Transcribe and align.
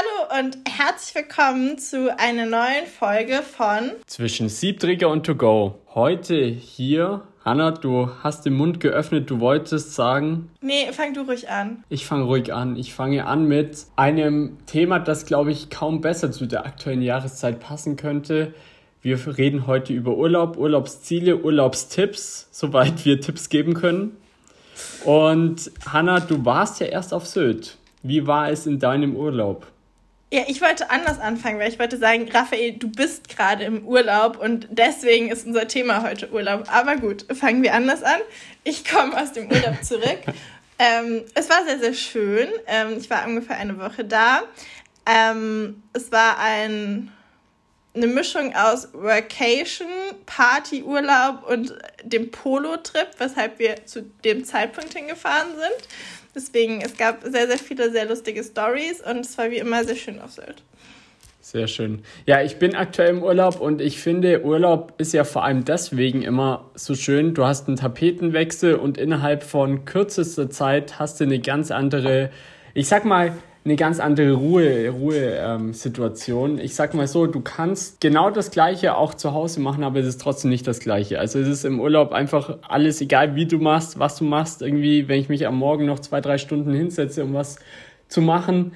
Hallo 0.00 0.40
und 0.40 0.56
herzlich 0.66 1.14
willkommen 1.14 1.76
zu 1.76 2.16
einer 2.18 2.46
neuen 2.46 2.86
Folge 2.86 3.42
von 3.42 3.90
Zwischen 4.06 4.48
Siebträger 4.48 5.10
und 5.10 5.26
To 5.26 5.34
Go. 5.34 5.74
Heute 5.94 6.42
hier, 6.42 7.20
Hanna, 7.44 7.72
du 7.72 8.08
hast 8.22 8.46
den 8.46 8.54
Mund 8.54 8.80
geöffnet, 8.80 9.28
du 9.28 9.40
wolltest 9.40 9.94
sagen. 9.94 10.50
Nee, 10.62 10.90
fang 10.92 11.12
du 11.12 11.22
ruhig 11.22 11.50
an. 11.50 11.84
Ich 11.90 12.06
fange 12.06 12.24
ruhig 12.24 12.54
an. 12.54 12.76
Ich 12.76 12.94
fange 12.94 13.26
an 13.26 13.44
mit 13.44 13.84
einem 13.96 14.56
Thema, 14.64 15.00
das, 15.00 15.26
glaube 15.26 15.50
ich, 15.50 15.68
kaum 15.68 16.00
besser 16.00 16.32
zu 16.32 16.46
der 16.46 16.64
aktuellen 16.64 17.02
Jahreszeit 17.02 17.60
passen 17.60 17.96
könnte. 17.96 18.54
Wir 19.02 19.18
reden 19.36 19.66
heute 19.66 19.92
über 19.92 20.16
Urlaub, 20.16 20.56
Urlaubsziele, 20.56 21.36
Urlaubstipps, 21.36 22.48
soweit 22.52 23.04
wir 23.04 23.20
Tipps 23.20 23.50
geben 23.50 23.74
können. 23.74 24.16
Und 25.04 25.70
Hanna, 25.86 26.20
du 26.20 26.42
warst 26.46 26.80
ja 26.80 26.86
erst 26.86 27.12
auf 27.12 27.26
Sylt. 27.26 27.76
Wie 28.02 28.26
war 28.26 28.48
es 28.48 28.66
in 28.66 28.78
deinem 28.78 29.14
Urlaub? 29.14 29.66
Ja, 30.32 30.44
ich 30.46 30.60
wollte 30.60 30.90
anders 30.90 31.18
anfangen, 31.18 31.58
weil 31.58 31.72
ich 31.72 31.80
wollte 31.80 31.96
sagen, 31.96 32.30
Raphael, 32.30 32.74
du 32.74 32.88
bist 32.88 33.28
gerade 33.28 33.64
im 33.64 33.84
Urlaub 33.84 34.38
und 34.38 34.68
deswegen 34.70 35.28
ist 35.28 35.44
unser 35.44 35.66
Thema 35.66 36.04
heute 36.04 36.30
Urlaub. 36.30 36.72
Aber 36.72 36.94
gut, 36.96 37.26
fangen 37.36 37.64
wir 37.64 37.74
anders 37.74 38.04
an. 38.04 38.20
Ich 38.62 38.88
komme 38.88 39.20
aus 39.20 39.32
dem 39.32 39.50
Urlaub 39.50 39.78
zurück. 39.82 40.20
ähm, 40.78 41.24
es 41.34 41.50
war 41.50 41.64
sehr, 41.64 41.80
sehr 41.80 41.94
schön. 41.94 42.48
Ähm, 42.68 42.96
ich 42.96 43.10
war 43.10 43.26
ungefähr 43.26 43.56
eine 43.56 43.76
Woche 43.80 44.04
da. 44.04 44.42
Ähm, 45.04 45.82
es 45.94 46.12
war 46.12 46.38
ein, 46.38 47.10
eine 47.96 48.06
Mischung 48.06 48.54
aus 48.54 48.86
Vacation, 48.92 49.88
Partyurlaub 50.26 51.44
und 51.48 51.74
dem 52.04 52.30
Polo-Trip, 52.30 53.08
weshalb 53.18 53.58
wir 53.58 53.84
zu 53.84 54.02
dem 54.24 54.44
Zeitpunkt 54.44 54.94
hingefahren 54.94 55.48
sind. 55.56 55.88
Deswegen, 56.34 56.80
es 56.80 56.96
gab 56.96 57.22
sehr, 57.24 57.46
sehr 57.46 57.58
viele 57.58 57.90
sehr 57.90 58.06
lustige 58.06 58.44
Stories 58.44 59.00
und 59.00 59.20
es 59.20 59.36
war 59.36 59.50
wie 59.50 59.58
immer 59.58 59.84
sehr 59.84 59.96
schön 59.96 60.20
auf 60.20 60.32
Sylt. 60.32 60.62
Sehr 61.42 61.66
schön. 61.66 62.02
Ja, 62.26 62.42
ich 62.42 62.58
bin 62.58 62.76
aktuell 62.76 63.10
im 63.10 63.22
Urlaub 63.22 63.60
und 63.60 63.80
ich 63.80 63.98
finde, 63.98 64.44
Urlaub 64.44 64.92
ist 64.98 65.14
ja 65.14 65.24
vor 65.24 65.42
allem 65.42 65.64
deswegen 65.64 66.22
immer 66.22 66.70
so 66.74 66.94
schön. 66.94 67.34
Du 67.34 67.44
hast 67.44 67.66
einen 67.66 67.76
Tapetenwechsel 67.76 68.74
und 68.74 68.98
innerhalb 68.98 69.42
von 69.42 69.84
kürzester 69.86 70.50
Zeit 70.50 70.98
hast 70.98 71.18
du 71.18 71.24
eine 71.24 71.40
ganz 71.40 71.70
andere, 71.70 72.30
ich 72.74 72.88
sag 72.88 73.06
mal, 73.06 73.32
eine 73.64 73.76
ganz 73.76 74.00
andere 74.00 74.32
Ruhe, 74.32 74.88
Ruhe-Situation. 74.88 76.58
Ähm, 76.58 76.64
ich 76.64 76.74
sag 76.74 76.94
mal 76.94 77.06
so, 77.06 77.26
du 77.26 77.40
kannst 77.40 78.00
genau 78.00 78.30
das 78.30 78.50
Gleiche 78.50 78.96
auch 78.96 79.12
zu 79.12 79.34
Hause 79.34 79.60
machen, 79.60 79.84
aber 79.84 80.00
es 80.00 80.06
ist 80.06 80.20
trotzdem 80.20 80.50
nicht 80.50 80.66
das 80.66 80.80
Gleiche. 80.80 81.18
Also 81.18 81.38
es 81.38 81.48
ist 81.48 81.64
im 81.64 81.78
Urlaub 81.78 82.12
einfach 82.12 82.56
alles 82.66 83.00
egal, 83.02 83.34
wie 83.34 83.46
du 83.46 83.58
machst, 83.58 83.98
was 83.98 84.16
du 84.16 84.24
machst. 84.24 84.62
Irgendwie, 84.62 85.08
wenn 85.08 85.20
ich 85.20 85.28
mich 85.28 85.46
am 85.46 85.56
Morgen 85.56 85.84
noch 85.84 85.98
zwei, 85.98 86.22
drei 86.22 86.38
Stunden 86.38 86.72
hinsetze, 86.72 87.22
um 87.22 87.34
was 87.34 87.56
zu 88.08 88.22
machen, 88.22 88.72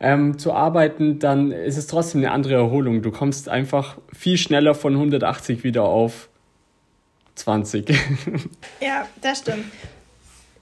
ähm, 0.00 0.38
zu 0.38 0.52
arbeiten, 0.52 1.18
dann 1.18 1.50
ist 1.50 1.78
es 1.78 1.86
trotzdem 1.86 2.20
eine 2.20 2.30
andere 2.30 2.54
Erholung. 2.54 3.00
Du 3.00 3.10
kommst 3.10 3.48
einfach 3.48 3.96
viel 4.12 4.36
schneller 4.36 4.74
von 4.74 4.92
180 4.92 5.64
wieder 5.64 5.84
auf 5.84 6.28
20. 7.36 7.88
ja, 8.80 9.06
das 9.22 9.38
stimmt. 9.38 9.64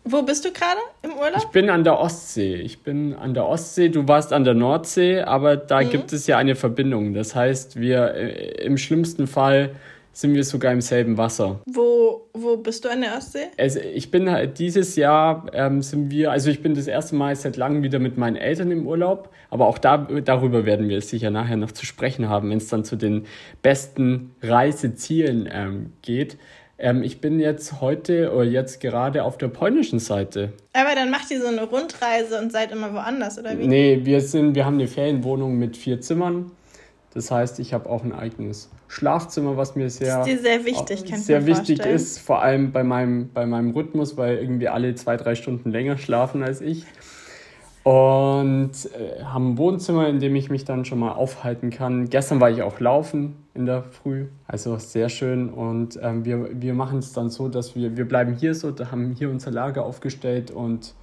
Wo 0.04 0.22
bist 0.22 0.44
du 0.44 0.52
gerade 0.52 0.80
im 1.02 1.12
Urlaub? 1.12 1.38
Ich 1.38 1.46
bin 1.46 1.70
an 1.70 1.82
der 1.82 1.98
Ostsee. 1.98 2.56
Ich 2.56 2.82
bin 2.82 3.14
an 3.14 3.32
der 3.32 3.46
Ostsee. 3.46 3.88
Du 3.88 4.06
warst 4.06 4.34
an 4.34 4.44
der 4.44 4.52
Nordsee, 4.52 5.22
aber 5.22 5.56
da 5.56 5.80
mhm. 5.80 5.90
gibt 5.90 6.12
es 6.12 6.26
ja 6.26 6.36
eine 6.36 6.54
Verbindung. 6.56 7.14
Das 7.14 7.34
heißt, 7.34 7.80
wir 7.80 8.14
äh, 8.14 8.64
im 8.64 8.76
schlimmsten 8.76 9.26
Fall 9.26 9.74
sind 10.12 10.34
wir 10.34 10.44
sogar 10.44 10.72
im 10.72 10.80
selben 10.80 11.18
Wasser. 11.18 11.60
Wo, 11.66 12.28
wo 12.34 12.56
bist 12.58 12.84
du 12.84 12.90
an 12.90 13.00
der 13.00 13.16
Ostsee? 13.16 13.46
Also 13.58 13.80
ich 13.80 14.10
bin 14.10 14.30
halt 14.30 14.58
dieses 14.58 14.94
Jahr 14.94 15.46
ähm, 15.52 15.82
sind 15.82 16.10
wir, 16.10 16.30
also 16.30 16.50
ich 16.50 16.62
bin 16.62 16.74
das 16.74 16.86
erste 16.86 17.16
Mal 17.16 17.34
seit 17.34 17.56
langem 17.56 17.82
wieder 17.82 17.98
mit 17.98 18.16
meinen 18.16 18.36
Eltern 18.36 18.70
im 18.70 18.86
Urlaub, 18.86 19.30
aber 19.50 19.66
auch 19.66 19.78
da, 19.78 19.96
darüber 19.96 20.66
werden 20.66 20.88
wir 20.88 21.00
sicher 21.00 21.30
nachher 21.30 21.56
noch 21.56 21.72
zu 21.72 21.84
sprechen 21.84 22.28
haben, 22.28 22.50
wenn 22.50 22.58
es 22.58 22.68
dann 22.68 22.84
zu 22.84 22.94
den 22.94 23.26
besten 23.62 24.36
Reisezielen 24.40 25.48
ähm, 25.50 25.92
geht. 26.02 26.36
Ähm, 26.76 27.02
ich 27.02 27.20
bin 27.20 27.38
jetzt 27.38 27.80
heute 27.80 28.32
oder 28.32 28.44
jetzt 28.44 28.80
gerade 28.80 29.24
auf 29.24 29.38
der 29.38 29.48
polnischen 29.48 30.00
Seite. 30.00 30.52
Aber 30.72 30.94
dann 30.94 31.10
macht 31.10 31.30
ihr 31.30 31.40
so 31.40 31.46
eine 31.46 31.64
Rundreise 31.64 32.40
und 32.40 32.50
seid 32.50 32.72
immer 32.72 32.92
woanders, 32.92 33.38
oder 33.38 33.56
wie? 33.58 33.66
Nee, 33.66 34.00
wir, 34.02 34.20
sind, 34.20 34.54
wir 34.54 34.64
haben 34.64 34.74
eine 34.74 34.88
Ferienwohnung 34.88 35.56
mit 35.56 35.76
vier 35.76 36.00
Zimmern. 36.00 36.50
Das 37.14 37.30
heißt, 37.30 37.60
ich 37.60 37.72
habe 37.72 37.88
auch 37.88 38.02
ein 38.02 38.12
eigenes 38.12 38.70
Schlafzimmer, 38.88 39.56
was 39.56 39.76
mir 39.76 39.88
sehr, 39.88 40.18
das 40.18 40.26
ist 40.26 40.38
dir 40.38 40.42
sehr 40.42 40.64
wichtig, 40.64 41.16
sehr 41.16 41.46
wichtig 41.46 41.76
vorstellen. 41.76 41.94
ist, 41.94 42.18
vor 42.18 42.42
allem 42.42 42.72
bei 42.72 42.82
meinem, 42.82 43.30
bei 43.32 43.46
meinem 43.46 43.70
Rhythmus, 43.70 44.16
weil 44.16 44.38
irgendwie 44.38 44.68
alle 44.68 44.96
zwei, 44.96 45.16
drei 45.16 45.36
Stunden 45.36 45.70
länger 45.70 45.96
schlafen 45.96 46.42
als 46.42 46.60
ich. 46.60 46.84
Und 47.84 48.72
äh, 48.94 49.22
haben 49.24 49.52
ein 49.52 49.58
Wohnzimmer, 49.58 50.08
in 50.08 50.18
dem 50.18 50.34
ich 50.36 50.48
mich 50.48 50.64
dann 50.64 50.86
schon 50.86 50.98
mal 50.98 51.12
aufhalten 51.12 51.68
kann. 51.68 52.08
Gestern 52.08 52.40
war 52.40 52.50
ich 52.50 52.62
auch 52.62 52.80
laufen 52.80 53.36
in 53.52 53.66
der 53.66 53.82
Früh, 53.82 54.28
also 54.46 54.78
sehr 54.78 55.10
schön. 55.10 55.50
Und 55.50 55.98
ähm, 56.02 56.24
wir, 56.24 56.48
wir 56.60 56.72
machen 56.72 57.00
es 57.00 57.12
dann 57.12 57.28
so, 57.28 57.48
dass 57.48 57.76
wir, 57.76 57.96
wir 57.96 58.08
bleiben 58.08 58.36
hier 58.36 58.54
so, 58.54 58.70
da 58.70 58.90
haben 58.90 59.12
hier 59.12 59.28
unser 59.28 59.50
Lager 59.50 59.84
aufgestellt 59.84 60.50
und 60.50 60.94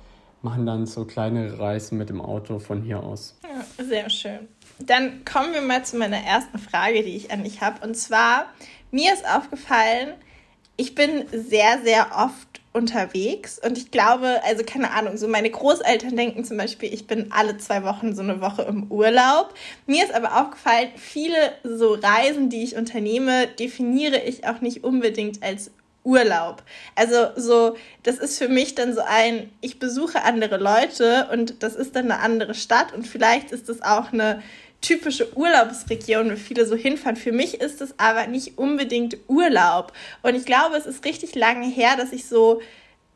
machen 0.41 0.65
dann 0.65 0.87
so 0.87 1.05
kleinere 1.05 1.59
Reisen 1.59 1.99
mit 1.99 2.09
dem 2.09 2.19
Auto 2.19 2.57
von 2.57 2.81
hier 2.81 3.03
aus. 3.03 3.37
Ja, 3.43 3.85
sehr 3.85 4.09
schön. 4.09 4.47
Dann 4.79 5.23
kommen 5.23 5.53
wir 5.53 5.61
mal 5.61 5.85
zu 5.85 5.97
meiner 5.97 6.17
ersten 6.17 6.57
Frage, 6.57 7.03
die 7.03 7.15
ich 7.15 7.31
an 7.31 7.43
dich 7.43 7.61
habe. 7.61 7.85
Und 7.85 7.95
zwar, 7.95 8.47
mir 8.89 9.13
ist 9.13 9.23
aufgefallen, 9.25 10.13
ich 10.77 10.95
bin 10.95 11.25
sehr, 11.31 11.79
sehr 11.83 12.07
oft 12.17 12.60
unterwegs 12.73 13.59
und 13.59 13.77
ich 13.77 13.91
glaube, 13.91 14.41
also 14.45 14.63
keine 14.65 14.91
Ahnung, 14.91 15.17
so 15.17 15.27
meine 15.27 15.49
Großeltern 15.49 16.15
denken 16.15 16.45
zum 16.45 16.57
Beispiel, 16.57 16.93
ich 16.93 17.05
bin 17.05 17.31
alle 17.31 17.57
zwei 17.57 17.83
Wochen 17.83 18.15
so 18.15 18.21
eine 18.21 18.39
Woche 18.39 18.61
im 18.61 18.89
Urlaub. 18.89 19.53
Mir 19.87 20.05
ist 20.05 20.13
aber 20.13 20.39
aufgefallen, 20.39 20.89
viele 20.95 21.35
so 21.63 21.93
Reisen, 21.93 22.49
die 22.49 22.63
ich 22.63 22.77
unternehme, 22.77 23.47
definiere 23.47 24.19
ich 24.19 24.47
auch 24.47 24.61
nicht 24.61 24.83
unbedingt 24.85 25.43
als 25.43 25.71
Urlaub. 26.03 26.63
Also 26.95 27.27
so, 27.35 27.75
das 28.03 28.17
ist 28.17 28.37
für 28.37 28.47
mich 28.47 28.73
dann 28.73 28.95
so 28.95 29.01
ein, 29.05 29.51
ich 29.59 29.77
besuche 29.77 30.23
andere 30.23 30.57
Leute 30.57 31.27
und 31.31 31.61
das 31.63 31.75
ist 31.75 31.95
dann 31.95 32.09
eine 32.09 32.21
andere 32.21 32.53
Stadt 32.53 32.93
und 32.93 33.05
vielleicht 33.05 33.51
ist 33.51 33.69
das 33.69 33.81
auch 33.81 34.13
eine 34.13 34.41
typische 34.81 35.37
Urlaubsregion, 35.37 36.31
wo 36.31 36.35
viele 36.35 36.65
so 36.65 36.75
hinfahren. 36.75 37.15
Für 37.15 37.31
mich 37.31 37.61
ist 37.61 37.81
es 37.81 37.97
aber 37.99 38.27
nicht 38.27 38.57
unbedingt 38.57 39.17
Urlaub. 39.27 39.93
Und 40.23 40.35
ich 40.35 40.45
glaube, 40.45 40.75
es 40.75 40.85
ist 40.85 41.05
richtig 41.05 41.35
lange 41.35 41.67
her, 41.67 41.95
dass 41.97 42.11
ich 42.11 42.25
so 42.25 42.61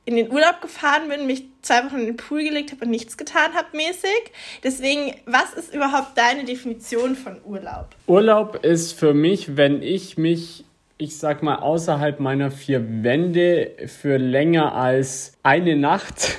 in 0.06 0.16
den 0.16 0.32
Urlaub 0.32 0.62
gefahren 0.62 1.10
bin, 1.10 1.26
mich 1.26 1.46
zwei 1.64 1.84
Wochen 1.84 1.98
in 1.98 2.06
den 2.06 2.18
Pool 2.18 2.44
gelegt 2.44 2.72
habe 2.72 2.86
und 2.86 2.92
nichts 2.92 3.18
getan 3.18 3.54
habe 3.56 3.76
mäßig. 3.76 4.32
Deswegen, 4.64 5.16
was 5.26 5.54
ist 5.56 5.74
überhaupt 5.74 6.16
deine 6.16 6.46
Definition 6.46 7.16
von 7.16 7.42
Urlaub? 7.44 7.90
Urlaub 8.06 8.64
ist 8.64 8.94
für 8.94 9.16
mich, 9.16 9.58
wenn 9.58 9.82
ich 9.82 10.18
mich 10.18 10.64
ich 10.98 11.18
sag 11.18 11.44
mal, 11.44 11.58
außerhalb 11.58 12.22
meiner 12.22 12.52
vier 12.52 13.04
Wände 13.04 13.72
für 13.88 14.18
länger 14.18 14.74
als 14.76 15.34
eine 15.44 15.76
Nacht 15.76 16.38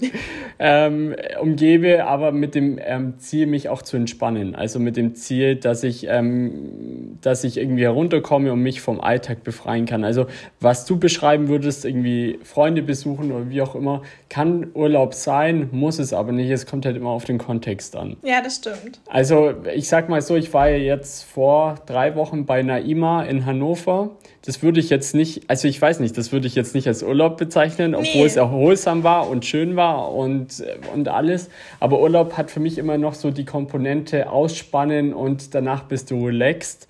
ähm, 0.60 1.16
umgebe, 1.42 2.06
aber 2.06 2.30
mit 2.30 2.54
dem 2.54 2.78
ähm, 2.80 3.18
Ziel, 3.18 3.46
mich 3.46 3.68
auch 3.68 3.82
zu 3.82 3.96
entspannen. 3.96 4.54
Also 4.54 4.78
mit 4.78 4.96
dem 4.96 5.16
Ziel, 5.16 5.56
dass 5.56 5.82
ich, 5.82 6.06
ähm, 6.08 7.18
dass 7.20 7.42
ich 7.42 7.58
irgendwie 7.58 7.82
herunterkomme 7.82 8.52
und 8.52 8.62
mich 8.62 8.80
vom 8.80 9.00
Alltag 9.00 9.42
befreien 9.42 9.86
kann. 9.86 10.04
Also 10.04 10.26
was 10.60 10.86
du 10.86 10.98
beschreiben 10.98 11.48
würdest, 11.48 11.84
irgendwie 11.84 12.38
Freunde 12.44 12.82
besuchen 12.82 13.32
oder 13.32 13.50
wie 13.50 13.60
auch 13.60 13.74
immer, 13.74 14.02
kann 14.30 14.68
Urlaub 14.72 15.14
sein, 15.14 15.68
muss 15.72 15.98
es 15.98 16.12
aber 16.12 16.30
nicht. 16.30 16.50
Es 16.50 16.64
kommt 16.64 16.86
halt 16.86 16.96
immer 16.96 17.10
auf 17.10 17.24
den 17.24 17.38
Kontext 17.38 17.96
an. 17.96 18.16
Ja, 18.22 18.40
das 18.40 18.56
stimmt. 18.56 19.00
Also 19.08 19.52
ich 19.74 19.88
sag 19.88 20.08
mal 20.08 20.22
so, 20.22 20.36
ich 20.36 20.54
war 20.54 20.68
ja 20.68 20.76
jetzt 20.76 21.24
vor 21.24 21.74
drei 21.86 22.14
Wochen 22.14 22.46
bei 22.46 22.62
Naima 22.62 23.24
in 23.24 23.44
Hannover. 23.44 23.95
Das 24.42 24.62
würde 24.62 24.80
ich 24.80 24.90
jetzt 24.90 25.14
nicht, 25.14 25.48
also 25.48 25.68
ich 25.68 25.80
weiß 25.80 26.00
nicht, 26.00 26.16
das 26.16 26.32
würde 26.32 26.46
ich 26.46 26.54
jetzt 26.54 26.74
nicht 26.74 26.86
als 26.86 27.02
Urlaub 27.02 27.36
bezeichnen, 27.36 27.94
obwohl 27.94 28.20
nee. 28.20 28.26
es 28.26 28.36
erholsam 28.36 29.02
war 29.02 29.28
und 29.28 29.44
schön 29.44 29.76
war 29.76 30.12
und, 30.12 30.64
und 30.94 31.08
alles. 31.08 31.48
Aber 31.80 32.00
Urlaub 32.00 32.36
hat 32.36 32.50
für 32.50 32.60
mich 32.60 32.78
immer 32.78 32.98
noch 32.98 33.14
so 33.14 33.30
die 33.30 33.44
Komponente 33.44 34.30
ausspannen 34.30 35.12
und 35.12 35.54
danach 35.54 35.84
bist 35.84 36.10
du 36.10 36.26
relaxed. 36.26 36.86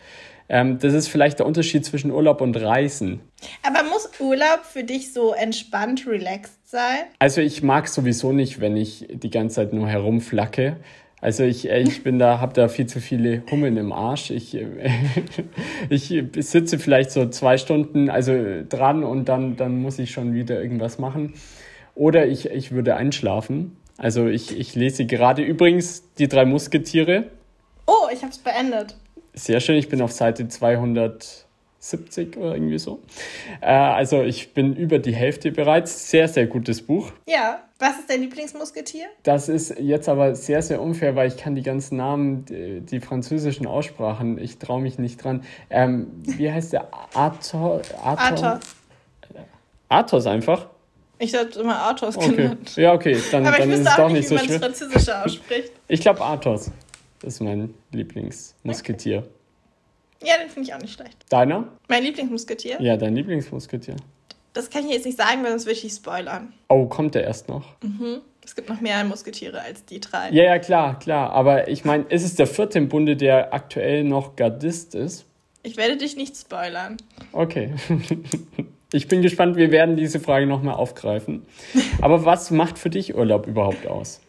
Ähm, 0.48 0.78
das 0.78 0.94
ist 0.94 1.08
vielleicht 1.08 1.40
der 1.40 1.46
Unterschied 1.46 1.84
zwischen 1.84 2.10
Urlaub 2.10 2.40
und 2.40 2.56
Reisen. 2.56 3.20
Aber 3.62 3.82
muss 3.82 4.08
Urlaub 4.20 4.60
für 4.64 4.84
dich 4.84 5.12
so 5.12 5.32
entspannt, 5.32 6.06
relaxed 6.06 6.68
sein? 6.68 7.04
Also 7.18 7.40
ich 7.40 7.62
mag 7.62 7.88
sowieso 7.88 8.32
nicht, 8.32 8.60
wenn 8.60 8.76
ich 8.76 9.06
die 9.10 9.30
ganze 9.30 9.56
Zeit 9.56 9.72
nur 9.72 9.88
herumflacke. 9.88 10.76
Also 11.20 11.44
ich, 11.44 11.68
äh, 11.70 11.80
ich 11.80 12.02
bin 12.02 12.18
da, 12.18 12.40
habe 12.40 12.52
da 12.52 12.68
viel 12.68 12.86
zu 12.86 13.00
viele 13.00 13.42
Hummeln 13.50 13.76
im 13.76 13.92
Arsch. 13.92 14.30
Ich, 14.30 14.54
äh, 14.54 14.90
ich 15.88 16.12
sitze 16.38 16.78
vielleicht 16.78 17.10
so 17.10 17.26
zwei 17.28 17.56
Stunden 17.58 18.10
also 18.10 18.34
dran 18.68 19.04
und 19.04 19.28
dann, 19.28 19.56
dann 19.56 19.80
muss 19.80 19.98
ich 19.98 20.10
schon 20.10 20.34
wieder 20.34 20.60
irgendwas 20.60 20.98
machen. 20.98 21.34
Oder 21.94 22.26
ich, 22.26 22.50
ich 22.50 22.72
würde 22.72 22.96
einschlafen. 22.96 23.76
Also 23.96 24.26
ich, 24.26 24.58
ich 24.58 24.74
lese 24.74 25.06
gerade 25.06 25.42
übrigens 25.42 26.04
die 26.18 26.28
drei 26.28 26.44
Musketiere. 26.44 27.24
Oh, 27.86 28.08
ich 28.12 28.20
habe 28.20 28.30
es 28.30 28.38
beendet. 28.38 28.94
Sehr 29.32 29.60
schön, 29.60 29.76
ich 29.76 29.88
bin 29.88 30.02
auf 30.02 30.12
Seite 30.12 30.48
200. 30.48 31.45
70 31.78 32.36
oder 32.36 32.54
irgendwie 32.54 32.78
so. 32.78 33.00
Äh, 33.60 33.66
also 33.66 34.22
ich 34.22 34.54
bin 34.54 34.74
über 34.74 34.98
die 34.98 35.14
Hälfte 35.14 35.52
bereits. 35.52 36.10
Sehr, 36.10 36.28
sehr 36.28 36.46
gutes 36.46 36.82
Buch. 36.82 37.12
Ja. 37.28 37.62
Was 37.78 37.98
ist 37.98 38.08
dein 38.08 38.22
Lieblingsmusketier? 38.22 39.04
Das 39.22 39.50
ist 39.50 39.78
jetzt 39.78 40.08
aber 40.08 40.34
sehr, 40.34 40.62
sehr 40.62 40.80
unfair, 40.80 41.14
weil 41.14 41.28
ich 41.28 41.36
kann 41.36 41.54
die 41.54 41.62
ganzen 41.62 41.98
Namen, 41.98 42.46
die, 42.46 42.80
die 42.80 43.00
französischen 43.00 43.66
Aussprachen, 43.66 44.38
ich 44.38 44.58
traue 44.58 44.80
mich 44.80 44.98
nicht 44.98 45.22
dran. 45.22 45.44
Ähm, 45.68 46.06
wie 46.22 46.50
heißt 46.50 46.72
der? 46.72 46.88
Athos? 47.12 47.92
Athos. 48.02 48.60
Athos 49.90 50.26
einfach? 50.26 50.68
Ich 51.18 51.34
habe 51.34 51.50
immer 51.58 51.82
Athos 51.82 52.16
okay. 52.16 52.34
genannt. 52.34 52.76
Ja, 52.76 52.94
okay, 52.94 53.18
dann, 53.30 53.46
aber 53.46 53.58
dann 53.58 53.70
ist 53.70 53.86
es 53.86 53.96
doch 53.96 54.08
nicht, 54.08 54.28
so 54.28 54.36
schwer. 54.36 54.48
wie 54.48 54.52
man 54.52 54.70
das 54.70 54.78
Französische 54.78 55.24
ausspricht. 55.24 55.72
Ich 55.88 56.00
glaube 56.00 56.22
Athos 56.22 56.70
ist 57.22 57.40
mein 57.40 57.74
Lieblingsmusketier. 57.92 59.18
Okay. 59.18 59.28
Ja, 60.22 60.38
den 60.38 60.48
finde 60.48 60.68
ich 60.68 60.74
auch 60.74 60.80
nicht 60.80 60.94
schlecht. 60.94 61.16
Deiner? 61.28 61.68
Mein 61.88 62.02
Lieblingsmusketier? 62.02 62.80
Ja, 62.80 62.96
dein 62.96 63.14
Lieblingsmusketier. 63.14 63.96
Das 64.52 64.70
kann 64.70 64.86
ich 64.86 64.92
jetzt 64.92 65.04
nicht 65.04 65.18
sagen, 65.18 65.42
weil 65.42 65.50
sonst 65.50 65.66
würde 65.66 65.78
ich 65.78 65.92
spoilern. 65.92 66.54
Oh, 66.68 66.86
kommt 66.86 67.14
der 67.14 67.24
erst 67.24 67.48
noch? 67.48 67.74
Mhm. 67.82 68.22
Es 68.42 68.54
gibt 68.54 68.68
noch 68.68 68.80
mehr 68.80 69.02
Musketiere 69.04 69.60
als 69.60 69.84
die 69.84 70.00
drei. 70.00 70.30
Ja, 70.30 70.44
ja, 70.44 70.58
klar, 70.58 70.98
klar. 70.98 71.30
Aber 71.32 71.68
ich 71.68 71.84
meine, 71.84 72.04
ist 72.04 72.24
es 72.24 72.36
der 72.36 72.46
vierte 72.46 72.78
im 72.78 72.88
Bunde, 72.88 73.16
der 73.16 73.52
aktuell 73.52 74.04
noch 74.04 74.36
Gardist 74.36 74.94
ist? 74.94 75.26
Ich 75.62 75.76
werde 75.76 75.96
dich 75.96 76.16
nicht 76.16 76.36
spoilern. 76.36 76.96
Okay. 77.32 77.74
Ich 78.92 79.08
bin 79.08 79.20
gespannt, 79.20 79.56
wir 79.56 79.72
werden 79.72 79.96
diese 79.96 80.20
Frage 80.20 80.46
nochmal 80.46 80.76
aufgreifen. 80.76 81.44
Aber 82.00 82.24
was 82.24 82.52
macht 82.52 82.78
für 82.78 82.88
dich 82.88 83.16
Urlaub 83.16 83.48
überhaupt 83.48 83.86
aus? 83.88 84.20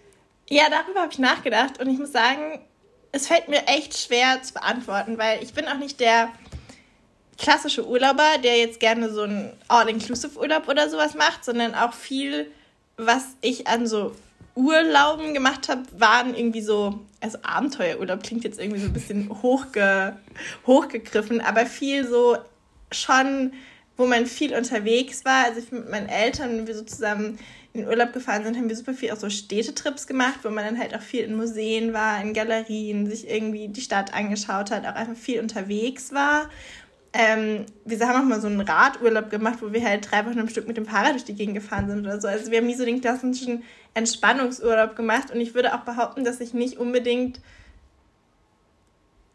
Ja, 0.49 0.63
darüber 0.69 1.01
habe 1.01 1.11
ich 1.11 1.19
nachgedacht 1.19 1.79
und 1.79 1.87
ich 1.89 1.99
muss 1.99 2.11
sagen, 2.11 2.59
es 3.17 3.27
fällt 3.27 3.47
mir 3.49 3.67
echt 3.67 3.97
schwer 3.97 4.41
zu 4.43 4.53
beantworten, 4.53 5.17
weil 5.17 5.43
ich 5.43 5.53
bin 5.53 5.67
auch 5.67 5.77
nicht 5.77 5.99
der 5.99 6.29
klassische 7.37 7.87
Urlauber, 7.87 8.37
der 8.43 8.57
jetzt 8.57 8.79
gerne 8.79 9.11
so 9.11 9.23
einen 9.23 9.51
All-Inclusive-Urlaub 9.67 10.67
oder 10.67 10.89
sowas 10.89 11.15
macht, 11.15 11.43
sondern 11.43 11.75
auch 11.75 11.93
viel, 11.93 12.51
was 12.95 13.23
ich 13.41 13.67
an 13.67 13.87
so 13.87 14.15
Urlauben 14.55 15.33
gemacht 15.33 15.67
habe, 15.69 15.83
waren 15.97 16.35
irgendwie 16.35 16.61
so, 16.61 16.99
also 17.19 17.37
Abenteuerurlaub 17.43 18.23
klingt 18.23 18.43
jetzt 18.43 18.59
irgendwie 18.59 18.81
so 18.81 18.87
ein 18.87 18.93
bisschen 18.93 19.29
hochge, 19.41 20.17
hochgegriffen, 20.65 21.41
aber 21.41 21.65
viel 21.65 22.07
so 22.07 22.37
schon, 22.91 23.53
wo 23.97 24.05
man 24.05 24.25
viel 24.25 24.55
unterwegs 24.55 25.25
war. 25.25 25.45
Also 25.45 25.59
ich 25.59 25.71
mit 25.71 25.89
meinen 25.89 26.09
Eltern, 26.09 26.65
wir 26.65 26.75
so 26.75 26.83
zusammen 26.83 27.39
in 27.77 27.87
Urlaub 27.87 28.13
gefahren 28.13 28.43
sind, 28.43 28.57
haben 28.57 28.69
wir 28.69 28.75
super 28.75 28.93
viel 28.93 29.11
auch 29.11 29.17
so 29.17 29.29
Städtetrips 29.29 30.07
gemacht, 30.07 30.39
wo 30.43 30.49
man 30.49 30.65
dann 30.65 30.79
halt 30.79 30.95
auch 30.95 31.01
viel 31.01 31.23
in 31.23 31.35
Museen 31.35 31.93
war, 31.93 32.21
in 32.21 32.33
Galerien, 32.33 33.09
sich 33.09 33.29
irgendwie 33.29 33.67
die 33.67 33.81
Stadt 33.81 34.13
angeschaut 34.13 34.71
hat, 34.71 34.85
auch 34.85 34.95
einfach 34.95 35.15
viel 35.15 35.39
unterwegs 35.39 36.13
war. 36.13 36.49
Ähm, 37.13 37.65
wir 37.85 37.99
haben 38.07 38.21
auch 38.21 38.27
mal 38.27 38.41
so 38.41 38.47
einen 38.47 38.61
Radurlaub 38.61 39.29
gemacht, 39.29 39.59
wo 39.61 39.71
wir 39.71 39.83
halt 39.83 40.11
drei 40.11 40.25
Wochen 40.25 40.39
am 40.39 40.49
Stück 40.49 40.67
mit 40.67 40.77
dem 40.77 40.85
Fahrrad 40.85 41.13
durch 41.13 41.25
die 41.25 41.35
Gegend 41.35 41.55
gefahren 41.55 41.87
sind 41.87 42.01
oder 42.01 42.19
so. 42.19 42.27
Also 42.27 42.51
wir 42.51 42.59
haben 42.59 42.67
nie 42.67 42.75
so 42.75 42.85
den 42.85 43.01
klassischen 43.01 43.63
Entspannungsurlaub 43.93 44.95
gemacht 44.95 45.31
und 45.31 45.41
ich 45.41 45.55
würde 45.55 45.73
auch 45.73 45.81
behaupten, 45.81 46.23
dass 46.23 46.39
ich 46.39 46.53
nicht 46.53 46.77
unbedingt 46.77 47.39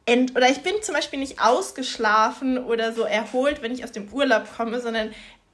ent 0.05 0.37
oder 0.37 0.51
ich 0.51 0.63
bin 0.63 0.75
zum 0.83 0.95
Beispiel 0.95 1.19
nicht 1.19 1.41
ausgeschlafen 1.41 2.59
oder 2.59 2.93
so 2.93 3.03
erholt, 3.03 3.63
wenn 3.63 3.73
ich 3.73 3.85
aus 3.85 3.93
dem 3.93 4.13
Urlaub 4.13 4.45
komme, 4.57 4.81
sondern 4.81 5.11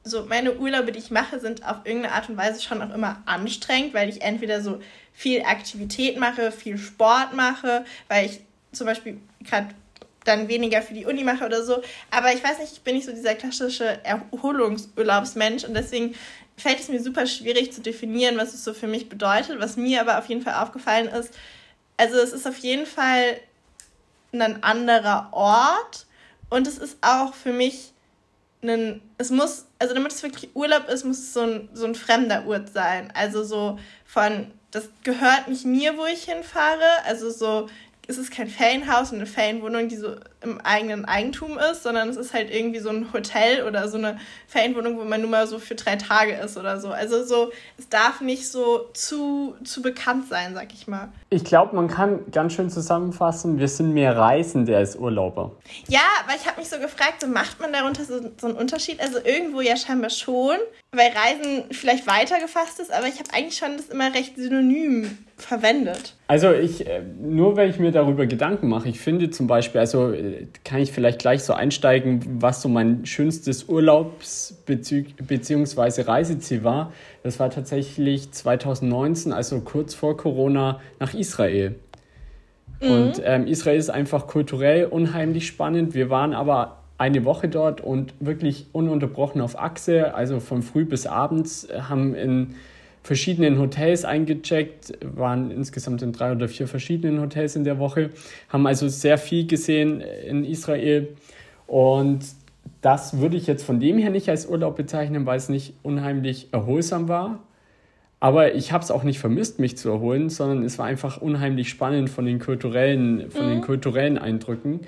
so 0.08 0.24
meine 0.26 0.56
Urlaube, 0.56 0.92
die 0.92 0.98
ich 0.98 1.10
mache, 1.10 1.40
sind 1.40 1.64
auf 1.64 1.78
irgendeine 1.84 2.14
Art 2.14 2.28
und 2.28 2.36
Weise 2.36 2.62
schon 2.62 2.82
auch 2.82 2.94
immer 2.94 3.22
anstrengend, 3.26 3.94
weil 3.94 4.08
ich 4.08 4.22
entweder 4.22 4.62
so 4.62 4.80
viel 5.12 5.42
Aktivität 5.42 6.18
mache, 6.18 6.52
viel 6.52 6.78
Sport 6.78 7.34
mache, 7.34 7.84
weil 8.08 8.26
ich 8.26 8.40
zum 8.72 8.86
Beispiel 8.86 9.20
gerade 9.44 9.68
dann 10.24 10.48
weniger 10.48 10.82
für 10.82 10.94
die 10.94 11.06
Uni 11.06 11.24
mache 11.24 11.44
oder 11.44 11.64
so. 11.64 11.82
Aber 12.10 12.32
ich 12.32 12.44
weiß 12.44 12.58
nicht, 12.58 12.72
ich 12.72 12.82
bin 12.82 12.94
nicht 12.94 13.06
so 13.06 13.12
dieser 13.12 13.34
klassische 13.34 14.04
Erholungsurlaubsmensch 14.04 15.64
und 15.64 15.74
deswegen 15.74 16.14
fällt 16.56 16.80
es 16.80 16.88
mir 16.88 17.02
super 17.02 17.26
schwierig 17.26 17.72
zu 17.72 17.80
definieren, 17.80 18.36
was 18.36 18.52
es 18.52 18.64
so 18.64 18.74
für 18.74 18.86
mich 18.86 19.08
bedeutet. 19.08 19.60
Was 19.60 19.76
mir 19.76 20.00
aber 20.00 20.18
auf 20.18 20.26
jeden 20.26 20.42
Fall 20.42 20.62
aufgefallen 20.62 21.08
ist, 21.08 21.32
also 21.96 22.18
es 22.18 22.32
ist 22.32 22.46
auf 22.46 22.58
jeden 22.58 22.86
Fall 22.86 23.40
ein 24.32 24.62
anderer 24.62 25.28
Ort 25.32 26.06
und 26.50 26.66
es 26.66 26.78
ist 26.78 26.98
auch 27.00 27.34
für 27.34 27.52
mich 27.52 27.92
ein, 28.62 29.00
es 29.18 29.30
muss, 29.30 29.66
also 29.78 29.94
damit 29.94 30.12
es 30.12 30.22
wirklich 30.22 30.54
Urlaub 30.54 30.88
ist, 30.88 31.04
muss 31.04 31.18
es 31.18 31.32
so 31.32 31.40
ein, 31.40 31.68
so 31.72 31.86
ein 31.86 31.94
fremder 31.94 32.46
Ort 32.46 32.72
sein. 32.72 33.12
Also 33.14 33.44
so 33.44 33.78
von, 34.04 34.50
das 34.70 34.88
gehört 35.04 35.48
nicht 35.48 35.64
mir, 35.64 35.96
wo 35.96 36.06
ich 36.06 36.24
hinfahre. 36.24 37.04
Also 37.04 37.30
so, 37.30 37.68
es 38.08 38.16
ist 38.16 38.32
kein 38.32 38.48
Ferienhaus 38.48 39.12
und 39.12 39.18
eine 39.18 39.26
Ferienwohnung, 39.26 39.88
die 39.88 39.96
so 39.96 40.16
im 40.40 40.58
eigenen 40.62 41.04
Eigentum 41.04 41.58
ist, 41.58 41.82
sondern 41.82 42.08
es 42.08 42.16
ist 42.16 42.32
halt 42.32 42.50
irgendwie 42.50 42.78
so 42.78 42.88
ein 42.88 43.12
Hotel 43.12 43.66
oder 43.66 43.86
so 43.86 43.98
eine 43.98 44.18
Ferienwohnung, 44.46 44.98
wo 44.98 45.04
man 45.04 45.20
nur 45.20 45.28
mal 45.28 45.46
so 45.46 45.58
für 45.58 45.74
drei 45.74 45.96
Tage 45.96 46.32
ist 46.32 46.56
oder 46.56 46.80
so. 46.80 46.88
Also 46.88 47.22
so, 47.22 47.52
es 47.76 47.90
darf 47.90 48.22
nicht 48.22 48.48
so 48.50 48.88
zu, 48.94 49.56
zu 49.62 49.82
bekannt 49.82 50.26
sein, 50.26 50.54
sag 50.54 50.72
ich 50.72 50.88
mal. 50.88 51.08
Ich 51.28 51.44
glaube, 51.44 51.76
man 51.76 51.88
kann 51.88 52.20
ganz 52.32 52.54
schön 52.54 52.70
zusammenfassen, 52.70 53.58
wir 53.58 53.68
sind 53.68 53.92
mehr 53.92 54.16
Reisende 54.16 54.74
als 54.74 54.96
Urlauber. 54.96 55.52
Ja, 55.88 56.00
aber 56.24 56.34
ich 56.34 56.46
habe 56.46 56.58
mich 56.60 56.70
so 56.70 56.78
gefragt, 56.78 57.20
so 57.20 57.26
macht 57.26 57.60
man 57.60 57.74
darunter 57.74 58.04
so, 58.04 58.20
so 58.40 58.46
einen 58.46 58.56
Unterschied? 58.56 59.00
Also 59.00 59.18
irgendwo 59.22 59.60
ja 59.60 59.76
scheinbar 59.76 60.10
schon, 60.10 60.56
weil 60.90 61.10
Reisen 61.10 61.64
vielleicht 61.70 62.06
weiter 62.06 62.40
gefasst 62.40 62.80
ist, 62.80 62.90
aber 62.90 63.06
ich 63.08 63.18
habe 63.18 63.28
eigentlich 63.34 63.58
schon 63.58 63.76
das 63.76 63.90
immer 63.90 64.14
recht 64.14 64.36
synonym 64.36 65.18
verwendet. 65.36 66.14
Also 66.28 66.52
ich, 66.52 66.86
äh, 66.86 67.02
nur 67.20 67.56
wenn 67.56 67.68
ich 67.68 67.78
mir 67.78 67.92
darüber 67.92 68.26
Gedanken 68.26 68.68
mache, 68.68 68.88
ich 68.88 68.98
finde 68.98 69.28
zum 69.28 69.46
Beispiel, 69.46 69.80
also 69.80 70.12
äh, 70.12 70.46
kann 70.64 70.80
ich 70.80 70.90
vielleicht 70.90 71.18
gleich 71.18 71.44
so 71.44 71.52
einsteigen, 71.52 72.40
was 72.40 72.62
so 72.62 72.70
mein 72.70 73.04
schönstes 73.04 73.64
Urlaubs- 73.68 74.56
bzw. 74.64 76.02
Reiseziel 76.02 76.64
war. 76.64 76.92
Das 77.22 77.38
war 77.38 77.50
tatsächlich 77.50 78.32
2019, 78.32 79.34
also 79.34 79.60
kurz 79.60 79.94
vor 79.94 80.16
Corona, 80.16 80.80
nach 80.98 81.12
Israel. 81.12 81.74
Mhm. 82.80 82.90
Und 82.90 83.22
ähm, 83.24 83.46
Israel 83.46 83.78
ist 83.78 83.90
einfach 83.90 84.26
kulturell 84.26 84.86
unheimlich 84.86 85.46
spannend. 85.46 85.92
Wir 85.92 86.08
waren 86.08 86.32
aber 86.32 86.77
eine 86.98 87.24
Woche 87.24 87.48
dort 87.48 87.80
und 87.80 88.12
wirklich 88.20 88.66
ununterbrochen 88.72 89.40
auf 89.40 89.58
Achse, 89.58 90.14
also 90.14 90.40
von 90.40 90.62
früh 90.62 90.84
bis 90.84 91.06
abends, 91.06 91.64
äh, 91.64 91.80
haben 91.82 92.14
in 92.14 92.54
verschiedenen 93.02 93.58
Hotels 93.58 94.04
eingecheckt, 94.04 94.98
waren 95.02 95.50
insgesamt 95.50 96.02
in 96.02 96.12
drei 96.12 96.32
oder 96.32 96.48
vier 96.48 96.68
verschiedenen 96.68 97.20
Hotels 97.20 97.56
in 97.56 97.64
der 97.64 97.78
Woche, 97.78 98.10
haben 98.50 98.66
also 98.66 98.88
sehr 98.88 99.16
viel 99.16 99.46
gesehen 99.46 100.00
in 100.00 100.44
Israel 100.44 101.08
und 101.66 102.20
das 102.80 103.18
würde 103.18 103.36
ich 103.36 103.46
jetzt 103.46 103.64
von 103.64 103.80
dem 103.80 103.98
her 103.98 104.10
nicht 104.10 104.28
als 104.28 104.46
Urlaub 104.46 104.76
bezeichnen, 104.76 105.24
weil 105.26 105.38
es 105.38 105.48
nicht 105.48 105.74
unheimlich 105.82 106.48
erholsam 106.52 107.08
war. 107.08 107.40
Aber 108.20 108.54
ich 108.54 108.72
habe 108.72 108.82
es 108.82 108.90
auch 108.90 109.04
nicht 109.04 109.20
vermisst, 109.20 109.58
mich 109.58 109.78
zu 109.78 109.90
erholen, 109.90 110.28
sondern 110.28 110.64
es 110.64 110.78
war 110.78 110.86
einfach 110.86 111.20
unheimlich 111.20 111.68
spannend 111.68 112.10
von 112.10 112.24
den 112.24 112.40
kulturellen, 112.40 113.30
von 113.30 113.46
mhm. 113.46 113.50
den 113.50 113.60
kulturellen 113.60 114.18
Eindrücken. 114.18 114.80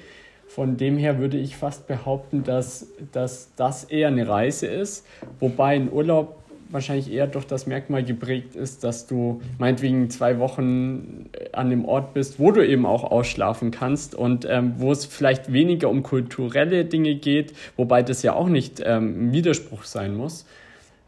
Von 0.51 0.77
dem 0.77 0.99
her 0.99 1.21
würde 1.21 1.39
ich 1.39 1.55
fast 1.55 1.87
behaupten, 1.87 2.43
dass, 2.43 2.89
dass 3.13 3.55
das 3.55 3.85
eher 3.85 4.09
eine 4.09 4.27
Reise 4.27 4.67
ist, 4.67 5.07
wobei 5.39 5.77
ein 5.77 5.93
Urlaub 5.93 6.43
wahrscheinlich 6.71 7.13
eher 7.13 7.29
durch 7.29 7.45
das 7.45 7.69
Merkmal 7.69 8.03
geprägt 8.03 8.57
ist, 8.57 8.83
dass 8.83 9.07
du 9.07 9.41
meinetwegen 9.59 10.11
zwei 10.11 10.41
Wochen 10.41 11.31
äh, 11.39 11.53
an 11.53 11.71
dem 11.71 11.85
Ort 11.85 12.15
bist, 12.15 12.41
wo 12.41 12.51
du 12.51 12.67
eben 12.67 12.85
auch 12.85 13.05
ausschlafen 13.05 13.71
kannst 13.71 14.17
und 14.17 14.45
ähm, 14.45 14.75
wo 14.79 14.91
es 14.91 15.05
vielleicht 15.05 15.53
weniger 15.53 15.89
um 15.89 16.03
kulturelle 16.03 16.85
Dinge 16.85 17.15
geht, 17.15 17.53
wobei 17.77 18.03
das 18.03 18.25
ja 18.25 18.33
auch 18.33 18.49
nicht 18.49 18.83
ähm, 18.85 19.29
ein 19.29 19.33
Widerspruch 19.33 19.85
sein 19.85 20.17
muss. 20.17 20.47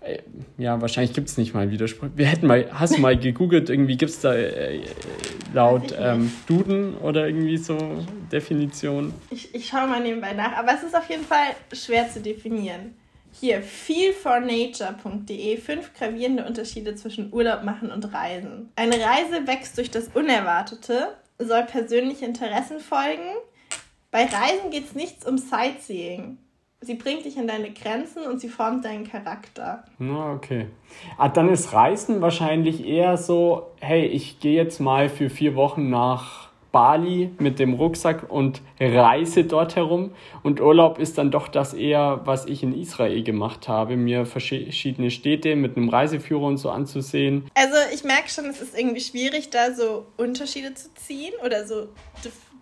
Äh, 0.05 0.19
ja, 0.59 0.81
wahrscheinlich 0.81 1.15
gibt 1.15 1.29
es 1.29 1.39
nicht 1.39 1.55
mal 1.55 1.71
Widerspruch. 1.71 2.09
Wir 2.15 2.27
hätten 2.27 2.47
mal, 2.47 2.69
hast 2.73 2.97
du 2.97 3.01
mal 3.01 3.17
gegoogelt, 3.17 3.71
irgendwie 3.71 3.97
gibt 3.97 4.11
es 4.11 4.21
da 4.21 4.35
äh, 4.35 4.81
laut 5.53 5.95
ähm, 5.99 6.33
Duden 6.47 6.97
oder 6.97 7.27
irgendwie 7.27 7.57
so 7.57 8.05
Definitionen? 8.31 9.15
Ich, 9.31 9.55
ich 9.55 9.69
schaue 9.69 9.87
mal 9.87 10.01
nebenbei 10.03 10.33
nach, 10.33 10.57
aber 10.57 10.75
es 10.75 10.83
ist 10.83 10.97
auf 10.97 11.09
jeden 11.09 11.25
Fall 11.25 11.47
schwer 11.73 12.11
zu 12.11 12.21
definieren. 12.21 12.95
Hier, 13.33 13.63
feelfornature.de, 13.63 15.57
fünf 15.57 15.95
gravierende 15.95 16.45
Unterschiede 16.45 16.95
zwischen 16.97 17.33
Urlaub 17.33 17.63
machen 17.65 17.91
und 17.91 18.13
Reisen. 18.13 18.71
Eine 18.77 18.97
Reise 18.97 19.47
wächst 19.47 19.79
durch 19.79 19.91
das 19.91 20.09
Unerwartete, 20.09 21.17
soll 21.39 21.63
persönliche 21.63 22.27
Interessen 22.27 22.79
folgen. 22.79 23.31
Bei 24.11 24.25
Reisen 24.25 24.71
geht 24.71 24.87
es 24.87 24.95
nichts 24.95 25.27
um 25.27 25.39
Sightseeing. 25.39 26.37
Sie 26.85 26.95
bringt 26.95 27.25
dich 27.25 27.39
an 27.39 27.47
deine 27.47 27.71
Grenzen 27.71 28.25
und 28.25 28.41
sie 28.41 28.49
formt 28.49 28.85
deinen 28.85 29.09
Charakter. 29.09 29.85
Na, 29.99 30.33
okay. 30.33 30.67
Ah, 31.17 31.29
dann 31.29 31.49
ist 31.49 31.73
Reisen 31.73 32.21
wahrscheinlich 32.21 32.85
eher 32.85 33.17
so, 33.17 33.69
hey, 33.81 34.05
ich 34.05 34.41
gehe 34.41 34.57
jetzt 34.57 34.81
mal 34.81 35.09
für 35.09 35.31
vier 35.31 35.55
Wochen 35.55 35.91
nach 35.91 36.51
Bali 36.73 37.31
mit 37.39 37.59
dem 37.59 37.75
Rucksack 37.75 38.31
und 38.31 38.63
reise 38.81 39.45
dort 39.45 39.77
herum. 39.77 40.13
Und 40.43 40.61
Urlaub 40.61 40.99
ist 40.99 41.19
dann 41.19 41.31
doch 41.31 41.47
das 41.47 41.75
eher, 41.75 42.23
was 42.25 42.47
ich 42.47 42.63
in 42.63 42.77
Israel 42.77 43.23
gemacht 43.23 43.69
habe, 43.69 43.97
mir 43.97 44.27
verschiedene 44.27 45.11
Städte 45.11 45.55
mit 45.55 45.77
einem 45.77 45.91
Reiseführer 45.91 46.43
und 46.43 46.57
so 46.57 46.71
anzusehen. 46.71 47.45
Also 47.55 47.77
ich 47.95 48.03
merke 48.03 48.29
schon, 48.29 48.47
es 48.47 48.61
ist 48.61 48.77
irgendwie 48.77 49.03
schwierig, 49.03 49.51
da 49.51 49.73
so 49.73 50.07
Unterschiede 50.17 50.75
zu 50.75 50.93
ziehen 50.95 51.35
oder 51.45 51.65
so 51.67 51.89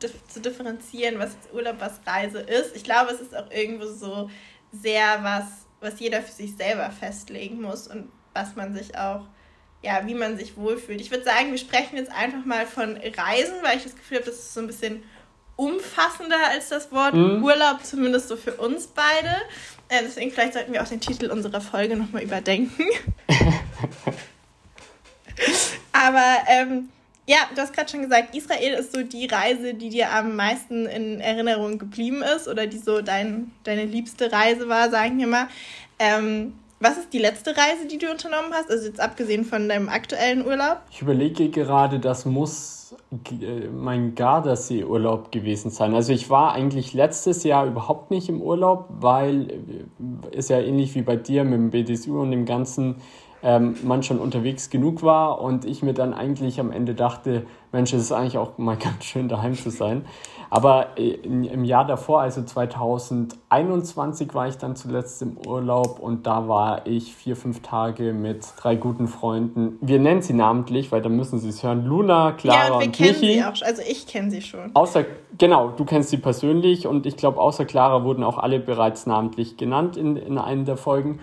zu 0.00 0.40
differenzieren, 0.40 1.18
was 1.18 1.36
Urlaub, 1.52 1.76
was 1.78 2.00
Reise 2.06 2.40
ist. 2.40 2.74
Ich 2.74 2.84
glaube, 2.84 3.12
es 3.12 3.20
ist 3.20 3.36
auch 3.36 3.50
irgendwo 3.50 3.86
so 3.86 4.30
sehr 4.72 5.22
was, 5.22 5.44
was 5.80 6.00
jeder 6.00 6.22
für 6.22 6.32
sich 6.32 6.56
selber 6.56 6.90
festlegen 6.90 7.60
muss 7.60 7.86
und 7.88 8.10
was 8.34 8.56
man 8.56 8.74
sich 8.74 8.96
auch, 8.96 9.26
ja, 9.82 10.06
wie 10.06 10.14
man 10.14 10.38
sich 10.38 10.56
wohlfühlt. 10.56 11.00
Ich 11.00 11.10
würde 11.10 11.24
sagen, 11.24 11.50
wir 11.50 11.58
sprechen 11.58 11.96
jetzt 11.96 12.12
einfach 12.12 12.44
mal 12.44 12.66
von 12.66 12.96
Reisen, 12.96 13.56
weil 13.62 13.76
ich 13.78 13.84
das 13.84 13.96
Gefühl 13.96 14.18
habe, 14.18 14.26
das 14.26 14.36
ist 14.36 14.54
so 14.54 14.60
ein 14.60 14.66
bisschen 14.66 15.02
umfassender 15.56 16.38
als 16.50 16.68
das 16.70 16.90
Wort 16.90 17.14
mhm. 17.14 17.42
Urlaub, 17.42 17.84
zumindest 17.84 18.28
so 18.28 18.36
für 18.36 18.54
uns 18.54 18.86
beide. 18.86 19.28
Äh, 19.88 20.02
deswegen 20.02 20.30
vielleicht 20.30 20.54
sollten 20.54 20.72
wir 20.72 20.82
auch 20.82 20.88
den 20.88 21.00
Titel 21.00 21.30
unserer 21.30 21.60
Folge 21.60 21.96
nochmal 21.96 22.22
überdenken. 22.22 22.84
Aber 25.92 26.36
ähm, 26.48 26.88
ja, 27.26 27.38
du 27.54 27.60
hast 27.60 27.72
gerade 27.72 27.88
schon 27.88 28.02
gesagt, 28.02 28.34
Israel 28.34 28.74
ist 28.74 28.92
so 28.92 29.02
die 29.02 29.26
Reise, 29.26 29.74
die 29.74 29.88
dir 29.88 30.12
am 30.12 30.36
meisten 30.36 30.86
in 30.86 31.20
Erinnerung 31.20 31.78
geblieben 31.78 32.22
ist 32.22 32.48
oder 32.48 32.66
die 32.66 32.78
so 32.78 33.02
dein, 33.02 33.52
deine 33.64 33.84
liebste 33.84 34.32
Reise 34.32 34.68
war, 34.68 34.90
sagen 34.90 35.18
wir 35.18 35.26
mal. 35.26 35.46
Ähm, 35.98 36.54
was 36.82 36.96
ist 36.96 37.12
die 37.12 37.18
letzte 37.18 37.50
Reise, 37.50 37.86
die 37.90 37.98
du 37.98 38.10
unternommen 38.10 38.52
hast? 38.52 38.70
Also 38.70 38.86
jetzt 38.86 39.00
abgesehen 39.00 39.44
von 39.44 39.68
deinem 39.68 39.90
aktuellen 39.90 40.46
Urlaub? 40.46 40.78
Ich 40.90 41.02
überlege 41.02 41.50
gerade, 41.50 42.00
das 42.00 42.24
muss 42.24 42.96
äh, 43.12 43.68
mein 43.68 44.14
Gardasee-Urlaub 44.14 45.30
gewesen 45.30 45.70
sein. 45.70 45.94
Also 45.94 46.14
ich 46.14 46.30
war 46.30 46.54
eigentlich 46.54 46.94
letztes 46.94 47.44
Jahr 47.44 47.66
überhaupt 47.66 48.10
nicht 48.10 48.30
im 48.30 48.40
Urlaub, 48.40 48.86
weil 48.88 49.50
äh, 49.50 50.36
ist 50.36 50.48
ja 50.48 50.58
ähnlich 50.58 50.94
wie 50.94 51.02
bei 51.02 51.16
dir 51.16 51.44
mit 51.44 51.52
dem 51.52 51.70
BDSU 51.70 52.20
und 52.20 52.30
dem 52.30 52.46
Ganzen 52.46 52.96
ähm, 53.42 53.76
man 53.82 54.02
schon 54.02 54.18
unterwegs 54.18 54.70
genug 54.70 55.02
war 55.02 55.40
und 55.40 55.64
ich 55.64 55.82
mir 55.82 55.94
dann 55.94 56.12
eigentlich 56.12 56.60
am 56.60 56.72
Ende 56.72 56.94
dachte, 56.94 57.46
Mensch, 57.72 57.92
es 57.92 58.02
ist 58.02 58.12
eigentlich 58.12 58.36
auch 58.36 58.58
mal 58.58 58.76
ganz 58.78 59.04
schön 59.04 59.28
daheim 59.28 59.54
zu 59.54 59.70
sein. 59.70 60.04
Aber 60.50 60.98
äh, 60.98 61.10
im 61.12 61.64
Jahr 61.64 61.86
davor, 61.86 62.20
also 62.20 62.42
2021, 62.42 64.34
war 64.34 64.48
ich 64.48 64.58
dann 64.58 64.74
zuletzt 64.74 65.22
im 65.22 65.38
Urlaub 65.46 66.00
und 66.00 66.26
da 66.26 66.48
war 66.48 66.86
ich 66.86 67.14
vier, 67.14 67.36
fünf 67.36 67.62
Tage 67.62 68.12
mit 68.12 68.44
drei 68.58 68.74
guten 68.74 69.06
Freunden. 69.06 69.78
Wir 69.80 70.00
nennen 70.00 70.22
sie 70.22 70.32
namentlich, 70.32 70.90
weil 70.90 71.02
dann 71.02 71.16
müssen 71.16 71.38
sie 71.38 71.50
es 71.50 71.62
hören. 71.62 71.86
Luna, 71.86 72.32
Clara 72.32 72.66
ja, 72.66 72.74
und, 72.74 72.80
wir 72.80 72.86
und 72.86 72.96
kennen 72.96 73.20
Michi. 73.20 73.34
sie 73.34 73.44
auch. 73.44 73.62
Also 73.62 73.82
ich 73.88 74.08
kenne 74.08 74.30
sie 74.30 74.42
schon. 74.42 74.70
Außer, 74.74 75.04
genau, 75.38 75.68
du 75.68 75.84
kennst 75.84 76.10
sie 76.10 76.18
persönlich 76.18 76.88
und 76.88 77.06
ich 77.06 77.16
glaube, 77.16 77.40
außer 77.40 77.64
Clara 77.64 78.02
wurden 78.02 78.24
auch 78.24 78.36
alle 78.36 78.58
bereits 78.58 79.06
namentlich 79.06 79.56
genannt 79.56 79.96
in, 79.96 80.16
in 80.16 80.36
einer 80.36 80.64
der 80.64 80.76
Folgen. 80.76 81.20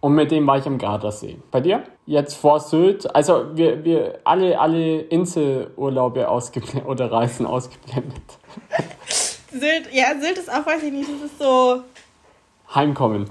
Und 0.00 0.14
mit 0.14 0.30
dem 0.30 0.46
war 0.46 0.56
ich 0.56 0.66
am 0.66 0.78
Gardasee. 0.78 1.38
Bei 1.50 1.60
dir? 1.60 1.82
Jetzt 2.06 2.34
vor 2.34 2.58
Sylt. 2.58 3.14
Also 3.14 3.54
wir, 3.54 3.84
wir 3.84 4.20
alle, 4.24 4.58
alle 4.58 5.00
Inselurlaube 5.02 6.28
ausgeblendet 6.28 6.86
oder 6.86 7.12
Reisen 7.12 7.46
ausgeblendet. 7.46 8.22
Sylt, 9.52 9.92
ja, 9.92 10.18
Sylt 10.18 10.38
ist 10.38 10.50
auch, 10.50 10.64
weiß 10.64 10.82
ich 10.84 10.92
nicht, 10.92 11.10
das 11.10 11.30
ist 11.30 11.38
so. 11.38 11.82
Heimkommen. 12.74 13.28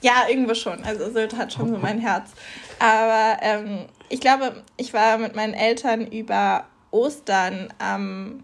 Ja, 0.00 0.24
irgendwo 0.28 0.54
schon. 0.54 0.82
Also 0.82 1.10
Sylt 1.12 1.36
hat 1.36 1.52
schon 1.52 1.68
so 1.68 1.78
mein 1.78 2.00
Herz. 2.00 2.32
Aber 2.80 3.36
ähm, 3.40 3.86
ich 4.08 4.20
glaube, 4.20 4.64
ich 4.76 4.92
war 4.92 5.18
mit 5.18 5.36
meinen 5.36 5.54
Eltern 5.54 6.06
über 6.06 6.64
Ostern 6.90 7.72
am 7.78 8.42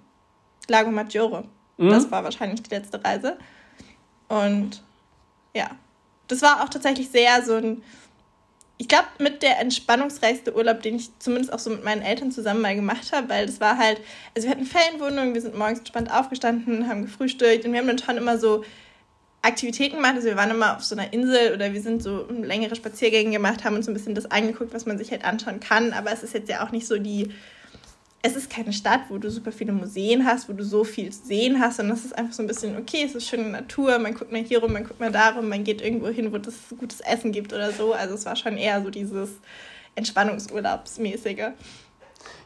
Lago 0.68 0.92
Maggiore. 0.92 1.44
Mhm. 1.76 1.90
Das 1.90 2.10
war 2.12 2.22
wahrscheinlich 2.22 2.62
die 2.62 2.70
letzte 2.70 3.02
Reise. 3.02 3.36
Und 4.28 4.82
ja, 5.54 5.70
das 6.28 6.42
war 6.42 6.62
auch 6.62 6.68
tatsächlich 6.68 7.10
sehr 7.10 7.42
so 7.42 7.54
ein, 7.54 7.82
ich 8.76 8.86
glaube, 8.86 9.08
mit 9.18 9.42
der 9.42 9.58
entspannungsreichste 9.58 10.54
Urlaub, 10.54 10.82
den 10.82 10.96
ich 10.96 11.10
zumindest 11.18 11.52
auch 11.52 11.58
so 11.58 11.70
mit 11.70 11.82
meinen 11.82 12.02
Eltern 12.02 12.30
zusammen 12.30 12.60
mal 12.60 12.76
gemacht 12.76 13.12
habe, 13.12 13.28
weil 13.28 13.46
das 13.46 13.60
war 13.60 13.76
halt, 13.76 14.00
also 14.36 14.46
wir 14.46 14.54
hatten 14.54 14.66
Ferienwohnungen, 14.66 15.34
wir 15.34 15.42
sind 15.42 15.58
morgens 15.58 15.80
entspannt 15.80 16.12
aufgestanden, 16.12 16.88
haben 16.88 17.02
gefrühstückt 17.02 17.64
und 17.64 17.72
wir 17.72 17.80
haben 17.80 17.88
dann 17.88 17.98
schon 17.98 18.16
immer 18.16 18.38
so 18.38 18.64
Aktivitäten 19.42 19.96
gemacht. 19.96 20.14
Also 20.16 20.28
wir 20.28 20.36
waren 20.36 20.50
immer 20.50 20.76
auf 20.76 20.84
so 20.84 20.96
einer 20.96 21.12
Insel 21.12 21.54
oder 21.54 21.72
wir 21.72 21.80
sind 21.80 22.02
so 22.02 22.26
längere 22.30 22.74
Spaziergänge 22.74 23.30
gemacht, 23.30 23.64
haben 23.64 23.76
uns 23.76 23.88
ein 23.88 23.94
bisschen 23.94 24.14
das 24.14 24.30
angeguckt, 24.30 24.74
was 24.74 24.86
man 24.86 24.98
sich 24.98 25.10
halt 25.10 25.24
anschauen 25.24 25.60
kann. 25.60 25.92
Aber 25.92 26.12
es 26.12 26.22
ist 26.22 26.34
jetzt 26.34 26.48
ja 26.48 26.64
auch 26.64 26.70
nicht 26.70 26.86
so 26.86 26.98
die 26.98 27.32
es 28.22 28.34
ist 28.34 28.50
keine 28.50 28.72
Stadt, 28.72 29.02
wo 29.10 29.18
du 29.18 29.30
super 29.30 29.52
viele 29.52 29.72
Museen 29.72 30.26
hast, 30.26 30.48
wo 30.48 30.52
du 30.52 30.64
so 30.64 30.82
viel 30.82 31.12
sehen 31.12 31.60
hast, 31.60 31.76
sondern 31.76 31.96
es 31.96 32.04
ist 32.04 32.18
einfach 32.18 32.32
so 32.32 32.42
ein 32.42 32.48
bisschen, 32.48 32.76
okay, 32.76 33.04
es 33.04 33.14
ist 33.14 33.28
schöne 33.28 33.48
Natur, 33.48 33.98
man 33.98 34.14
guckt 34.14 34.32
mal 34.32 34.42
hier 34.42 34.60
rum, 34.60 34.72
man 34.72 34.84
guckt 34.84 34.98
mal 34.98 35.12
da 35.12 35.30
rum, 35.30 35.48
man 35.48 35.62
geht 35.62 35.80
irgendwo 35.80 36.08
hin, 36.08 36.32
wo 36.32 36.36
es 36.36 36.74
gutes 36.78 37.00
Essen 37.00 37.30
gibt 37.30 37.52
oder 37.52 37.70
so. 37.70 37.92
Also 37.92 38.14
es 38.14 38.26
war 38.26 38.34
schon 38.34 38.56
eher 38.56 38.82
so 38.82 38.90
dieses 38.90 39.30
Entspannungsurlaubsmäßige. 39.94 41.52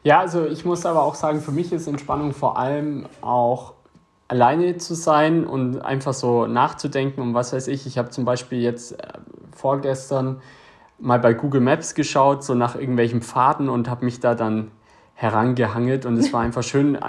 Ja, 0.02 0.20
also 0.20 0.46
ich 0.46 0.64
muss 0.64 0.84
aber 0.84 1.02
auch 1.02 1.14
sagen, 1.14 1.40
für 1.40 1.52
mich 1.52 1.72
ist 1.72 1.86
Entspannung 1.86 2.32
vor 2.32 2.58
allem 2.58 3.06
auch 3.22 3.72
alleine 4.28 4.76
zu 4.76 4.94
sein 4.94 5.46
und 5.46 5.80
einfach 5.80 6.12
so 6.12 6.46
nachzudenken 6.46 7.22
und 7.22 7.34
was 7.34 7.52
weiß 7.52 7.68
ich. 7.68 7.86
Ich 7.86 7.96
habe 7.96 8.10
zum 8.10 8.24
Beispiel 8.26 8.60
jetzt 8.60 8.92
äh, 8.92 9.12
vorgestern 9.54 10.42
mal 10.98 11.18
bei 11.18 11.32
Google 11.32 11.60
Maps 11.60 11.94
geschaut, 11.94 12.44
so 12.44 12.54
nach 12.54 12.74
irgendwelchen 12.74 13.22
Pfaden 13.22 13.68
und 13.68 13.88
habe 13.88 14.04
mich 14.04 14.20
da 14.20 14.34
dann 14.34 14.70
herangehangelt 15.22 16.04
und 16.04 16.16
es 16.18 16.32
war 16.32 16.40
einfach 16.40 16.64
schön, 16.64 16.96
äh, 16.96 17.00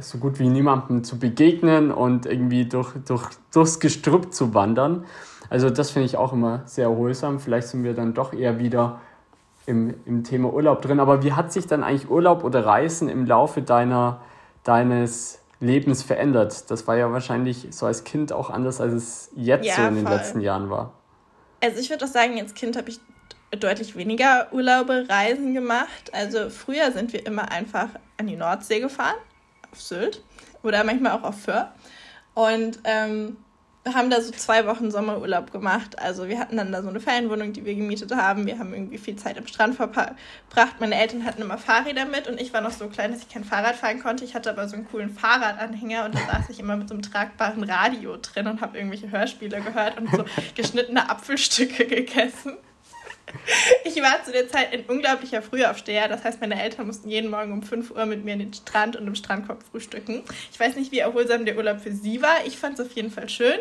so 0.00 0.18
gut 0.18 0.40
wie 0.40 0.48
niemandem 0.48 1.04
zu 1.04 1.18
begegnen 1.18 1.92
und 1.92 2.26
irgendwie 2.26 2.64
durch, 2.64 2.92
durch, 3.06 3.28
durchs 3.52 3.78
Gestrüpp 3.78 4.34
zu 4.34 4.52
wandern. 4.52 5.04
Also 5.48 5.70
das 5.70 5.92
finde 5.92 6.06
ich 6.06 6.16
auch 6.16 6.32
immer 6.32 6.62
sehr 6.66 6.86
erholsam. 6.86 7.38
Vielleicht 7.38 7.68
sind 7.68 7.84
wir 7.84 7.94
dann 7.94 8.14
doch 8.14 8.32
eher 8.32 8.58
wieder 8.58 9.00
im, 9.66 9.94
im 10.04 10.24
Thema 10.24 10.52
Urlaub 10.52 10.82
drin. 10.82 10.98
Aber 10.98 11.22
wie 11.22 11.32
hat 11.32 11.52
sich 11.52 11.68
dann 11.68 11.84
eigentlich 11.84 12.10
Urlaub 12.10 12.42
oder 12.42 12.66
Reisen 12.66 13.08
im 13.08 13.26
Laufe 13.26 13.62
deiner, 13.62 14.20
deines 14.64 15.38
Lebens 15.60 16.02
verändert? 16.02 16.68
Das 16.72 16.88
war 16.88 16.96
ja 16.96 17.12
wahrscheinlich 17.12 17.68
so 17.70 17.86
als 17.86 18.02
Kind 18.02 18.32
auch 18.32 18.50
anders, 18.50 18.80
als 18.80 18.92
es 18.92 19.30
jetzt 19.36 19.66
ja, 19.66 19.76
so 19.76 19.82
in 19.82 19.94
den 19.94 20.06
voll. 20.06 20.16
letzten 20.16 20.40
Jahren 20.40 20.68
war. 20.68 20.94
Also 21.62 21.78
ich 21.78 21.90
würde 21.90 22.06
auch 22.06 22.10
sagen, 22.10 22.40
als 22.40 22.54
Kind 22.54 22.76
habe 22.76 22.90
ich 22.90 22.98
deutlich 23.56 23.96
weniger 23.96 24.52
Urlaube, 24.52 25.06
Reisen 25.08 25.54
gemacht. 25.54 26.12
Also 26.12 26.50
früher 26.50 26.92
sind 26.92 27.12
wir 27.12 27.26
immer 27.26 27.50
einfach 27.50 27.88
an 28.16 28.26
die 28.26 28.36
Nordsee 28.36 28.80
gefahren, 28.80 29.16
auf 29.72 29.80
Sylt 29.80 30.22
oder 30.62 30.84
manchmal 30.84 31.12
auch 31.12 31.22
auf 31.22 31.40
Föhr. 31.42 31.72
Und 32.34 32.80
ähm, 32.84 33.36
haben 33.92 34.08
da 34.08 34.20
so 34.20 34.32
zwei 34.32 34.66
Wochen 34.66 34.90
Sommerurlaub 34.90 35.52
gemacht. 35.52 35.98
Also 35.98 36.28
wir 36.28 36.38
hatten 36.38 36.56
dann 36.56 36.72
da 36.72 36.82
so 36.82 36.88
eine 36.88 37.00
Ferienwohnung, 37.00 37.52
die 37.52 37.64
wir 37.64 37.74
gemietet 37.74 38.14
haben. 38.14 38.46
Wir 38.46 38.58
haben 38.58 38.72
irgendwie 38.72 38.98
viel 38.98 39.16
Zeit 39.16 39.36
am 39.36 39.46
Strand 39.46 39.74
verbracht. 39.74 40.14
Meine 40.80 40.94
Eltern 40.94 41.24
hatten 41.24 41.42
immer 41.42 41.58
Fahrräder 41.58 42.06
mit 42.06 42.26
und 42.26 42.40
ich 42.40 42.52
war 42.54 42.60
noch 42.60 42.70
so 42.70 42.88
klein, 42.88 43.12
dass 43.12 43.22
ich 43.22 43.28
kein 43.28 43.44
Fahrrad 43.44 43.76
fahren 43.76 44.00
konnte. 44.02 44.24
Ich 44.24 44.34
hatte 44.34 44.50
aber 44.50 44.68
so 44.68 44.76
einen 44.76 44.88
coolen 44.88 45.10
Fahrradanhänger 45.10 46.06
und 46.06 46.14
da 46.14 46.20
saß 46.32 46.50
ich 46.50 46.60
immer 46.60 46.76
mit 46.76 46.88
so 46.88 46.94
einem 46.94 47.02
tragbaren 47.02 47.64
Radio 47.64 48.16
drin 48.16 48.46
und 48.46 48.60
habe 48.60 48.78
irgendwelche 48.78 49.10
Hörspiele 49.10 49.60
gehört 49.60 49.98
und 49.98 50.10
so 50.10 50.24
geschnittene 50.54 51.10
Apfelstücke 51.10 51.86
gegessen. 51.86 52.56
Ich 53.84 53.96
war 54.02 54.22
zu 54.24 54.32
der 54.32 54.48
Zeit 54.48 54.72
ein 54.72 54.84
unglaublicher 54.86 55.42
Frühaufsteher. 55.42 56.08
Das 56.08 56.24
heißt, 56.24 56.40
meine 56.40 56.60
Eltern 56.60 56.86
mussten 56.86 57.08
jeden 57.08 57.30
Morgen 57.30 57.52
um 57.52 57.62
5 57.62 57.90
Uhr 57.90 58.06
mit 58.06 58.24
mir 58.24 58.34
in 58.34 58.40
den 58.40 58.52
Strand 58.52 58.96
und 58.96 59.06
im 59.06 59.14
Strandkorb 59.14 59.62
frühstücken. 59.62 60.22
Ich 60.52 60.58
weiß 60.58 60.76
nicht, 60.76 60.92
wie 60.92 60.98
erholsam 60.98 61.44
der 61.44 61.56
Urlaub 61.56 61.80
für 61.80 61.92
sie 61.92 62.22
war. 62.22 62.44
Ich 62.46 62.58
fand 62.58 62.78
es 62.78 62.86
auf 62.86 62.92
jeden 62.92 63.10
Fall 63.10 63.28
schön. 63.28 63.58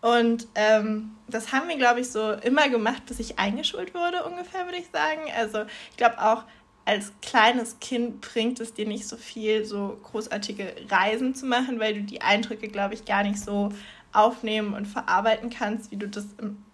Und 0.00 0.48
ähm, 0.54 1.16
das 1.28 1.52
haben 1.52 1.68
wir, 1.68 1.76
glaube 1.76 2.00
ich, 2.00 2.10
so 2.10 2.32
immer 2.32 2.68
gemacht, 2.68 3.04
bis 3.06 3.20
ich 3.20 3.38
eingeschult 3.38 3.94
wurde, 3.94 4.24
ungefähr, 4.24 4.64
würde 4.64 4.78
ich 4.78 4.86
sagen. 4.92 5.20
Also 5.36 5.62
ich 5.90 5.96
glaube 5.96 6.20
auch, 6.20 6.44
als 6.86 7.12
kleines 7.20 7.78
Kind 7.80 8.20
bringt 8.20 8.58
es 8.60 8.72
dir 8.72 8.86
nicht 8.86 9.06
so 9.06 9.16
viel, 9.16 9.64
so 9.64 9.98
großartige 10.02 10.74
Reisen 10.88 11.34
zu 11.34 11.46
machen, 11.46 11.78
weil 11.78 11.94
du 11.94 12.02
die 12.02 12.22
Eindrücke, 12.22 12.68
glaube 12.68 12.94
ich, 12.94 13.04
gar 13.04 13.22
nicht 13.22 13.38
so 13.38 13.70
aufnehmen 14.12 14.74
und 14.74 14.86
verarbeiten 14.86 15.50
kannst, 15.50 15.90
wie 15.90 15.96
du 15.96 16.08
das 16.08 16.26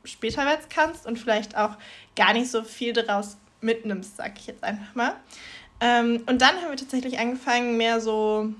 später 0.04 0.48
jetzt 0.50 0.70
kannst 0.70 1.06
und 1.06 1.18
vielleicht 1.18 1.56
auch 1.56 1.76
gar 2.14 2.32
nicht 2.32 2.50
so 2.50 2.62
viel 2.62 2.92
daraus 2.92 3.36
mitnimmst, 3.60 4.16
sag 4.16 4.38
ich 4.38 4.46
jetzt 4.46 4.64
einfach 4.64 4.94
mal. 4.94 5.14
Ähm, 5.80 6.22
und 6.26 6.40
dann 6.40 6.56
haben 6.56 6.70
wir 6.70 6.76
tatsächlich 6.76 7.18
angefangen, 7.18 7.76
mehr 7.76 8.00
so 8.00 8.52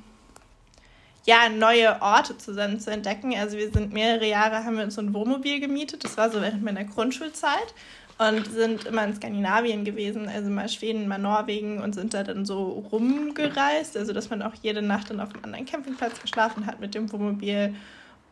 ja, 1.25 1.49
neue 1.49 2.01
Orte 2.01 2.39
zusammen 2.39 2.79
zu 2.79 2.91
entdecken. 2.91 3.35
Also 3.37 3.57
wir 3.57 3.71
sind 3.73 3.93
mehrere 3.93 4.27
Jahre, 4.27 4.65
haben 4.65 4.77
wir 4.77 4.85
uns 4.85 4.95
so 4.95 5.01
ein 5.01 5.13
Wohnmobil 5.13 5.61
gemietet. 5.61 6.05
Das 6.05 6.17
war 6.17 6.31
so 6.31 6.41
während 6.41 6.63
meiner 6.63 6.85
Grundschulzeit. 6.85 7.75
Und 8.19 8.51
sind 8.51 8.87
immer 8.87 9.05
in 9.05 9.15
Skandinavien 9.15 9.85
gewesen, 9.85 10.27
also 10.27 10.49
mal 10.49 10.71
Schweden, 10.71 11.07
mal 11.07 11.19
Norwegen 11.19 11.83
und 11.83 11.95
sind 11.95 12.15
da 12.15 12.23
dann 12.23 12.47
so 12.47 12.89
rumgereist. 12.91 13.95
Also 13.95 14.15
dass 14.15 14.31
man 14.31 14.41
auch 14.41 14.55
jede 14.63 14.81
Nacht 14.81 15.11
dann 15.11 15.21
auf 15.21 15.35
einem 15.35 15.45
anderen 15.45 15.67
Campingplatz 15.67 16.23
geschlafen 16.23 16.65
hat 16.65 16.81
mit 16.81 16.95
dem 16.95 17.13
Wohnmobil 17.13 17.75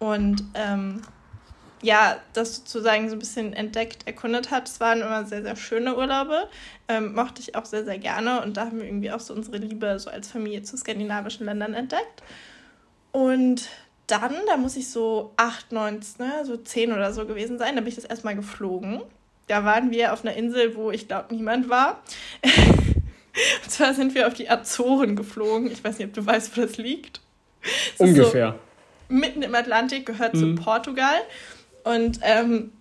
und 0.04 0.44
ähm, 0.52 1.00
ja, 1.80 2.18
das 2.34 2.56
sozusagen 2.56 3.08
so 3.08 3.16
ein 3.16 3.18
bisschen 3.18 3.54
entdeckt, 3.54 4.06
erkundet 4.06 4.50
hat. 4.50 4.68
Es 4.68 4.78
waren 4.78 5.00
immer 5.00 5.24
sehr, 5.24 5.42
sehr 5.42 5.56
schöne 5.56 5.96
Urlaube. 5.96 6.46
Ähm, 6.88 7.14
mochte 7.14 7.40
ich 7.40 7.54
auch 7.54 7.64
sehr, 7.64 7.84
sehr 7.84 7.98
gerne. 7.98 8.42
Und 8.42 8.58
da 8.58 8.66
haben 8.66 8.78
wir 8.78 8.84
irgendwie 8.84 9.10
auch 9.10 9.20
so 9.20 9.32
unsere 9.32 9.56
Liebe 9.56 9.98
so 9.98 10.10
als 10.10 10.28
Familie 10.28 10.62
zu 10.62 10.76
skandinavischen 10.76 11.46
Ländern 11.46 11.72
entdeckt. 11.72 12.22
Und 13.12 13.68
dann, 14.06 14.34
da 14.46 14.58
muss 14.58 14.76
ich 14.76 14.90
so 14.90 15.32
acht, 15.38 15.72
neun, 15.72 16.00
ne, 16.18 16.44
so 16.44 16.58
zehn 16.58 16.92
oder 16.92 17.14
so 17.14 17.24
gewesen 17.24 17.58
sein, 17.58 17.74
da 17.74 17.80
bin 17.80 17.88
ich 17.88 17.94
das 17.94 18.04
erstmal 18.04 18.36
geflogen. 18.36 19.00
Da 19.46 19.64
waren 19.64 19.90
wir 19.90 20.12
auf 20.12 20.22
einer 20.22 20.36
Insel, 20.36 20.76
wo 20.76 20.90
ich 20.90 21.08
glaube 21.08 21.34
niemand 21.34 21.70
war. 21.70 22.02
Und 23.64 23.70
zwar 23.70 23.94
sind 23.94 24.14
wir 24.14 24.26
auf 24.26 24.34
die 24.34 24.50
Azoren 24.50 25.16
geflogen. 25.16 25.70
Ich 25.70 25.82
weiß 25.82 25.98
nicht, 25.98 26.08
ob 26.08 26.14
du 26.14 26.26
weißt, 26.26 26.54
wo 26.56 26.60
das 26.60 26.76
liegt. 26.76 27.22
Das 27.96 28.08
Ungefähr. 28.08 28.58
Mitten 29.08 29.42
im 29.42 29.54
Atlantik, 29.54 30.06
gehört 30.06 30.34
mhm. 30.34 30.56
zu 30.56 30.62
Portugal. 30.62 31.20
Und 31.84 32.20
ähm, 32.22 32.72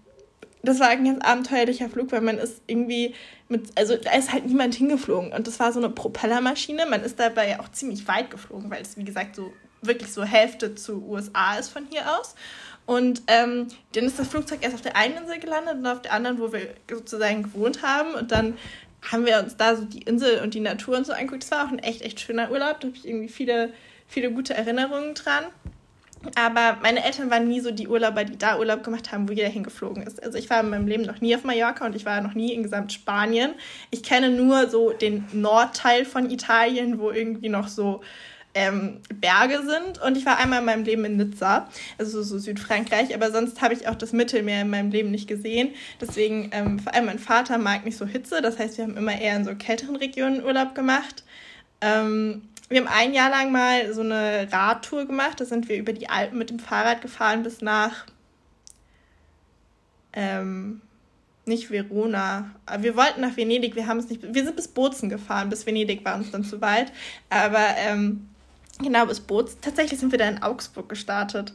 das 0.63 0.79
war 0.79 0.89
ein 0.89 1.03
ganz 1.03 1.23
abenteuerlicher 1.23 1.89
Flug, 1.89 2.11
weil 2.11 2.21
man 2.21 2.37
ist 2.37 2.61
irgendwie 2.67 3.13
mit, 3.49 3.77
also 3.77 3.97
da 3.97 4.13
ist 4.13 4.31
halt 4.31 4.45
niemand 4.45 4.75
hingeflogen. 4.75 5.33
Und 5.33 5.47
das 5.47 5.59
war 5.59 5.73
so 5.73 5.79
eine 5.79 5.89
Propellermaschine. 5.89 6.85
Man 6.85 7.03
ist 7.03 7.19
dabei 7.19 7.59
auch 7.59 7.69
ziemlich 7.69 8.07
weit 8.07 8.31
geflogen, 8.31 8.71
weil 8.71 8.81
es, 8.81 8.97
wie 8.97 9.03
gesagt, 9.03 9.35
so 9.35 9.53
wirklich 9.81 10.13
so 10.13 10.23
Hälfte 10.23 10.75
zu 10.75 11.03
USA 11.05 11.57
ist 11.57 11.69
von 11.69 11.85
hier 11.89 12.17
aus. 12.17 12.35
Und 12.85 13.23
ähm, 13.27 13.67
dann 13.93 14.05
ist 14.05 14.19
das 14.19 14.27
Flugzeug 14.27 14.59
erst 14.61 14.75
auf 14.75 14.81
der 14.81 14.95
einen 14.95 15.17
Insel 15.17 15.39
gelandet 15.39 15.75
und 15.75 15.85
auf 15.85 16.01
der 16.01 16.13
anderen, 16.13 16.39
wo 16.39 16.51
wir 16.51 16.73
sozusagen 16.89 17.43
gewohnt 17.43 17.81
haben. 17.81 18.13
Und 18.13 18.31
dann 18.31 18.57
haben 19.11 19.25
wir 19.25 19.39
uns 19.39 19.57
da 19.57 19.75
so 19.75 19.85
die 19.85 20.01
Insel 20.01 20.41
und 20.41 20.53
die 20.53 20.59
Natur 20.59 20.97
und 20.97 21.05
so 21.05 21.13
angeguckt. 21.13 21.43
Das 21.43 21.51
war 21.51 21.65
auch 21.65 21.71
ein 21.71 21.79
echt, 21.79 22.01
echt 22.01 22.19
schöner 22.19 22.51
Urlaub. 22.51 22.79
Da 22.79 22.87
habe 22.87 22.97
ich 22.97 23.07
irgendwie 23.07 23.29
viele, 23.29 23.73
viele 24.07 24.31
gute 24.31 24.53
Erinnerungen 24.53 25.13
dran. 25.13 25.45
Aber 26.35 26.77
meine 26.81 27.03
Eltern 27.03 27.29
waren 27.29 27.47
nie 27.47 27.59
so 27.59 27.71
die 27.71 27.87
Urlauber, 27.87 28.23
die 28.23 28.37
da 28.37 28.57
Urlaub 28.57 28.83
gemacht 28.83 29.11
haben, 29.11 29.27
wo 29.27 29.33
jeder 29.33 29.49
hingeflogen 29.49 30.03
ist. 30.03 30.23
Also 30.23 30.37
ich 30.37 30.49
war 30.49 30.61
in 30.61 30.69
meinem 30.69 30.87
Leben 30.87 31.03
noch 31.03 31.21
nie 31.21 31.35
auf 31.35 31.43
Mallorca 31.43 31.85
und 31.85 31.95
ich 31.95 32.05
war 32.05 32.21
noch 32.21 32.33
nie 32.33 32.53
in 32.53 32.63
Gesamtspanien. 32.63 33.53
Ich 33.91 34.03
kenne 34.03 34.29
nur 34.29 34.69
so 34.69 34.91
den 34.91 35.25
Nordteil 35.33 36.05
von 36.05 36.29
Italien, 36.29 36.99
wo 36.99 37.11
irgendwie 37.11 37.49
noch 37.49 37.67
so 37.67 38.01
ähm, 38.55 39.01
Berge 39.13 39.61
sind. 39.63 40.01
Und 40.01 40.17
ich 40.17 40.25
war 40.25 40.37
einmal 40.37 40.59
in 40.59 40.65
meinem 40.65 40.83
Leben 40.83 41.05
in 41.05 41.17
Nizza, 41.17 41.69
also 41.97 42.21
so 42.21 42.37
Südfrankreich. 42.37 43.13
Aber 43.13 43.31
sonst 43.31 43.61
habe 43.61 43.73
ich 43.73 43.87
auch 43.87 43.95
das 43.95 44.13
Mittelmeer 44.13 44.61
in 44.61 44.69
meinem 44.69 44.91
Leben 44.91 45.11
nicht 45.11 45.27
gesehen. 45.27 45.69
Deswegen, 45.99 46.49
ähm, 46.51 46.79
vor 46.79 46.93
allem 46.93 47.05
mein 47.05 47.19
Vater 47.19 47.57
mag 47.57 47.85
nicht 47.85 47.97
so 47.97 48.05
Hitze. 48.05 48.41
Das 48.41 48.59
heißt, 48.59 48.77
wir 48.77 48.85
haben 48.85 48.97
immer 48.97 49.19
eher 49.19 49.35
in 49.35 49.45
so 49.45 49.55
kälteren 49.55 49.95
Regionen 49.95 50.43
Urlaub 50.43 50.75
gemacht. 50.75 51.23
Ähm, 51.81 52.43
wir 52.73 52.81
haben 52.81 52.91
ein 52.93 53.13
Jahr 53.13 53.29
lang 53.29 53.51
mal 53.51 53.93
so 53.93 54.01
eine 54.01 54.47
Radtour 54.51 55.05
gemacht. 55.05 55.39
Da 55.39 55.45
sind 55.45 55.69
wir 55.69 55.77
über 55.77 55.93
die 55.93 56.09
Alpen 56.09 56.37
mit 56.37 56.49
dem 56.49 56.59
Fahrrad 56.59 57.01
gefahren 57.01 57.43
bis 57.43 57.61
nach. 57.61 58.05
Ähm, 60.11 60.81
nicht 61.45 61.71
Verona. 61.71 62.51
Wir 62.79 62.95
wollten 62.95 63.21
nach 63.21 63.35
Venedig, 63.37 63.75
wir 63.75 63.87
haben 63.87 63.99
es 63.99 64.09
nicht. 64.09 64.21
Wir 64.21 64.43
sind 64.43 64.55
bis 64.55 64.67
Bozen 64.67 65.09
gefahren, 65.09 65.49
bis 65.49 65.65
Venedig 65.65 66.03
war 66.03 66.15
uns 66.15 66.31
dann 66.31 66.43
zu 66.43 66.61
weit. 66.61 66.91
Aber 67.29 67.65
ähm, 67.77 68.29
Genau, 68.79 69.05
bis 69.05 69.19
Boots. 69.19 69.57
Tatsächlich 69.61 69.99
sind 69.99 70.11
wir 70.11 70.19
da 70.19 70.27
in 70.27 70.41
Augsburg 70.41 70.89
gestartet. 70.89 71.53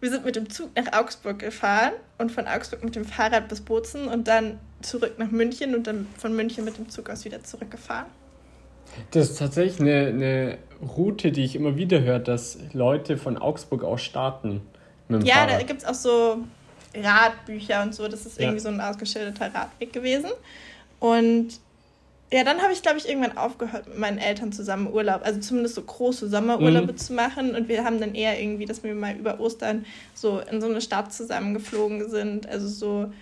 Wir 0.00 0.10
sind 0.10 0.24
mit 0.24 0.36
dem 0.36 0.50
Zug 0.50 0.70
nach 0.76 0.98
Augsburg 0.98 1.38
gefahren 1.38 1.92
und 2.18 2.32
von 2.32 2.46
Augsburg 2.46 2.84
mit 2.84 2.96
dem 2.96 3.04
Fahrrad 3.04 3.48
bis 3.48 3.60
Bozen 3.60 4.08
und 4.08 4.28
dann 4.28 4.58
zurück 4.82 5.18
nach 5.18 5.30
München 5.30 5.74
und 5.74 5.86
dann 5.86 6.06
von 6.18 6.34
München 6.34 6.64
mit 6.64 6.76
dem 6.76 6.88
Zug 6.88 7.10
aus 7.10 7.24
wieder 7.24 7.42
zurückgefahren. 7.42 8.06
Das 9.10 9.30
ist 9.30 9.38
tatsächlich 9.38 9.80
eine, 9.80 10.06
eine 10.08 10.58
Route, 10.96 11.32
die 11.32 11.44
ich 11.44 11.56
immer 11.56 11.76
wieder 11.76 12.00
höre, 12.02 12.18
dass 12.18 12.58
Leute 12.72 13.16
von 13.16 13.38
Augsburg 13.38 13.84
aus 13.84 14.02
starten. 14.02 14.62
Mit 15.08 15.22
dem 15.22 15.26
ja, 15.26 15.34
Fahrrad. 15.34 15.60
da 15.60 15.62
gibt 15.62 15.82
es 15.82 15.88
auch 15.88 15.94
so 15.94 16.38
Radbücher 16.94 17.82
und 17.82 17.94
so. 17.94 18.08
Das 18.08 18.26
ist 18.26 18.38
ja. 18.38 18.44
irgendwie 18.44 18.60
so 18.60 18.68
ein 18.68 18.80
ausgeschilderter 18.80 19.54
Radweg 19.54 19.92
gewesen. 19.92 20.30
Und 21.00 21.60
ja, 22.32 22.42
dann 22.42 22.60
habe 22.62 22.72
ich, 22.72 22.82
glaube 22.82 22.98
ich, 22.98 23.08
irgendwann 23.08 23.36
aufgehört, 23.36 23.86
mit 23.86 23.98
meinen 23.98 24.18
Eltern 24.18 24.50
zusammen 24.50 24.92
Urlaub, 24.92 25.20
also 25.24 25.38
zumindest 25.40 25.76
so 25.76 25.82
große 25.82 26.28
Sommerurlaube 26.28 26.92
mhm. 26.92 26.96
zu 26.96 27.12
machen. 27.12 27.54
Und 27.54 27.68
wir 27.68 27.84
haben 27.84 28.00
dann 28.00 28.14
eher 28.14 28.40
irgendwie, 28.40 28.64
dass 28.64 28.82
wir 28.82 28.94
mal 28.94 29.14
über 29.14 29.38
Ostern 29.38 29.84
so 30.14 30.40
in 30.40 30.60
so 30.60 30.68
eine 30.68 30.80
Stadt 30.80 31.12
zusammengeflogen 31.12 32.08
sind. 32.08 32.48
Also 32.48 32.66
so 32.66 33.12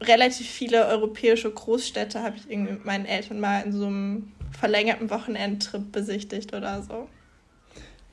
relativ 0.00 0.48
viele 0.48 0.86
europäische 0.86 1.50
Großstädte 1.50 2.22
habe 2.22 2.36
ich 2.36 2.50
irgendwie 2.50 2.72
mit 2.72 2.84
meinen 2.84 3.06
Eltern 3.06 3.40
mal 3.40 3.60
in 3.62 3.72
so 3.72 3.86
einem 3.86 4.32
verlängerten 4.58 5.10
Wochenendtrip 5.10 5.92
besichtigt 5.92 6.54
oder 6.54 6.82
so. 6.82 7.08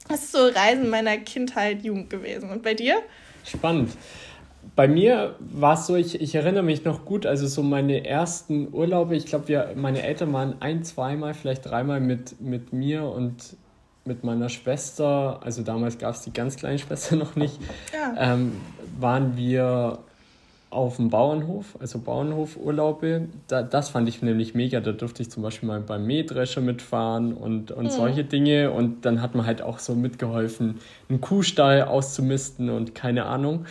Das 0.08 0.24
ist 0.24 0.32
so 0.32 0.48
Reisen 0.48 0.90
meiner 0.90 1.18
Kindheit, 1.18 1.84
Jugend 1.84 2.10
gewesen. 2.10 2.50
Und 2.50 2.64
bei 2.64 2.74
dir? 2.74 3.02
Spannend 3.46 3.92
bei 4.76 4.88
mir 4.88 5.36
war 5.40 5.74
es 5.74 5.88
so, 5.88 5.96
ich, 5.96 6.22
ich 6.22 6.36
erinnere 6.36 6.64
mich 6.64 6.86
noch 6.86 7.06
gut, 7.06 7.26
also 7.26 7.48
so 7.48 7.64
meine 7.64 8.06
ersten 8.06 8.74
Urlaube, 8.74 9.16
ich 9.16 9.26
glaube, 9.26 9.74
meine 9.76 10.04
Eltern 10.04 10.32
waren 10.34 10.56
ein, 10.60 10.84
zweimal, 10.84 11.34
vielleicht 11.34 11.66
dreimal 11.66 12.00
mit, 12.00 12.40
mit 12.42 12.72
mir 12.72 13.04
und 13.04 13.58
mit 14.06 14.24
meiner 14.24 14.50
Schwester, 14.50 15.40
also 15.44 15.62
damals 15.62 15.98
gab 15.98 16.16
es 16.16 16.22
die 16.22 16.34
ganz 16.34 16.56
kleine 16.56 16.80
Schwester 16.80 17.16
noch 17.16 17.36
nicht, 17.36 17.60
ja. 17.94 18.34
ähm, 18.34 18.54
waren 19.00 19.36
wir 19.36 20.00
auf 20.72 20.96
dem 20.96 21.10
Bauernhof, 21.10 21.78
also 21.80 22.00
Bauernhofurlaube. 22.00 23.28
Da, 23.48 23.62
das 23.62 23.90
fand 23.90 24.10
ich 24.10 24.22
nämlich 24.22 24.56
mega. 24.56 24.80
Da 24.80 24.94
durfte 24.94 25.22
ich 25.22 25.30
zum 25.30 25.44
Beispiel 25.44 25.68
mal 25.68 25.82
beim 25.82 26.06
Mähdrescher 26.06 26.62
mitfahren 26.62 27.34
und, 27.34 27.72
und 27.72 27.86
mhm. 27.86 27.90
solche 27.90 28.24
Dinge. 28.24 28.72
Und 28.72 29.06
dann 29.06 29.22
hat 29.22 29.36
man 29.36 29.46
halt 29.46 29.62
auch 29.62 29.80
so 29.80 29.94
mitgeholfen, 29.94 30.80
einen 31.10 31.22
Kuhstall 31.22 31.84
auszumisten 31.84 32.70
und 32.70 32.96
keine 32.96 33.26
Ahnung. 33.26 33.66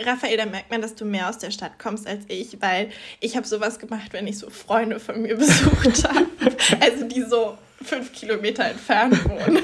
Raphael, 0.00 0.36
da 0.36 0.46
merkt 0.46 0.70
man, 0.70 0.80
dass 0.80 0.94
du 0.94 1.04
mehr 1.04 1.28
aus 1.28 1.38
der 1.38 1.50
Stadt 1.50 1.78
kommst 1.78 2.06
als 2.06 2.24
ich, 2.28 2.62
weil 2.62 2.90
ich 3.20 3.36
habe 3.36 3.46
sowas 3.46 3.80
gemacht, 3.80 4.12
wenn 4.12 4.26
ich 4.28 4.38
so 4.38 4.48
Freunde 4.48 5.00
von 5.00 5.20
mir 5.20 5.36
besucht 5.38 6.08
habe. 6.08 6.26
also 6.80 7.04
die 7.04 7.22
so 7.22 7.58
fünf 7.82 8.12
Kilometer 8.12 8.64
entfernt 8.64 9.18
wohnen. 9.28 9.58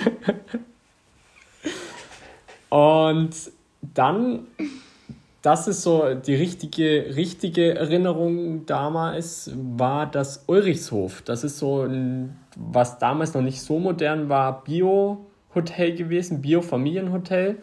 Und 2.68 3.34
dann, 3.94 4.48
das 5.44 5.68
ist 5.68 5.83
so 5.83 6.14
die 6.14 6.35
richtige, 6.35 7.14
richtige 7.16 7.74
Erinnerung 7.74 8.66
damals, 8.66 9.52
war 9.54 10.07
das 10.11 10.44
Ulrichshof. 10.46 11.22
Das 11.22 11.44
ist 11.44 11.59
so 11.59 11.83
ein, 11.83 12.37
was 12.57 12.98
damals 12.98 13.35
noch 13.35 13.42
nicht 13.42 13.61
so 13.61 13.78
modern 13.78 14.28
war, 14.28 14.64
Bio-Hotel 14.64 15.94
gewesen, 15.94 16.40
Bio-Familienhotel 16.40 17.59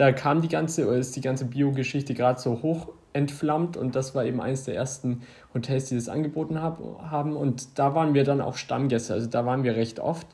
da 0.00 0.12
kam 0.12 0.40
die 0.40 0.48
ganze, 0.48 0.82
ist 0.94 1.14
die 1.14 1.20
ganze 1.20 1.44
Bio-Geschichte 1.44 2.14
gerade 2.14 2.40
so 2.40 2.62
hoch 2.62 2.88
entflammt 3.12 3.76
und 3.76 3.94
das 3.94 4.14
war 4.14 4.24
eben 4.24 4.40
eines 4.40 4.64
der 4.64 4.74
ersten 4.74 5.20
Hotels, 5.52 5.90
die 5.90 5.94
das 5.94 6.08
angeboten 6.08 6.62
hab, 6.62 6.80
haben 7.02 7.36
und 7.36 7.78
da 7.78 7.94
waren 7.94 8.14
wir 8.14 8.24
dann 8.24 8.40
auch 8.40 8.56
Stammgäste, 8.56 9.12
also 9.12 9.28
da 9.28 9.44
waren 9.44 9.62
wir 9.62 9.76
recht 9.76 10.00
oft. 10.00 10.26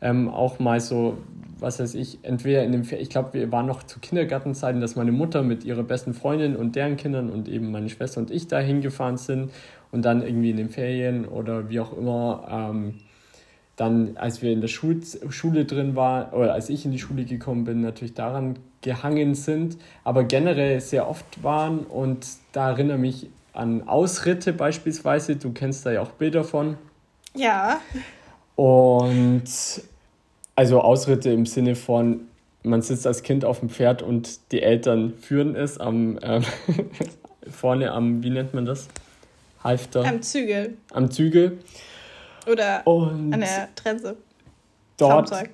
Ähm, 0.00 0.28
auch 0.28 0.58
mal 0.58 0.80
so, 0.80 1.18
was 1.58 1.80
weiß 1.80 1.94
ich, 1.94 2.18
entweder 2.22 2.62
in 2.62 2.72
dem, 2.72 2.82
ich 2.82 3.10
glaube, 3.10 3.34
wir 3.34 3.50
waren 3.50 3.66
noch 3.66 3.82
zu 3.82 3.98
Kindergartenzeiten, 3.98 4.80
dass 4.80 4.94
meine 4.96 5.12
Mutter 5.12 5.42
mit 5.42 5.64
ihrer 5.64 5.82
besten 5.82 6.14
Freundin 6.14 6.54
und 6.54 6.76
deren 6.76 6.96
Kindern 6.96 7.30
und 7.30 7.48
eben 7.48 7.72
meine 7.72 7.88
Schwester 7.88 8.20
und 8.20 8.30
ich 8.30 8.46
da 8.46 8.60
hingefahren 8.60 9.16
sind 9.16 9.50
und 9.90 10.04
dann 10.04 10.22
irgendwie 10.22 10.50
in 10.50 10.56
den 10.56 10.70
Ferien 10.70 11.24
oder 11.24 11.68
wie 11.68 11.80
auch 11.80 11.96
immer 11.96 12.46
ähm, 12.50 12.94
dann, 13.78 14.16
als 14.16 14.42
wir 14.42 14.52
in 14.52 14.60
der 14.60 14.68
Schul 14.68 15.00
Schule 15.30 15.64
drin 15.64 15.94
waren, 15.94 16.32
oder 16.32 16.52
als 16.52 16.68
ich 16.68 16.84
in 16.84 16.90
die 16.90 16.98
Schule 16.98 17.24
gekommen 17.24 17.64
bin, 17.64 17.80
natürlich 17.80 18.14
daran 18.14 18.58
gehangen 18.80 19.34
sind, 19.34 19.76
aber 20.04 20.24
generell 20.24 20.80
sehr 20.80 21.08
oft 21.08 21.42
waren 21.42 21.80
und 21.80 22.26
da 22.52 22.70
erinnere 22.70 22.98
mich 22.98 23.28
an 23.52 23.88
Ausritte 23.88 24.52
beispielsweise. 24.52 25.36
Du 25.36 25.52
kennst 25.52 25.84
da 25.84 25.92
ja 25.92 26.02
auch 26.02 26.10
Bilder 26.10 26.44
von. 26.44 26.76
Ja. 27.34 27.80
Und 28.58 29.44
also 30.56 30.80
Ausritte 30.80 31.30
im 31.30 31.46
Sinne 31.46 31.76
von, 31.76 32.22
man 32.64 32.82
sitzt 32.82 33.06
als 33.06 33.22
Kind 33.22 33.44
auf 33.44 33.60
dem 33.60 33.70
Pferd 33.70 34.02
und 34.02 34.50
die 34.50 34.62
Eltern 34.62 35.14
führen 35.14 35.54
es 35.54 35.78
am 35.78 36.18
ähm, 36.22 36.42
vorne 37.48 37.92
am, 37.92 38.24
wie 38.24 38.30
nennt 38.30 38.54
man 38.54 38.64
das? 38.64 38.88
Halfter. 39.62 40.04
Am 40.04 40.22
Zügel. 40.22 40.76
Am 40.90 41.08
Zügel. 41.08 41.58
Oder 42.50 42.84
und 42.84 43.32
an 43.32 43.38
der 43.38 43.68
Trense. 43.76 44.16
Dort, 44.96 45.28
Samstag. 45.28 45.50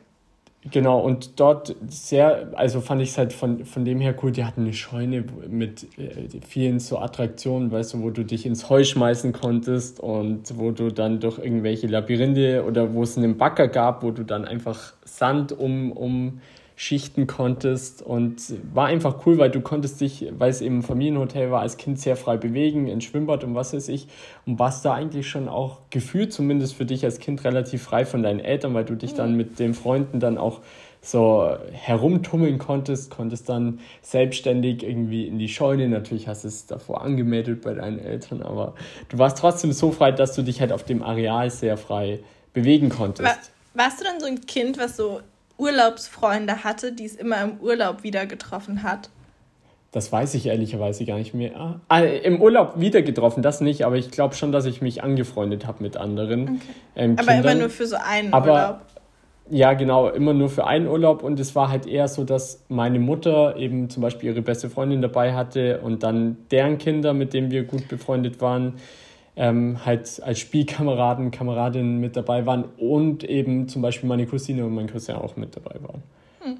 Genau, 0.70 0.98
und 0.98 1.38
dort 1.40 1.77
sehr, 1.88 2.48
also 2.55 2.81
fand 2.81 3.03
ich 3.03 3.11
es 3.11 3.18
halt 3.18 3.35
von, 3.35 3.66
von 3.66 3.85
dem 3.85 4.00
her 4.00 4.14
cool, 4.22 4.33
die 4.33 4.44
hatten 4.44 4.62
eine 4.62 4.72
Scheune 4.72 5.22
mit 5.46 5.87
äh, 5.98 6.40
vielen 6.46 6.81
so 6.81 6.98
Attraktionen, 6.98 7.70
weißt 7.70 7.94
du, 7.94 8.03
wo 8.03 8.09
du 8.09 8.24
dich 8.24 8.46
ins 8.46 8.70
Heu 8.70 8.83
schmeißen 8.83 9.35
konntest 9.35 10.00
und 10.00 10.57
wo 10.57 10.70
du 10.70 10.90
dann 10.90 11.20
durch 11.20 11.38
irgendwelche 11.38 11.87
Labyrinthe 11.87 12.64
oder 12.64 12.94
wo 12.94 13.03
es 13.03 13.18
einen 13.18 13.37
Bagger 13.37 13.68
gab, 13.68 14.03
wo 14.03 14.11
du 14.11 14.24
dann 14.24 14.46
einfach 14.46 14.94
Sand 15.05 15.53
um, 15.53 15.92
um 15.92 16.40
schichten 16.76 17.26
konntest 17.26 18.02
und 18.02 18.42
war 18.74 18.87
einfach 18.87 19.24
cool, 19.26 19.38
weil 19.38 19.50
du 19.50 19.60
konntest 19.60 20.00
dich, 20.00 20.26
weil 20.37 20.50
es 20.50 20.60
eben 20.60 20.78
ein 20.78 20.82
Familienhotel 20.82 21.50
war, 21.50 21.60
als 21.60 21.76
Kind 21.76 22.00
sehr 22.00 22.16
frei 22.16 22.37
bewegen, 22.37 22.88
ins 22.88 23.04
Schwimmbad 23.04 23.44
und 23.44 23.54
was 23.54 23.72
weiß 23.72 23.88
ich 23.88 24.08
und 24.44 24.58
warst 24.58 24.84
da 24.84 24.92
eigentlich 24.92 25.28
schon 25.28 25.48
auch 25.48 25.78
gefühlt 25.90 26.32
zumindest 26.32 26.74
für 26.74 26.84
dich 26.84 27.04
als 27.04 27.20
Kind 27.20 27.44
relativ 27.44 27.82
frei 27.82 28.04
von 28.04 28.22
deinen 28.22 28.40
Eltern, 28.40 28.74
weil 28.74 28.84
du 28.84 28.96
dich 28.96 29.14
dann 29.14 29.32
mhm. 29.32 29.37
mit 29.37 29.58
den 29.60 29.74
Freunden 29.74 30.18
dann 30.18 30.37
auch 30.37 30.60
so 31.00 31.54
herumtummeln 31.70 32.58
konntest, 32.58 33.10
konntest 33.10 33.48
dann 33.48 33.78
selbstständig 34.00 34.82
irgendwie 34.82 35.26
in 35.28 35.38
die 35.38 35.48
Scheune, 35.48 35.88
natürlich 35.88 36.26
hast 36.28 36.44
du 36.44 36.48
es 36.48 36.66
davor 36.66 37.02
angemeldet 37.02 37.60
bei 37.62 37.74
deinen 37.74 37.98
Eltern, 37.98 38.42
aber 38.42 38.74
du 39.10 39.18
warst 39.18 39.38
trotzdem 39.38 39.72
so 39.72 39.92
frei, 39.92 40.12
dass 40.12 40.34
du 40.34 40.42
dich 40.42 40.60
halt 40.60 40.72
auf 40.72 40.82
dem 40.82 41.02
Areal 41.02 41.50
sehr 41.50 41.76
frei 41.76 42.20
bewegen 42.54 42.88
konntest. 42.88 43.28
War, 43.28 43.37
warst 43.74 44.00
du 44.00 44.04
dann 44.04 44.18
so 44.18 44.26
ein 44.26 44.40
Kind, 44.46 44.78
was 44.78 44.96
so 44.96 45.20
Urlaubsfreunde 45.59 46.64
hatte, 46.64 46.93
die 46.93 47.05
es 47.05 47.14
immer 47.14 47.43
im 47.43 47.59
Urlaub 47.61 48.03
wieder 48.03 48.27
getroffen 48.27 48.83
hat. 48.83 49.11
Das 49.95 50.11
weiß 50.11 50.35
ich 50.35 50.47
ehrlicherweise 50.47 51.05
gar 51.05 51.19
nicht 51.19 51.35
mehr. 51.35 51.79
Ah, 51.88 52.01
Im 52.01 52.43
Urlaub 52.43 52.81
wieder 52.81 53.03
getroffen, 53.03 53.43
das 53.43 53.61
nicht, 53.61 53.85
aber 53.87 53.95
ich 53.95 54.11
glaube 54.11 54.35
schon, 54.35 54.51
dass 54.51 54.64
ich 54.64 54.83
mich 54.83 55.05
angefreundet 55.05 55.69
habe 55.69 55.85
mit 55.85 55.97
anderen. 55.97 56.43
Okay. 56.43 56.59
Ähm, 56.97 57.17
aber 57.17 57.35
immer 57.37 57.55
nur 57.55 57.71
für 57.71 57.87
so 57.87 57.95
einen 58.05 58.33
aber, 58.33 58.53
Urlaub. 58.53 58.81
Ja, 59.51 59.75
genau, 59.75 60.09
immer 60.09 60.35
nur 60.35 60.49
für 60.49 60.67
einen 60.67 60.88
Urlaub. 60.88 61.23
Und 61.23 61.38
es 61.38 61.55
war 61.55 61.69
halt 61.69 61.87
eher 61.87 62.09
so, 62.09 62.25
dass 62.25 62.64
meine 62.69 62.99
Mutter 62.99 63.57
eben 63.57 63.88
zum 63.88 64.03
Beispiel 64.03 64.31
ihre 64.31 64.43
beste 64.43 64.69
Freundin 64.69 65.01
dabei 65.01 65.35
hatte 65.35 65.81
und 65.81 66.03
dann 66.03 66.38
deren 66.51 66.79
Kinder, 66.79 67.12
mit 67.12 67.33
denen 67.33 67.53
wir 67.53 67.62
gut 67.62 67.87
befreundet 67.87 68.40
waren, 68.40 68.75
ähm, 69.37 69.85
halt 69.85 70.23
als 70.23 70.38
Spielkameraden, 70.38 71.31
Kameradinnen 71.31 72.01
mit 72.01 72.16
dabei 72.16 72.47
waren 72.47 72.64
und 72.79 73.25
eben 73.25 73.68
zum 73.68 73.83
Beispiel 73.83 74.09
meine 74.09 74.27
Cousine 74.27 74.64
und 74.64 74.75
mein 74.75 74.88
Cousin 74.88 75.16
auch 75.16 75.37
mit 75.37 75.57
dabei 75.57 75.77
waren. 75.83 76.03
Hm. 76.40 76.59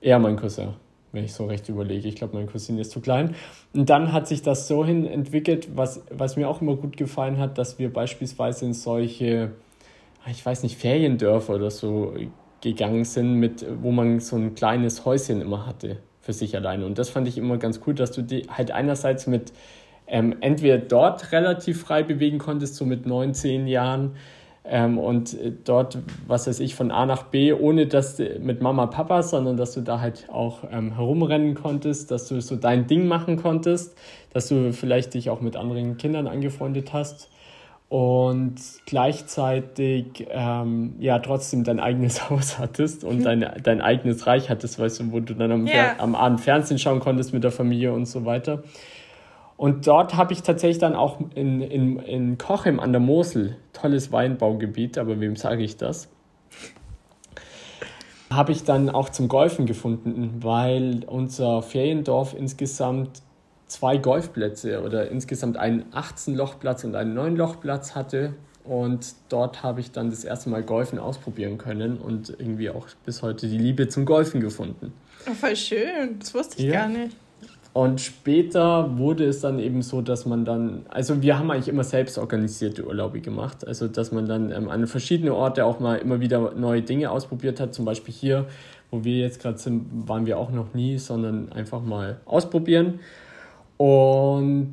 Eher 0.00 0.18
mein 0.18 0.36
Cousin, 0.36 0.70
wenn 1.12 1.24
ich 1.24 1.34
so 1.34 1.46
recht 1.46 1.68
überlege. 1.68 2.08
Ich 2.08 2.16
glaube, 2.16 2.34
meine 2.34 2.46
Cousine 2.46 2.80
ist 2.80 2.90
zu 2.90 3.00
klein. 3.00 3.34
Und 3.74 3.90
dann 3.90 4.12
hat 4.12 4.26
sich 4.26 4.42
das 4.42 4.68
so 4.68 4.84
hin 4.84 5.06
entwickelt, 5.06 5.68
was, 5.76 6.02
was 6.10 6.36
mir 6.36 6.48
auch 6.48 6.62
immer 6.62 6.76
gut 6.76 6.96
gefallen 6.96 7.38
hat, 7.38 7.58
dass 7.58 7.78
wir 7.78 7.92
beispielsweise 7.92 8.64
in 8.64 8.72
solche 8.72 9.52
ich 10.30 10.44
weiß 10.44 10.62
nicht, 10.62 10.76
Feriendörfer 10.76 11.54
oder 11.54 11.70
so 11.70 12.14
gegangen 12.60 13.04
sind, 13.04 13.34
mit, 13.34 13.64
wo 13.82 13.90
man 13.90 14.20
so 14.20 14.36
ein 14.36 14.54
kleines 14.54 15.04
Häuschen 15.04 15.40
immer 15.40 15.66
hatte 15.66 15.98
für 16.20 16.32
sich 16.32 16.56
alleine. 16.56 16.86
Und 16.86 16.98
das 16.98 17.10
fand 17.10 17.28
ich 17.28 17.36
immer 17.36 17.58
ganz 17.58 17.80
cool, 17.86 17.94
dass 17.94 18.12
du 18.12 18.22
die 18.22 18.46
halt 18.48 18.70
einerseits 18.70 19.26
mit 19.26 19.52
ähm, 20.06 20.36
entweder 20.40 20.78
dort 20.78 21.32
relativ 21.32 21.80
frei 21.80 22.02
bewegen 22.02 22.38
konntest, 22.38 22.76
so 22.76 22.84
mit 22.84 23.06
neun, 23.06 23.34
zehn 23.34 23.66
Jahren, 23.66 24.16
ähm, 24.66 24.96
und 24.96 25.36
dort, 25.64 25.98
was 26.26 26.46
weiß 26.46 26.60
ich, 26.60 26.74
von 26.74 26.90
A 26.90 27.04
nach 27.04 27.24
B, 27.24 27.52
ohne 27.52 27.86
dass 27.86 28.18
mit 28.40 28.62
Mama, 28.62 28.86
Papa, 28.86 29.22
sondern 29.22 29.58
dass 29.58 29.72
du 29.74 29.82
da 29.82 30.00
halt 30.00 30.26
auch 30.32 30.60
ähm, 30.72 30.94
herumrennen 30.94 31.54
konntest, 31.54 32.10
dass 32.10 32.28
du 32.28 32.40
so 32.40 32.56
dein 32.56 32.86
Ding 32.86 33.06
machen 33.06 33.36
konntest, 33.36 33.94
dass 34.32 34.48
du 34.48 34.72
vielleicht 34.72 35.12
dich 35.12 35.28
auch 35.28 35.42
mit 35.42 35.56
anderen 35.56 35.98
Kindern 35.98 36.26
angefreundet 36.26 36.94
hast 36.94 37.28
und 37.90 38.54
gleichzeitig 38.86 40.26
ähm, 40.30 40.94
ja 40.98 41.18
trotzdem 41.18 41.62
dein 41.64 41.78
eigenes 41.78 42.30
Haus 42.30 42.58
hattest 42.58 43.04
und 43.04 43.22
dein, 43.22 43.46
dein 43.62 43.82
eigenes 43.82 44.26
Reich 44.26 44.48
hattest, 44.48 44.78
weißt 44.78 45.00
du, 45.00 45.12
wo 45.12 45.20
du 45.20 45.34
dann 45.34 45.52
am, 45.52 45.66
yeah. 45.66 45.96
am 45.98 46.14
Abend 46.14 46.40
Fernsehen 46.40 46.78
schauen 46.78 47.00
konntest 47.00 47.34
mit 47.34 47.44
der 47.44 47.52
Familie 47.52 47.92
und 47.92 48.06
so 48.06 48.24
weiter. 48.24 48.62
Und 49.56 49.86
dort 49.86 50.14
habe 50.16 50.32
ich 50.32 50.42
tatsächlich 50.42 50.78
dann 50.78 50.94
auch 50.94 51.18
in, 51.34 51.60
in, 51.60 51.98
in 52.00 52.38
Kochem 52.38 52.80
an 52.80 52.92
der 52.92 53.00
Mosel, 53.00 53.56
tolles 53.72 54.10
Weinbaugebiet, 54.10 54.98
aber 54.98 55.20
wem 55.20 55.36
sage 55.36 55.62
ich 55.62 55.76
das? 55.76 56.08
Habe 58.30 58.52
ich 58.52 58.64
dann 58.64 58.90
auch 58.90 59.10
zum 59.10 59.28
Golfen 59.28 59.66
gefunden, 59.66 60.40
weil 60.42 61.04
unser 61.06 61.62
Feriendorf 61.62 62.34
insgesamt 62.36 63.22
zwei 63.68 63.96
Golfplätze 63.96 64.82
oder 64.82 65.10
insgesamt 65.10 65.56
einen 65.56 65.84
18-Lochplatz 65.92 66.84
und 66.84 66.96
einen 66.96 67.16
9-Lochplatz 67.16 67.94
hatte. 67.94 68.34
Und 68.64 69.14
dort 69.28 69.62
habe 69.62 69.80
ich 69.80 69.92
dann 69.92 70.10
das 70.10 70.24
erste 70.24 70.48
Mal 70.48 70.62
Golfen 70.62 70.98
ausprobieren 70.98 71.58
können 71.58 71.98
und 71.98 72.30
irgendwie 72.30 72.70
auch 72.70 72.86
bis 73.04 73.22
heute 73.22 73.46
die 73.46 73.58
Liebe 73.58 73.88
zum 73.88 74.04
Golfen 74.04 74.40
gefunden. 74.40 74.92
Oh, 75.30 75.34
voll 75.34 75.54
schön, 75.54 76.18
das 76.18 76.34
wusste 76.34 76.58
ich 76.58 76.66
ja. 76.66 76.80
gar 76.80 76.88
nicht. 76.88 77.16
Und 77.74 78.00
später 78.00 78.98
wurde 78.98 79.24
es 79.24 79.40
dann 79.40 79.58
eben 79.58 79.82
so, 79.82 80.00
dass 80.00 80.26
man 80.26 80.44
dann, 80.44 80.86
also 80.88 81.22
wir 81.22 81.36
haben 81.40 81.50
eigentlich 81.50 81.68
immer 81.68 81.82
selbst 81.82 82.18
organisierte 82.18 82.86
Urlaube 82.86 83.20
gemacht, 83.20 83.66
also 83.66 83.88
dass 83.88 84.12
man 84.12 84.26
dann 84.26 84.52
ähm, 84.52 84.68
an 84.68 84.86
verschiedene 84.86 85.34
Orte 85.34 85.64
auch 85.64 85.80
mal 85.80 85.96
immer 85.96 86.20
wieder 86.20 86.52
neue 86.54 86.82
Dinge 86.82 87.10
ausprobiert 87.10 87.58
hat. 87.58 87.74
Zum 87.74 87.84
Beispiel 87.84 88.14
hier, 88.14 88.46
wo 88.92 89.02
wir 89.02 89.18
jetzt 89.18 89.42
gerade 89.42 89.58
sind, 89.58 90.08
waren 90.08 90.24
wir 90.24 90.38
auch 90.38 90.52
noch 90.52 90.72
nie, 90.72 90.98
sondern 90.98 91.50
einfach 91.50 91.82
mal 91.82 92.20
ausprobieren. 92.26 93.00
Und 93.76 94.70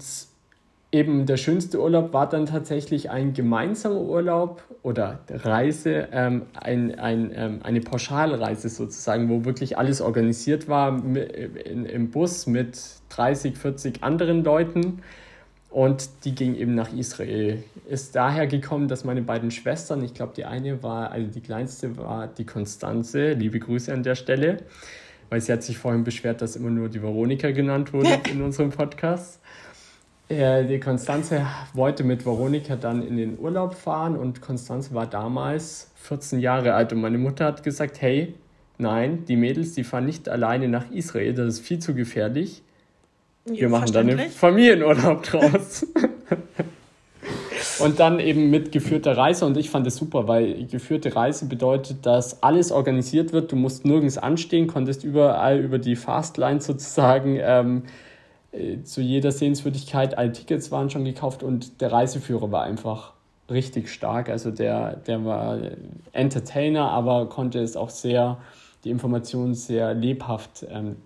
eben 0.91 1.25
der 1.25 1.37
schönste 1.37 1.81
Urlaub 1.81 2.13
war 2.13 2.27
dann 2.27 2.45
tatsächlich 2.45 3.09
ein 3.09 3.33
gemeinsamer 3.33 4.01
Urlaub 4.01 4.63
oder 4.83 5.19
Reise, 5.29 6.09
ähm, 6.11 6.43
ein, 6.53 6.99
ein, 6.99 7.31
ähm, 7.33 7.59
eine 7.63 7.81
Pauschalreise 7.81 8.69
sozusagen, 8.69 9.29
wo 9.29 9.45
wirklich 9.45 9.77
alles 9.77 10.01
organisiert 10.01 10.67
war 10.67 11.01
in, 11.03 11.85
im 11.85 12.11
Bus 12.11 12.45
mit 12.45 12.77
30, 13.09 13.57
40 13.57 14.03
anderen 14.03 14.43
Leuten. 14.43 15.01
Und 15.69 16.09
die 16.25 16.35
ging 16.35 16.55
eben 16.55 16.75
nach 16.75 16.91
Israel. 16.91 17.63
Ist 17.87 18.13
daher 18.17 18.45
gekommen, 18.45 18.89
dass 18.89 19.05
meine 19.05 19.21
beiden 19.21 19.51
Schwestern, 19.51 20.03
ich 20.03 20.13
glaube, 20.13 20.33
die 20.35 20.43
eine 20.43 20.83
war, 20.83 21.11
also 21.11 21.31
die 21.31 21.39
kleinste 21.39 21.95
war 21.95 22.27
die 22.27 22.45
Konstanze, 22.45 23.31
liebe 23.31 23.59
Grüße 23.59 23.93
an 23.93 24.03
der 24.03 24.15
Stelle 24.15 24.57
weil 25.31 25.39
sie 25.39 25.53
hat 25.53 25.63
sich 25.63 25.77
vorhin 25.77 26.03
beschwert, 26.03 26.41
dass 26.41 26.57
immer 26.57 26.69
nur 26.69 26.89
die 26.89 27.01
Veronika 27.01 27.51
genannt 27.51 27.93
wurde 27.93 28.19
in 28.31 28.41
unserem 28.41 28.69
Podcast. 28.69 29.40
Äh, 30.31 30.65
die 30.65 30.79
Konstanze 30.79 31.45
wollte 31.73 32.05
mit 32.05 32.25
Veronika 32.25 32.77
dann 32.77 33.05
in 33.05 33.17
den 33.17 33.37
Urlaub 33.37 33.73
fahren 33.73 34.15
und 34.15 34.41
Konstanze 34.41 34.93
war 34.93 35.05
damals 35.05 35.91
14 35.95 36.39
Jahre 36.39 36.73
alt 36.73 36.93
und 36.93 37.01
meine 37.01 37.17
Mutter 37.17 37.45
hat 37.45 37.63
gesagt, 37.63 38.01
hey, 38.01 38.33
nein, 38.77 39.25
die 39.27 39.35
Mädels, 39.35 39.73
die 39.73 39.83
fahren 39.83 40.05
nicht 40.05 40.29
alleine 40.29 40.69
nach 40.69 40.89
Israel, 40.89 41.33
das 41.33 41.55
ist 41.55 41.59
viel 41.59 41.79
zu 41.79 41.93
gefährlich. 41.93 42.61
Wir 43.45 43.67
machen 43.67 43.91
dann 43.91 44.09
einen 44.09 44.29
Familienurlaub 44.29 45.23
draus. 45.31 45.85
Und 47.79 47.99
dann 47.99 48.19
eben 48.19 48.51
mit 48.51 48.71
geführter 48.71 49.17
Reise 49.17 49.45
und 49.45 49.57
ich 49.57 49.69
fand 49.69 49.85
es 49.87 49.95
super, 49.95 50.27
weil 50.27 50.65
geführte 50.67 51.15
Reise 51.15 51.45
bedeutet, 51.45 52.05
dass 52.05 52.41
alles 52.41 52.71
organisiert 52.71 53.33
wird. 53.33 53.51
Du 53.51 53.55
musst 53.55 53.85
nirgends 53.85 54.17
anstehen, 54.17 54.67
konntest 54.67 55.03
überall 55.03 55.59
über 55.59 55.79
die 55.79 55.95
Fastline 55.95 56.61
sozusagen 56.61 57.37
ähm, 57.41 57.83
äh, 57.85 58.10
zu 58.83 59.01
jeder 59.01 59.31
Sehenswürdigkeit, 59.31 60.17
alle 60.17 60.31
Tickets 60.31 60.71
waren 60.71 60.89
schon 60.89 61.05
gekauft 61.05 61.41
und 61.41 61.79
der 61.81 61.91
Reiseführer 61.91 62.51
war 62.51 62.63
einfach 62.63 63.13
richtig 63.49 63.89
stark. 63.89 64.29
Also 64.29 64.51
der, 64.51 64.97
der 64.97 65.23
war 65.25 65.59
Entertainer, 66.11 66.89
aber 66.91 67.29
konnte 67.29 67.59
es 67.59 67.75
auch 67.75 67.89
sehr, 67.89 68.37
die 68.83 68.89
Informationen 68.89 69.53
sehr 69.53 69.93
lebhaft 69.93 70.65
ähm, 70.69 70.97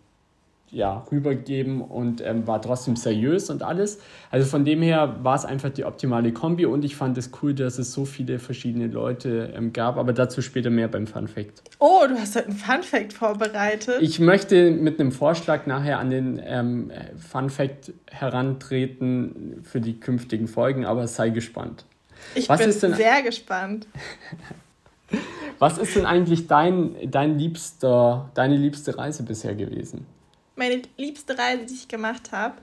ja, 0.71 1.05
rübergeben 1.11 1.81
und 1.81 2.21
ähm, 2.21 2.47
war 2.47 2.61
trotzdem 2.61 2.95
seriös 2.95 3.49
und 3.49 3.63
alles. 3.63 3.99
Also 4.31 4.45
von 4.47 4.65
dem 4.65 4.81
her 4.81 5.17
war 5.21 5.35
es 5.35 5.45
einfach 5.45 5.69
die 5.69 5.85
optimale 5.85 6.33
Kombi 6.33 6.65
und 6.65 6.83
ich 6.83 6.95
fand 6.95 7.17
es 7.17 7.31
cool, 7.41 7.53
dass 7.53 7.77
es 7.77 7.93
so 7.93 8.03
viele 8.03 8.39
verschiedene 8.39 8.87
Leute 8.87 9.53
ähm, 9.55 9.73
gab, 9.73 9.97
aber 9.97 10.11
dazu 10.11 10.41
später 10.41 10.69
mehr 10.69 10.87
beim 10.87 11.07
Fun 11.07 11.27
Fact. 11.27 11.61
Oh, 11.79 12.01
du 12.07 12.15
hast 12.15 12.35
heute 12.35 12.47
einen 12.47 12.57
Fun 12.57 12.83
Fact 12.83 13.13
vorbereitet. 13.13 14.01
Ich 14.01 14.19
möchte 14.19 14.71
mit 14.71 14.99
einem 14.99 15.11
Vorschlag 15.11 15.65
nachher 15.65 15.99
an 15.99 16.09
den 16.09 16.41
ähm, 16.43 16.91
Fun 17.17 17.49
Fact 17.49 17.93
herantreten 18.11 19.61
für 19.63 19.79
die 19.79 19.99
künftigen 19.99 20.47
Folgen, 20.47 20.85
aber 20.85 21.07
sei 21.07 21.29
gespannt. 21.29 21.85
Ich 22.33 22.49
Was 22.49 22.59
bin 22.59 22.71
sehr 22.71 23.21
gespannt. 23.21 23.87
Was 25.59 25.77
ist 25.77 25.95
denn 25.95 26.05
eigentlich 26.05 26.47
dein, 26.47 26.95
dein 27.09 27.37
liebster, 27.37 28.29
deine 28.33 28.57
liebste 28.57 28.97
Reise 28.97 29.23
bisher 29.23 29.55
gewesen? 29.55 30.05
Meine 30.55 30.81
liebste 30.97 31.37
Reise, 31.37 31.65
die 31.65 31.73
ich 31.73 31.87
gemacht 31.87 32.31
habe. 32.31 32.55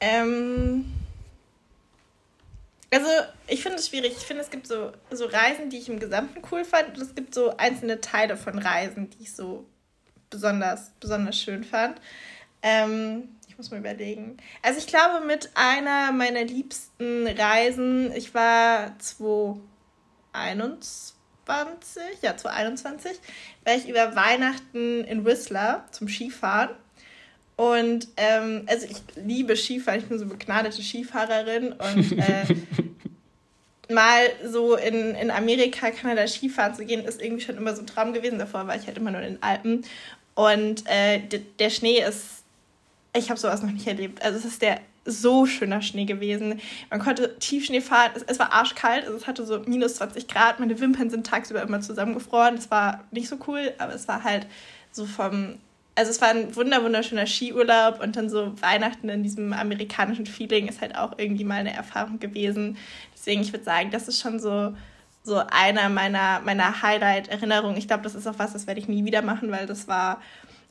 Ähm, 0.00 0.92
also, 2.92 3.06
ich 3.46 3.62
finde 3.62 3.78
es 3.78 3.88
schwierig. 3.88 4.14
Ich 4.16 4.24
finde, 4.24 4.42
es 4.42 4.50
gibt 4.50 4.66
so, 4.66 4.90
so 5.10 5.26
Reisen, 5.26 5.70
die 5.70 5.78
ich 5.78 5.88
im 5.88 6.00
Gesamten 6.00 6.42
cool 6.50 6.64
fand. 6.64 6.96
Und 6.96 7.02
es 7.02 7.14
gibt 7.14 7.34
so 7.34 7.56
einzelne 7.56 8.00
Teile 8.00 8.36
von 8.36 8.58
Reisen, 8.58 9.10
die 9.10 9.22
ich 9.22 9.32
so 9.32 9.64
besonders, 10.28 10.90
besonders 10.98 11.38
schön 11.38 11.62
fand. 11.62 12.00
Ähm, 12.62 13.28
ich 13.46 13.56
muss 13.56 13.70
mal 13.70 13.78
überlegen. 13.78 14.38
Also, 14.62 14.78
ich 14.78 14.86
glaube, 14.86 15.24
mit 15.24 15.50
einer 15.54 16.12
meiner 16.12 16.44
liebsten 16.44 17.28
Reisen, 17.28 18.12
ich 18.12 18.34
war 18.34 18.98
2021 18.98 21.19
20, 21.50 22.22
ja 22.22 22.36
2021, 22.36 23.18
war 23.64 23.74
ich 23.74 23.88
über 23.88 24.14
Weihnachten 24.14 25.04
in 25.04 25.24
Whistler 25.24 25.84
zum 25.90 26.08
Skifahren. 26.08 26.70
Und 27.56 28.08
ähm, 28.16 28.62
also 28.66 28.86
ich 28.86 29.02
liebe 29.16 29.56
Skifahren, 29.56 30.00
ich 30.00 30.06
bin 30.06 30.18
so 30.18 30.26
begnadete 30.26 30.80
Skifahrerin 30.80 31.72
und 31.72 32.12
äh, 32.18 32.46
mal 33.92 34.22
so 34.46 34.76
in, 34.76 35.14
in 35.14 35.30
Amerika, 35.30 35.90
Kanada 35.90 36.26
Skifahren 36.26 36.74
zu 36.74 36.86
gehen, 36.86 37.04
ist 37.04 37.20
irgendwie 37.20 37.42
schon 37.42 37.56
immer 37.56 37.74
so 37.74 37.82
ein 37.82 37.86
Traum 37.86 38.12
gewesen. 38.14 38.38
Davor 38.38 38.66
war 38.66 38.76
ich 38.76 38.86
halt 38.86 38.96
immer 38.96 39.10
nur 39.10 39.20
in 39.20 39.34
den 39.34 39.42
Alpen. 39.42 39.84
Und 40.34 40.84
äh, 40.86 41.20
der 41.58 41.70
Schnee 41.70 42.02
ist, 42.02 42.44
ich 43.14 43.28
habe 43.28 43.38
sowas 43.38 43.62
noch 43.62 43.72
nicht 43.72 43.86
erlebt. 43.86 44.22
Also 44.22 44.38
es 44.38 44.44
ist 44.44 44.62
der 44.62 44.80
so 45.10 45.46
schöner 45.46 45.82
Schnee 45.82 46.04
gewesen. 46.04 46.60
Man 46.90 47.00
konnte 47.00 47.38
Tiefschnee 47.38 47.80
fahren. 47.80 48.10
Es, 48.14 48.22
es, 48.22 48.38
war 48.38 48.52
arschkalt, 48.52 49.04
also 49.04 49.16
es 49.16 49.26
hatte 49.26 49.44
so 49.44 49.60
minus 49.66 49.96
20 49.96 50.28
Grad. 50.28 50.60
Meine 50.60 50.78
Wimpern 50.80 51.10
sind 51.10 51.26
tagsüber 51.26 51.62
immer 51.62 51.80
zusammengefroren. 51.80 52.56
Das 52.56 52.70
war 52.70 53.04
nicht 53.10 53.28
so 53.28 53.36
cool, 53.46 53.72
aber 53.78 53.94
es 53.94 54.08
war 54.08 54.24
halt 54.24 54.46
so 54.92 55.06
vom. 55.06 55.56
Also 55.96 56.12
es 56.12 56.20
war 56.20 56.28
ein 56.28 56.54
wunder 56.56 56.82
wunderschöner 56.82 57.26
Skiurlaub 57.26 58.00
und 58.00 58.16
dann 58.16 58.30
so 58.30 58.52
Weihnachten 58.62 59.08
in 59.08 59.22
diesem 59.22 59.52
amerikanischen 59.52 60.24
Feeling 60.24 60.68
ist 60.68 60.80
halt 60.80 60.96
auch 60.96 61.18
irgendwie 61.18 61.44
mal 61.44 61.56
eine 61.56 61.74
Erfahrung 61.74 62.18
gewesen. 62.20 62.78
Deswegen, 63.14 63.42
ich 63.42 63.52
würde 63.52 63.64
sagen, 63.64 63.90
das 63.90 64.08
ist 64.08 64.20
schon 64.20 64.38
so, 64.38 64.74
so 65.24 65.42
einer 65.50 65.88
meiner, 65.90 66.40
meiner 66.40 66.80
Highlight-Erinnerungen. 66.82 67.76
Ich 67.76 67.86
glaube, 67.86 68.04
das 68.04 68.14
ist 68.14 68.26
auch 68.26 68.38
was, 68.38 68.52
das 68.52 68.66
werde 68.66 68.80
ich 68.80 68.88
nie 68.88 69.04
wieder 69.04 69.20
machen, 69.20 69.50
weil 69.50 69.66
das 69.66 69.88
war 69.88 70.22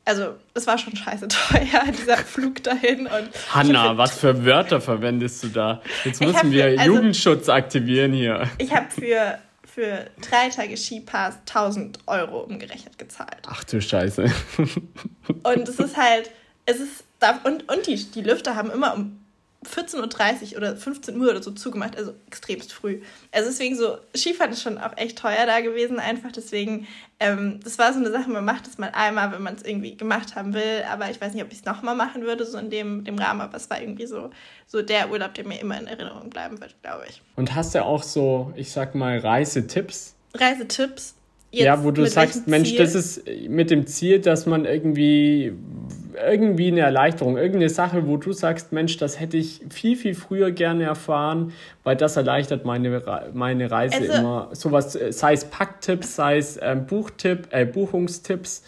also 0.06 0.36
es 0.54 0.66
war 0.68 0.78
schon 0.78 0.96
scheiße 0.96 1.28
teuer, 1.28 1.84
dieser 1.98 2.18
Flug 2.18 2.64
dahin. 2.64 3.08
Und 3.08 3.30
Hanna, 3.54 3.98
was 3.98 4.18
für 4.18 4.46
Wörter 4.46 4.82
verwendest 4.82 5.44
du 5.44 5.48
da? 5.50 5.82
Jetzt 6.04 6.22
müssen 6.22 6.52
wir 6.52 6.72
für, 6.72 6.80
also, 6.80 6.94
Jugendschutz 6.94 7.50
aktivieren 7.50 8.14
hier. 8.14 8.50
Ich 8.58 8.74
habe 8.74 8.88
für, 8.90 9.40
für 9.66 10.10
drei 10.28 10.50
Tage 10.50 10.76
Skipass 10.78 11.38
1000 11.48 12.00
Euro 12.08 12.40
umgerechnet 12.42 12.98
gezahlt. 12.98 13.42
Ach 13.48 13.64
du 13.64 13.82
Scheiße. 13.82 14.26
Und 15.44 15.70
es 15.70 15.80
ist 15.80 15.98
halt, 15.98 16.32
es 16.66 16.80
ist, 16.80 17.04
und, 17.44 17.72
und 17.72 17.88
die, 17.88 17.96
die 18.12 18.22
Lüfter 18.22 18.56
haben 18.56 18.72
immer 18.72 18.96
um 18.96 19.19
14.30 19.65 20.54
Uhr 20.54 20.58
oder 20.58 20.76
15 20.78 21.19
Uhr 21.19 21.30
oder 21.30 21.43
so 21.43 21.52
zugemacht, 21.52 21.98
also 21.98 22.13
extremst 22.28 22.72
früh. 22.72 23.02
Also 23.32 23.50
deswegen 23.50 23.76
so, 23.76 23.98
Skifahren 24.15 24.54
ist 24.54 24.62
schon 24.62 24.78
auch 24.78 24.95
echt 24.95 25.17
teuer 25.17 25.45
da 25.45 25.60
gewesen, 25.60 26.00
einfach 26.00 26.32
deswegen, 26.32 26.88
ähm, 27.19 27.60
das 27.62 27.78
war 27.78 27.91
so 27.91 28.00
eine 28.00 28.10
Sache, 28.10 28.30
man 28.30 28.45
macht 28.45 28.67
es 28.67 28.78
mal 28.78 28.91
einmal, 28.93 29.34
wenn 29.34 29.41
man 29.41 29.56
es 29.56 29.63
irgendwie 29.63 29.98
gemacht 29.98 30.36
haben 30.36 30.54
will, 30.54 30.84
aber 30.89 31.12
ich 31.12 31.19
weiß 31.19 31.34
nicht, 31.34 31.43
ob 31.43 31.52
ich 31.52 31.60
es 31.60 31.65
nochmal 31.65 31.95
machen 31.95 32.22
würde, 32.24 32.45
so 32.45 32.58
in 32.58 32.69
dem, 32.69 33.04
dem 33.04 33.17
Rahmen, 33.19 33.41
aber 33.41 33.58
es 33.58 33.69
war 33.69 33.82
irgendwie 33.82 34.08
so, 34.08 34.30
so 34.65 34.82
der 34.82 35.12
Urlaub, 35.12 35.34
der 35.34 35.45
mir 35.45 35.60
immer 35.60 35.78
in 35.78 35.88
Erinnerung 35.88 36.30
bleiben 36.30 36.62
wird, 36.62 36.76
glaube 36.82 37.04
ich. 37.10 37.22
Und 37.36 37.54
hast 37.54 37.76
du 37.76 37.84
auch 37.84 38.04
so, 38.04 38.54
ich 38.56 38.72
sag 38.72 38.95
mal, 38.95 39.19
Reisetipps? 39.19 40.15
Reisetipps? 40.36 41.15
Jetzt 41.52 41.65
ja, 41.65 41.84
wo 41.84 41.89
du 41.89 42.06
sagst, 42.06 42.48
Mensch, 42.48 42.76
das 42.76 42.93
ist 42.93 43.24
mit 43.48 43.72
dem 43.72 43.88
Ziel, 43.88 44.19
dass 44.19 44.45
man 44.45 44.65
irgendwie 44.65 45.54
irgendwie 46.28 46.68
eine 46.68 46.82
Erleichterung, 46.82 47.38
irgendeine 47.38 47.70
Sache, 47.70 48.08
wo 48.08 48.18
du 48.18 48.34
sagst, 48.34 48.72
Mensch, 48.72 48.98
das 48.98 49.20
hätte 49.20 49.38
ich 49.38 49.62
viel, 49.70 49.96
viel 49.96 50.16
früher 50.16 50.52
gerne 50.52 50.86
erfahren, 50.86 51.54
weil 51.84 51.96
das 51.96 52.16
erleichtert 52.18 52.66
meine, 52.66 53.30
meine 53.34 53.72
Reise 53.72 53.98
also, 53.98 54.14
immer. 54.14 54.50
Sowas, 54.54 54.96
äh, 54.96 55.12
sei 55.12 55.34
es 55.34 55.46
Packtipps, 55.46 56.16
sei 56.16 56.38
es 56.38 56.60
ähm, 56.62 56.86
Buchtipp, 56.86 57.48
äh, 57.52 57.66
Buchungstipps, 57.66 58.64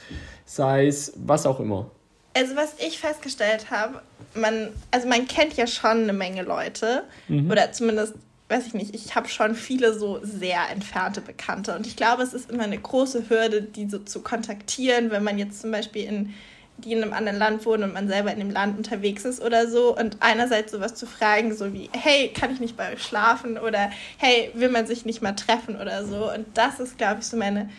sei 0.45 0.87
es 0.87 1.13
was 1.15 1.45
auch 1.45 1.59
immer. 1.59 1.89
Also 2.33 2.55
was 2.55 2.75
ich 2.79 2.99
festgestellt 2.99 3.71
habe, 3.71 4.01
man, 4.35 4.69
also 4.91 5.07
man 5.07 5.27
kennt 5.27 5.57
ja 5.57 5.67
schon 5.67 6.03
eine 6.03 6.13
Menge 6.13 6.43
Leute 6.43 7.03
mhm. 7.27 7.51
oder 7.51 7.71
zumindest 7.71 8.13
weiß 8.51 8.67
ich 8.67 8.73
nicht, 8.73 8.93
ich 8.93 9.15
habe 9.15 9.29
schon 9.29 9.55
viele 9.55 9.97
so 9.97 10.19
sehr 10.23 10.69
entfernte 10.71 11.21
Bekannte 11.21 11.73
und 11.73 11.87
ich 11.87 11.95
glaube, 11.95 12.21
es 12.21 12.33
ist 12.33 12.51
immer 12.51 12.63
eine 12.63 12.77
große 12.77 13.29
Hürde, 13.29 13.61
die 13.61 13.89
so 13.89 13.99
zu 13.99 14.21
kontaktieren, 14.21 15.09
wenn 15.09 15.23
man 15.23 15.39
jetzt 15.39 15.61
zum 15.61 15.71
Beispiel 15.71 16.03
in 16.03 16.33
die 16.77 16.93
in 16.93 17.03
einem 17.03 17.13
anderen 17.13 17.37
Land 17.37 17.65
wohnen 17.65 17.83
und 17.83 17.93
man 17.93 18.07
selber 18.07 18.31
in 18.31 18.39
dem 18.39 18.49
Land 18.49 18.77
unterwegs 18.77 19.25
ist 19.25 19.41
oder 19.41 19.67
so. 19.67 19.95
Und 19.95 20.17
einerseits 20.19 20.71
sowas 20.71 20.95
zu 20.95 21.05
fragen, 21.05 21.55
so 21.55 21.73
wie, 21.73 21.89
hey, 21.93 22.29
kann 22.29 22.51
ich 22.51 22.59
nicht 22.59 22.77
bei 22.77 22.93
euch 22.93 23.03
schlafen? 23.03 23.57
Oder 23.57 23.91
hey, 24.17 24.51
will 24.53 24.69
man 24.69 24.87
sich 24.87 25.05
nicht 25.05 25.21
mal 25.21 25.33
treffen 25.33 25.79
oder 25.79 26.05
so. 26.05 26.31
Und 26.31 26.45
das 26.55 26.79
ist, 26.79 26.97
glaube 26.97 27.21
ich, 27.21 27.27
so 27.27 27.37
meine 27.37 27.69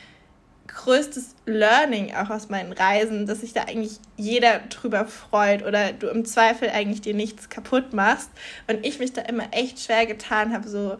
größtes 0.69 1.35
Learning 1.47 2.15
auch 2.15 2.31
aus 2.31 2.49
meinen 2.49 2.73
Reisen, 2.73 3.27
dass 3.27 3.41
sich 3.41 3.53
da 3.53 3.63
eigentlich 3.63 3.99
jeder 4.17 4.61
drüber 4.71 5.07
freut 5.07 5.65
oder 5.65 5.93
du 5.93 6.09
im 6.09 6.25
Zweifel 6.25 6.71
eigentlich 6.71 7.03
dir 7.03 7.15
nichts 7.15 7.49
kaputt 7.49 7.93
machst. 7.93 8.31
Und 8.69 8.85
ich 8.87 8.99
mich 8.99 9.13
da 9.13 9.23
immer 9.23 9.45
echt 9.51 9.81
schwer 9.81 10.07
getan 10.07 10.53
habe, 10.53 10.69
so, 10.69 10.97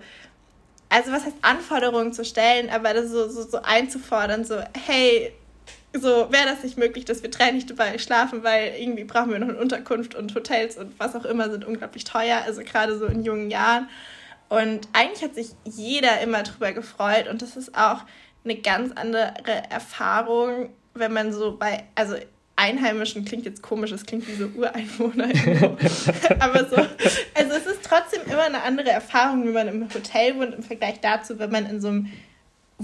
also 0.89 1.11
was 1.11 1.25
heißt 1.25 1.37
Anforderungen 1.43 2.13
zu 2.13 2.25
stellen, 2.25 2.69
aber 2.69 2.93
das 2.93 3.11
so, 3.11 3.29
so, 3.29 3.49
so 3.49 3.63
einzufordern, 3.63 4.45
so, 4.45 4.61
hey, 4.87 5.33
so 5.95 6.33
wäre 6.33 6.47
das 6.47 6.63
nicht 6.63 6.79
möglich, 6.79 7.05
dass 7.05 7.23
wir 7.23 7.31
drei 7.31 7.51
Nächte 7.51 7.75
bei 7.75 7.99
schlafen, 7.99 8.43
weil 8.43 8.75
irgendwie 8.79 9.05
brauchen 9.05 9.31
wir 9.31 9.39
noch 9.39 9.49
eine 9.49 9.59
Unterkunft 9.59 10.15
und 10.15 10.35
Hotels 10.35 10.77
und 10.77 10.99
was 10.99 11.15
auch 11.15 11.25
immer 11.25 11.51
sind 11.51 11.65
unglaublich 11.65 12.05
teuer, 12.05 12.43
also 12.45 12.63
gerade 12.63 12.99
so 12.99 13.07
in 13.07 13.25
jungen 13.25 13.51
Jahren. 13.51 13.89
Und 14.49 14.89
eigentlich 14.93 15.23
hat 15.23 15.35
sich 15.35 15.51
jeder 15.65 16.21
immer 16.21 16.43
drüber 16.43 16.73
gefreut 16.73 17.29
und 17.29 17.43
das 17.43 17.57
ist 17.57 17.77
auch 17.77 18.01
eine 18.45 18.57
ganz 18.57 18.93
andere 18.93 19.71
Erfahrung, 19.71 20.71
wenn 20.95 21.13
man 21.13 21.33
so 21.33 21.57
bei, 21.57 21.85
also 21.95 22.17
Einheimischen 22.57 23.25
klingt 23.25 23.45
jetzt 23.45 23.63
komisch, 23.63 23.93
es 23.93 24.05
klingt 24.05 24.29
wie 24.29 24.35
so 24.35 24.47
Ureinwohner. 24.47 25.29
Aber 26.39 26.69
so, 26.69 26.77
also 26.77 27.53
es 27.57 27.67
ist 27.67 27.83
trotzdem 27.83 28.23
immer 28.27 28.43
eine 28.43 28.63
andere 28.63 28.91
Erfahrung, 28.91 29.47
wenn 29.47 29.53
man 29.53 29.69
im 29.69 29.95
Hotel 29.95 30.37
wohnt 30.37 30.55
im 30.55 30.63
Vergleich 30.63 31.01
dazu, 31.01 31.39
wenn 31.39 31.51
man 31.51 31.67
in 31.67 31.81
so 31.81 31.89
einem 31.89 32.13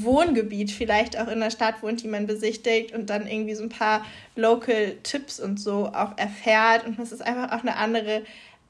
Wohngebiet 0.03 0.71
vielleicht 0.71 1.19
auch 1.19 1.29
in 1.29 1.41
der 1.41 1.51
Stadt 1.51 1.83
wohnt, 1.83 2.03
die 2.03 2.09
man 2.09 2.27
besichtigt 2.27 2.95
und 2.95 3.11
dann 3.11 3.27
irgendwie 3.27 3.55
so 3.55 3.63
ein 3.63 3.69
paar 3.69 4.05
Local 4.37 4.97
Tipps 5.03 5.41
und 5.41 5.61
so 5.61 5.87
auch 5.87 6.17
erfährt. 6.17 6.87
Und 6.87 6.99
das 6.99 7.13
ist 7.13 7.23
einfach 7.23 7.53
auch 7.57 7.63
eine 7.63 7.77
andere 7.77 8.23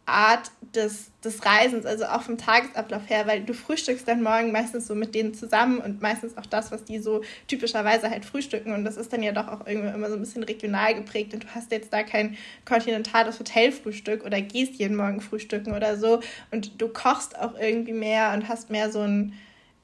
Art 0.09 0.51
des, 0.75 1.11
des 1.23 1.45
Reisens, 1.45 1.85
also 1.85 2.07
auch 2.07 2.23
vom 2.23 2.38
Tagesablauf 2.38 3.09
her, 3.09 3.27
weil 3.27 3.43
du 3.43 3.53
frühstückst 3.53 4.09
dann 4.09 4.23
morgen 4.23 4.53
meistens 4.53 4.87
so 4.87 4.95
mit 4.95 5.14
denen 5.14 5.35
zusammen 5.35 5.79
und 5.79 6.01
meistens 6.01 6.37
auch 6.37 6.47
das, 6.47 6.73
was 6.73 6.85
die 6.85 6.99
so 6.99 7.23
typischerweise 7.47 8.11
halt 8.11 8.25
frühstücken. 8.25 8.73
Und 8.73 8.85
das 8.85 8.97
ist 8.97 9.12
dann 9.12 9.23
ja 9.23 9.33
doch 9.33 9.49
auch 9.49 9.67
irgendwie 9.67 9.88
immer 9.88 10.09
so 10.09 10.14
ein 10.14 10.21
bisschen 10.21 10.43
regional 10.43 10.95
geprägt 10.95 11.35
und 11.35 11.45
du 11.45 11.49
hast 11.55 11.71
jetzt 11.71 11.93
da 11.93 12.03
kein 12.03 12.37
kontinentales 12.64 13.38
Hotelfrühstück 13.38 14.25
oder 14.25 14.41
gehst 14.41 14.75
jeden 14.75 14.97
Morgen 14.97 15.21
frühstücken 15.21 15.75
oder 15.75 15.99
so 15.99 16.21
und 16.51 16.81
du 16.81 16.88
kochst 16.88 17.38
auch 17.38 17.59
irgendwie 17.59 17.93
mehr 17.93 18.33
und 18.33 18.49
hast 18.49 18.71
mehr 18.71 18.91
so 18.91 19.01
ein 19.01 19.35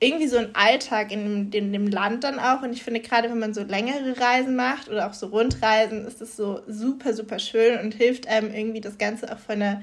irgendwie 0.00 0.26
so 0.26 0.36
ein 0.36 0.54
Alltag 0.54 1.12
in 1.12 1.50
dem, 1.50 1.64
in 1.66 1.72
dem 1.72 1.86
Land 1.86 2.24
dann 2.24 2.38
auch. 2.38 2.62
Und 2.62 2.72
ich 2.72 2.82
finde, 2.82 3.00
gerade 3.00 3.30
wenn 3.30 3.38
man 3.38 3.54
so 3.54 3.62
längere 3.62 4.18
Reisen 4.20 4.56
macht 4.56 4.88
oder 4.88 5.08
auch 5.08 5.14
so 5.14 5.28
Rundreisen, 5.28 6.06
ist 6.06 6.20
das 6.20 6.36
so 6.36 6.62
super, 6.66 7.14
super 7.14 7.38
schön 7.38 7.78
und 7.80 7.94
hilft 7.94 8.26
einem 8.26 8.52
irgendwie 8.52 8.80
das 8.80 8.98
Ganze 8.98 9.32
auch 9.32 9.38
von 9.38 9.56
einer, 9.56 9.82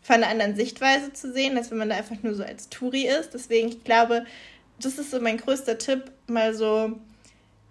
von 0.00 0.16
einer 0.16 0.28
anderen 0.28 0.56
Sichtweise 0.56 1.12
zu 1.12 1.32
sehen, 1.32 1.56
als 1.56 1.70
wenn 1.70 1.78
man 1.78 1.90
da 1.90 1.96
einfach 1.96 2.22
nur 2.22 2.34
so 2.34 2.44
als 2.44 2.68
Touri 2.68 3.06
ist. 3.06 3.34
Deswegen, 3.34 3.68
ich 3.68 3.84
glaube, 3.84 4.24
das 4.80 4.98
ist 4.98 5.10
so 5.10 5.20
mein 5.20 5.38
größter 5.38 5.78
Tipp, 5.78 6.12
mal 6.28 6.54
so 6.54 6.98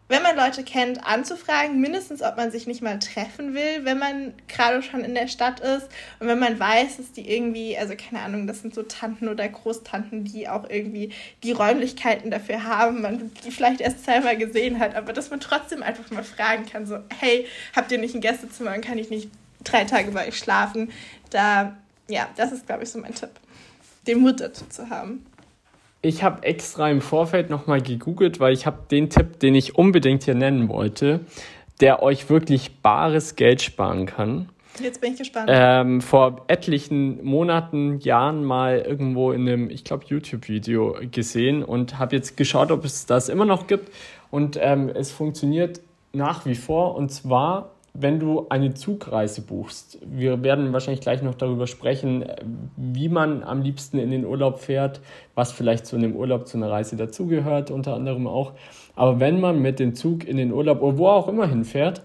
wenn 0.10 0.24
man 0.24 0.38
Leute 0.38 0.64
kennt, 0.64 1.06
anzufragen, 1.06 1.82
mindestens 1.82 2.22
ob 2.22 2.38
man 2.38 2.50
sich 2.52 2.66
nicht 2.66 2.82
mal 2.82 2.98
treffen 3.00 3.54
will, 3.54 3.84
wenn 3.84 4.00
man 4.00 4.34
gerade 4.48 4.82
schon 4.82 5.04
in 5.04 5.14
der 5.14 5.28
Stadt 5.28 5.60
ist. 5.60 5.90
Und 6.20 6.28
wenn 6.28 6.40
man 6.40 6.60
weiß, 6.60 6.98
dass 6.98 7.12
die 7.12 7.30
irgendwie, 7.30 7.78
also 7.78 7.94
keine 7.96 8.24
Ahnung, 8.24 8.48
das 8.48 8.62
sind 8.62 8.74
so 8.74 8.84
Tanten 8.84 9.28
oder 9.28 9.48
Großtanten, 9.48 10.24
die 10.24 10.48
auch 10.48 10.70
irgendwie 10.70 11.12
die 11.44 11.52
Räumlichkeiten 11.52 12.32
dafür 12.32 12.64
haben, 12.64 13.02
man 13.02 13.32
die 13.46 13.52
vielleicht 13.52 13.82
erst 13.82 14.06
zweimal 14.06 14.38
gesehen 14.38 14.80
hat, 14.80 14.96
aber 14.96 15.12
dass 15.12 15.30
man 15.30 15.42
trotzdem 15.42 15.84
einfach 15.84 16.10
mal 16.12 16.24
fragen 16.24 16.66
kann, 16.66 16.86
so, 16.86 17.00
hey, 17.20 17.46
habt 17.76 17.92
ihr 17.92 17.98
nicht 17.98 18.16
ein 18.16 18.22
Gästezimmer 18.22 18.74
und 18.74 18.82
kann 18.82 18.98
ich 18.98 19.10
nicht 19.10 19.30
drei 19.64 19.84
Tage 19.84 20.12
bei 20.12 20.28
euch 20.28 20.38
schlafen? 20.38 20.92
Da, 21.32 21.76
ja, 22.08 22.30
das 22.38 22.54
ist, 22.54 22.66
glaube 22.66 22.84
ich, 22.84 22.90
so 22.90 23.00
mein 23.00 23.14
Tipp, 23.14 23.32
den 24.08 24.20
Mut 24.20 24.40
dazu 24.40 24.66
zu 24.68 24.90
haben. 24.90 25.26
Ich 26.08 26.24
habe 26.24 26.44
extra 26.44 26.90
im 26.90 27.02
Vorfeld 27.02 27.50
nochmal 27.50 27.82
gegoogelt, 27.82 28.40
weil 28.40 28.54
ich 28.54 28.66
habe 28.66 28.78
den 28.90 29.10
Tipp, 29.10 29.42
den 29.42 29.56
ich 29.56 29.76
unbedingt 29.76 30.24
hier 30.24 30.36
nennen 30.36 30.70
wollte, 30.70 31.20
der 31.82 32.02
euch 32.02 32.30
wirklich 32.30 32.78
bares 32.82 33.36
Geld 33.36 33.62
sparen 33.62 34.06
kann. 34.06 34.48
Jetzt 34.80 35.02
bin 35.02 35.12
ich 35.12 35.20
gespannt. 35.20 35.50
Ähm, 35.52 36.00
vor 36.00 36.46
etlichen 36.48 37.26
Monaten, 37.26 38.00
Jahren 38.00 38.46
mal 38.46 38.80
irgendwo 38.80 39.34
in 39.34 39.42
einem, 39.42 39.70
ich 39.70 39.84
glaube, 39.84 40.06
YouTube-Video 40.08 40.96
gesehen 41.12 41.62
und 41.62 42.00
habe 42.00 42.16
jetzt 42.16 42.38
geschaut, 42.38 42.72
ob 42.72 42.86
es 42.86 43.06
das 43.06 43.28
immer 43.28 43.46
noch 43.46 43.68
gibt. 43.68 43.92
Und 44.32 44.58
ähm, 44.62 44.88
es 44.88 45.12
funktioniert 45.12 45.82
nach 46.14 46.46
wie 46.46 46.56
vor. 46.56 46.96
Und 46.96 47.12
zwar 47.12 47.72
wenn 48.00 48.20
du 48.20 48.46
eine 48.50 48.76
Zugreise 48.76 49.42
buchst, 49.42 49.98
wir 50.06 50.44
werden 50.44 50.72
wahrscheinlich 50.72 51.02
gleich 51.02 51.24
noch 51.24 51.34
darüber 51.34 51.66
sprechen, 51.66 52.26
wie 52.76 53.10
man 53.10 53.42
am 53.44 53.64
liebsten 53.64 53.98
in 53.98 54.12
den 54.12 54.24
Urlaub 54.24 54.60
fährt, 54.60 55.02
was 55.34 55.52
vielleicht 55.52 55.88
zu 55.88 55.96
einem 55.96 56.16
Urlaub, 56.16 56.48
zu 56.48 56.58
einer 56.58 56.70
Reise 56.70 56.96
dazugehört, 56.96 57.72
unter 57.72 57.96
anderem 57.96 58.28
auch. 58.28 58.54
Aber 58.96 59.20
wenn 59.20 59.40
man 59.40 59.64
mit 59.64 59.80
dem 59.80 59.96
Zug 59.96 60.28
in 60.28 60.38
den 60.38 60.54
Urlaub 60.54 60.84
oder 60.84 60.98
wo 61.00 61.08
auch 61.08 61.28
immer 61.28 61.48
hinfährt 61.48 62.04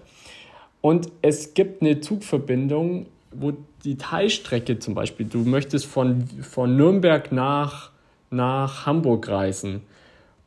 und 0.81 1.11
es 1.21 1.53
gibt 1.53 1.83
eine 1.83 2.01
Zugverbindung, 2.01 3.05
wo 3.31 3.53
die 3.83 3.97
Teilstrecke 3.97 4.79
zum 4.79 4.95
Beispiel, 4.95 5.27
du 5.27 5.39
möchtest 5.39 5.85
von, 5.85 6.25
von 6.41 6.75
Nürnberg 6.75 7.31
nach, 7.31 7.91
nach 8.31 8.87
Hamburg 8.87 9.27
reisen. 9.27 9.81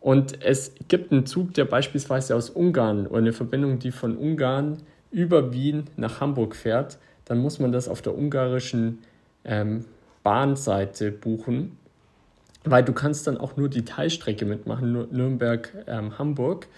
Und 0.01 0.43
es 0.43 0.73
gibt 0.89 1.13
einen 1.13 1.25
Zug, 1.25 1.55
der 1.55 1.67
beispielsweise 1.67 2.35
aus 2.35 2.51
Ungarn 2.51 3.07
oder 3.07 3.19
eine 3.19 3.33
Verbindung, 3.33 3.79
die 3.79 3.93
von 3.93 4.17
Ungarn 4.17 4.79
über 5.11 5.53
Wien 5.53 5.85
nach 5.97 6.21
Hamburg 6.21 6.57
fährt, 6.57 6.99
dann 7.25 7.39
muss 7.39 7.59
man 7.59 7.73
das 7.73 7.89
auf 7.89 8.03
der 8.03 8.17
ungarischen 8.17 8.99
ähm, 9.45 9.85
Bahnseite 10.23 11.11
buchen, 11.11 11.79
weil 12.65 12.85
du 12.85 12.93
kannst 12.93 13.27
dann 13.27 13.37
auch 13.37 13.57
nur 13.57 13.69
die 13.69 13.85
Teilstrecke 13.85 14.45
mitmachen, 14.45 14.93
Nürnberg-Hamburg. 15.11 16.65
Ähm, 16.65 16.71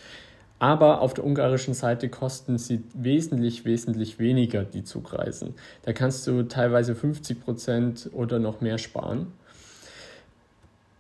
aber 0.61 1.03
auf 1.03 1.14
der 1.14 1.25
ungarischen 1.25 1.73
Seite 1.73 2.09
kosten 2.09 2.59
sie 2.59 2.83
wesentlich, 2.95 3.64
wesentlich 3.64 4.19
weniger 4.19 4.64
die 4.64 4.83
Zugreisen. 4.83 5.55
Da 5.83 5.93
kannst 5.93 6.27
du 6.27 6.43
teilweise 6.43 6.97
50 6.97 7.45
Prozent 7.45 8.11
oder 8.12 8.41
noch 8.41 8.61
mehr 8.61 8.79
sparen 8.79 9.29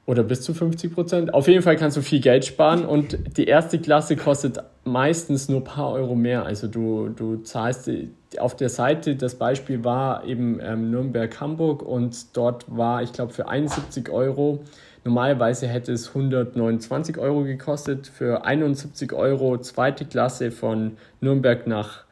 oder 0.08 0.22
bis 0.22 0.40
zu 0.40 0.54
50 0.54 0.94
Prozent. 0.94 1.34
Auf 1.34 1.48
jeden 1.48 1.60
Fall 1.60 1.76
kannst 1.76 1.98
du 1.98 2.00
viel 2.00 2.20
Geld 2.20 2.46
sparen 2.46 2.86
und 2.86 3.18
die 3.36 3.44
erste 3.44 3.78
Klasse 3.78 4.16
kostet 4.16 4.58
meistens 4.84 5.50
nur 5.50 5.60
ein 5.60 5.64
paar 5.64 5.92
Euro 5.92 6.14
mehr. 6.14 6.46
Also 6.46 6.66
du, 6.66 7.10
du 7.10 7.36
zahlst 7.42 7.90
auf 8.38 8.56
der 8.56 8.70
Seite, 8.70 9.16
das 9.16 9.34
Beispiel 9.34 9.84
war 9.84 10.24
eben 10.24 10.60
ähm, 10.62 10.90
Nürnberg-Hamburg 10.90 11.82
und 11.82 12.34
dort 12.34 12.64
war, 12.74 13.02
ich 13.02 13.12
glaube, 13.12 13.34
für 13.34 13.48
71 13.48 14.08
Euro. 14.08 14.60
Normalerweise 15.04 15.66
hätte 15.66 15.92
es 15.92 16.08
129 16.08 17.18
Euro 17.18 17.42
gekostet. 17.42 18.06
Für 18.06 18.46
71 18.46 19.12
Euro 19.12 19.58
zweite 19.58 20.06
Klasse 20.06 20.50
von 20.52 20.96
Nürnberg 21.20 21.66
nach 21.66 22.04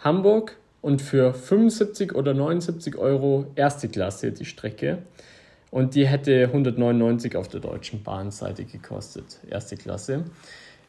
Hamburg 0.00 0.56
und 0.80 1.02
für 1.02 1.34
75 1.34 2.14
oder 2.14 2.32
79 2.32 2.96
Euro 2.96 3.44
erste 3.56 3.90
Klasse 3.90 4.32
die 4.32 4.46
Strecke. 4.46 5.02
Und 5.72 5.94
die 5.94 6.06
hätte 6.06 6.44
199 6.44 7.34
auf 7.34 7.48
der 7.48 7.60
Deutschen 7.60 8.02
Bahnseite 8.02 8.66
gekostet, 8.66 9.38
erste 9.48 9.78
Klasse. 9.78 10.24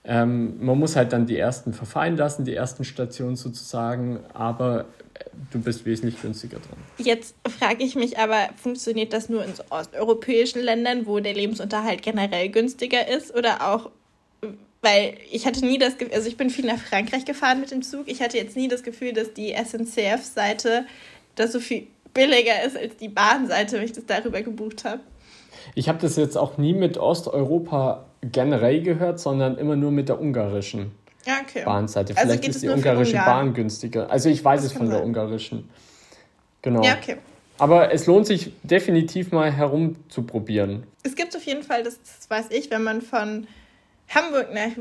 Ähm, 0.03 0.57
man 0.59 0.77
muss 0.77 0.97
halt 0.97 1.13
dann 1.13 1.25
die 1.25 1.37
ersten 1.37 1.71
verfallen 1.71 2.17
lassen, 2.17 2.43
die 2.43 2.53
ersten 2.53 2.83
Stationen 2.83 3.37
sozusagen, 3.37 4.19
aber 4.33 4.81
äh, 5.13 5.23
du 5.51 5.61
bist 5.61 5.85
wesentlich 5.85 6.21
günstiger 6.21 6.57
dran. 6.57 6.77
Jetzt 6.97 7.33
frage 7.57 7.81
ich 7.85 7.95
mich 7.95 8.19
aber, 8.19 8.49
funktioniert 8.61 9.13
das 9.13 9.29
nur 9.29 9.45
in 9.45 9.55
so 9.55 9.63
osteuropäischen 9.69 10.61
Ländern, 10.61 11.05
wo 11.05 11.21
der 11.21 11.33
Lebensunterhalt 11.33 12.01
generell 12.01 12.49
günstiger 12.49 13.07
ist 13.07 13.33
oder 13.33 13.73
auch, 13.73 13.89
weil 14.81 15.13
ich 15.31 15.45
hatte 15.45 15.65
nie 15.65 15.77
das 15.77 15.97
Gefühl, 15.97 16.13
also 16.13 16.27
ich 16.27 16.35
bin 16.35 16.49
viel 16.49 16.65
nach 16.65 16.79
Frankreich 16.79 17.23
gefahren 17.23 17.61
mit 17.61 17.71
dem 17.71 17.83
Zug, 17.83 18.09
ich 18.09 18.21
hatte 18.21 18.35
jetzt 18.35 18.57
nie 18.57 18.67
das 18.67 18.83
Gefühl, 18.83 19.13
dass 19.13 19.31
die 19.31 19.53
SNCF-Seite 19.53 20.83
da 21.35 21.47
so 21.47 21.61
viel 21.61 21.87
billiger 22.13 22.63
ist 22.65 22.77
als 22.77 22.97
die 22.97 23.09
Bahnseite, 23.09 23.77
wenn 23.77 23.85
ich 23.85 23.93
das 23.93 24.05
darüber 24.05 24.41
gebucht 24.41 24.83
habe. 24.85 25.01
Ich 25.75 25.89
habe 25.89 25.99
das 25.99 26.15
jetzt 26.15 26.37
auch 26.37 26.57
nie 26.57 26.73
mit 26.73 26.97
Osteuropa 26.97 28.05
generell 28.21 28.81
gehört, 28.81 29.19
sondern 29.19 29.57
immer 29.57 29.75
nur 29.75 29.91
mit 29.91 30.09
der 30.09 30.19
ungarischen 30.19 30.91
okay. 31.25 31.63
Bahnseite. 31.65 32.15
Also 32.15 32.21
Vielleicht 32.21 32.47
also 32.47 32.57
ist 32.57 32.63
die 32.63 32.69
ungarische 32.69 33.17
Bahn 33.17 33.53
günstiger. 33.53 34.09
Also 34.09 34.29
ich 34.29 34.43
weiß 34.43 34.61
das 34.61 34.71
es 34.71 34.77
von 34.77 34.87
sein. 34.87 34.97
der 34.97 35.05
ungarischen. 35.05 35.69
Genau. 36.61 36.83
Ja, 36.83 36.95
okay. 36.95 37.17
Aber 37.57 37.93
es 37.93 38.07
lohnt 38.07 38.25
sich 38.25 38.51
definitiv 38.63 39.31
mal 39.31 39.51
herumzuprobieren. 39.51 40.83
Es 41.03 41.15
gibt 41.15 41.35
auf 41.35 41.43
jeden 41.43 41.63
Fall, 41.63 41.83
das, 41.83 41.99
das 42.01 42.29
weiß 42.29 42.47
ich, 42.51 42.71
wenn 42.71 42.83
man 42.83 43.01
von 43.01 43.47
Hamburg 44.09 44.53
nach 44.53 44.71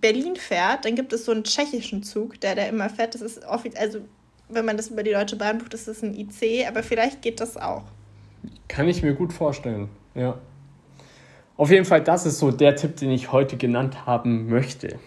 Berlin 0.00 0.36
fährt, 0.36 0.84
dann 0.84 0.94
gibt 0.94 1.12
es 1.12 1.24
so 1.24 1.32
einen 1.32 1.44
tschechischen 1.44 2.02
Zug, 2.02 2.40
der 2.40 2.54
da 2.54 2.64
immer 2.64 2.90
fährt. 2.90 3.14
Das 3.14 3.22
ist 3.22 3.44
offiziell, 3.44 3.82
also 3.82 4.00
wenn 4.48 4.64
man 4.64 4.76
das 4.76 4.88
über 4.88 5.02
die 5.02 5.12
Deutsche 5.12 5.36
Bahn 5.36 5.58
bucht, 5.58 5.74
ist 5.74 5.88
das 5.88 6.02
ein 6.02 6.14
IC, 6.14 6.66
aber 6.66 6.82
vielleicht 6.82 7.22
geht 7.22 7.40
das 7.40 7.56
auch. 7.56 7.84
Kann 8.68 8.88
ich 8.88 9.02
mir 9.02 9.14
gut 9.14 9.32
vorstellen, 9.32 9.88
ja. 10.14 10.38
Auf 11.56 11.70
jeden 11.70 11.84
Fall, 11.84 12.02
das 12.02 12.24
ist 12.24 12.38
so 12.38 12.52
der 12.52 12.76
Tipp, 12.76 12.96
den 12.96 13.10
ich 13.10 13.32
heute 13.32 13.56
genannt 13.56 14.06
haben 14.06 14.48
möchte. 14.48 14.98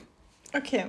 Okay. 0.53 0.85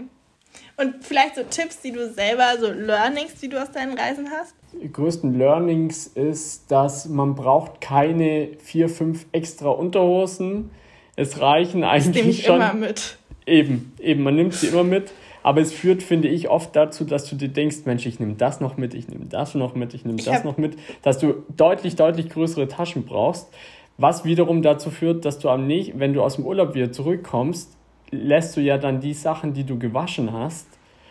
Und 0.77 1.05
vielleicht 1.05 1.37
so 1.37 1.43
Tipps, 1.45 1.81
die 1.81 1.93
du 1.93 2.13
selber, 2.13 2.57
so 2.59 2.71
Learnings, 2.71 3.37
die 3.41 3.49
du 3.49 3.63
aus 3.63 3.71
deinen 3.71 3.97
Reisen 3.97 4.29
hast? 4.31 4.55
Die 4.83 4.91
größten 4.91 5.39
Learnings 5.39 6.09
ist, 6.09 6.71
dass 6.71 7.09
man 7.09 7.35
braucht 7.35 7.81
keine 7.81 8.49
vier, 8.59 8.89
fünf 8.89 9.27
extra 9.33 9.69
Unterhosen. 9.69 10.71
Es 11.15 11.41
reichen 11.41 11.85
eigentlich 11.85 12.07
das 12.07 12.15
nehme 12.17 12.31
ich 12.31 12.45
schon. 12.45 12.57
immer 12.57 12.75
mit. 12.75 13.19
Eben, 13.47 13.93
eben, 14.01 14.23
man 14.23 14.35
nimmt 14.35 14.55
sie 14.55 14.69
immer 14.69 14.85
mit. 14.85 15.13
Aber 15.43 15.61
es 15.61 15.73
führt, 15.73 16.03
finde 16.03 16.29
ich, 16.29 16.49
oft 16.49 16.75
dazu, 16.77 17.05
dass 17.05 17.29
du 17.29 17.37
dir 17.37 17.49
denkst, 17.49 17.79
Mensch, 17.85 18.07
ich 18.07 18.21
nehme 18.21 18.35
das 18.35 18.61
noch 18.61 18.77
mit, 18.77 18.95
ich 18.95 19.09
nehme 19.09 19.27
das 19.27 19.55
noch 19.55 19.75
mit, 19.75 19.95
ich 19.95 20.05
nehme 20.05 20.23
das 20.23 20.45
noch 20.45 20.57
mit, 20.57 20.77
dass 21.03 21.19
du 21.19 21.35
deutlich, 21.57 21.97
deutlich 21.97 22.29
größere 22.29 22.69
Taschen 22.69 23.05
brauchst. 23.05 23.53
Was 23.99 24.25
wiederum 24.25 24.63
dazu 24.63 24.91
führt, 24.91 25.25
dass 25.25 25.39
du 25.39 25.49
am 25.49 25.67
nicht, 25.67 25.99
wenn 25.99 26.15
du 26.15 26.23
aus 26.23 26.37
dem 26.37 26.47
Urlaub 26.47 26.75
wieder 26.75 26.93
zurückkommst, 26.93 27.77
lässt 28.11 28.57
du 28.57 28.61
ja 28.61 28.79
dann 28.79 29.01
die 29.01 29.15
Sachen, 29.15 29.55
die 29.55 29.65
du 29.65 29.79
gewaschen 29.79 30.33
hast, 30.33 30.67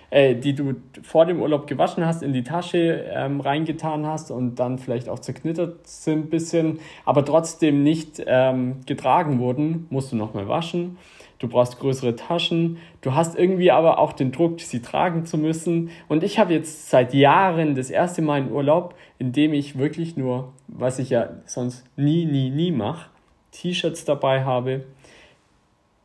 äh, 0.09 0.35
die 0.35 0.53
du 0.53 0.75
vor 1.03 1.25
dem 1.25 1.41
Urlaub 1.41 1.67
gewaschen 1.67 2.05
hast, 2.05 2.21
in 2.23 2.33
die 2.33 2.43
Tasche 2.43 3.05
ähm, 3.13 3.41
reingetan 3.41 4.05
hast 4.05 4.31
und 4.31 4.55
dann 4.55 4.77
vielleicht 4.77 5.09
auch 5.09 5.19
zerknittert 5.19 5.87
sind 5.87 6.25
ein 6.25 6.29
bisschen, 6.29 6.79
aber 7.05 7.25
trotzdem 7.25 7.83
nicht 7.83 8.21
ähm, 8.25 8.81
getragen 8.85 9.39
wurden, 9.39 9.87
musst 9.89 10.11
du 10.11 10.15
nochmal 10.15 10.47
waschen 10.47 10.97
du 11.41 11.47
brauchst 11.47 11.79
größere 11.79 12.15
Taschen, 12.15 12.77
du 13.01 13.15
hast 13.15 13.37
irgendwie 13.37 13.71
aber 13.71 13.97
auch 13.97 14.13
den 14.13 14.31
Druck, 14.31 14.61
sie 14.61 14.81
tragen 14.81 15.25
zu 15.25 15.37
müssen. 15.37 15.89
Und 16.07 16.23
ich 16.23 16.37
habe 16.37 16.53
jetzt 16.53 16.89
seit 16.89 17.13
Jahren 17.13 17.73
das 17.73 17.89
erste 17.89 18.21
Mal 18.21 18.41
einen 18.41 18.51
Urlaub, 18.51 18.93
in 19.17 19.31
dem 19.31 19.53
ich 19.53 19.77
wirklich 19.77 20.15
nur, 20.15 20.53
was 20.67 20.99
ich 20.99 21.09
ja 21.09 21.29
sonst 21.45 21.83
nie, 21.97 22.25
nie, 22.25 22.51
nie 22.51 22.71
mache, 22.71 23.09
T-Shirts 23.51 24.05
dabei 24.05 24.43
habe, 24.43 24.85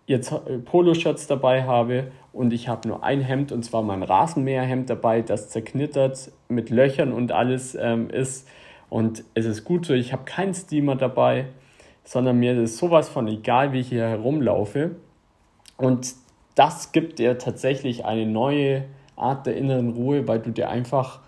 jetzt 0.07 0.33
äh, 0.33 0.59
Poloshirts 0.59 1.27
dabei 1.27 1.65
habe 1.65 2.13
und 2.33 2.53
ich 2.53 2.69
habe 2.69 2.89
nur 2.89 3.05
ein 3.05 3.21
Hemd 3.21 3.53
und 3.53 3.63
zwar 3.63 3.83
mein 3.83 4.03
Rasenmäherhemd 4.03 4.89
dabei, 4.89 5.21
das 5.21 5.51
zerknittert 5.51 6.33
mit 6.49 6.71
Löchern 6.71 7.13
und 7.13 7.31
alles 7.33 7.77
ähm, 7.79 8.09
ist. 8.09 8.49
Und 8.89 9.25
es 9.35 9.45
ist 9.45 9.65
gut 9.65 9.85
so, 9.85 9.93
ich 9.93 10.13
habe 10.13 10.25
keinen 10.25 10.55
Steamer 10.55 10.97
dabei, 10.97 11.47
sondern 12.05 12.39
mir 12.39 12.59
ist 12.59 12.79
sowas 12.79 13.09
von 13.09 13.29
egal, 13.29 13.73
wie 13.73 13.81
ich 13.81 13.89
hier 13.89 14.09
herumlaufe. 14.09 14.93
Und 15.77 16.15
das 16.55 16.93
gibt 16.93 17.19
dir 17.19 17.39
tatsächlich 17.39 18.05
eine 18.05 18.27
neue 18.27 18.85
Art 19.17 19.47
der 19.47 19.57
inneren 19.57 19.93
Ruhe, 19.93 20.27
weil 20.27 20.41
du 20.41 20.51
dir 20.51 20.69
einfach, 20.69 21.21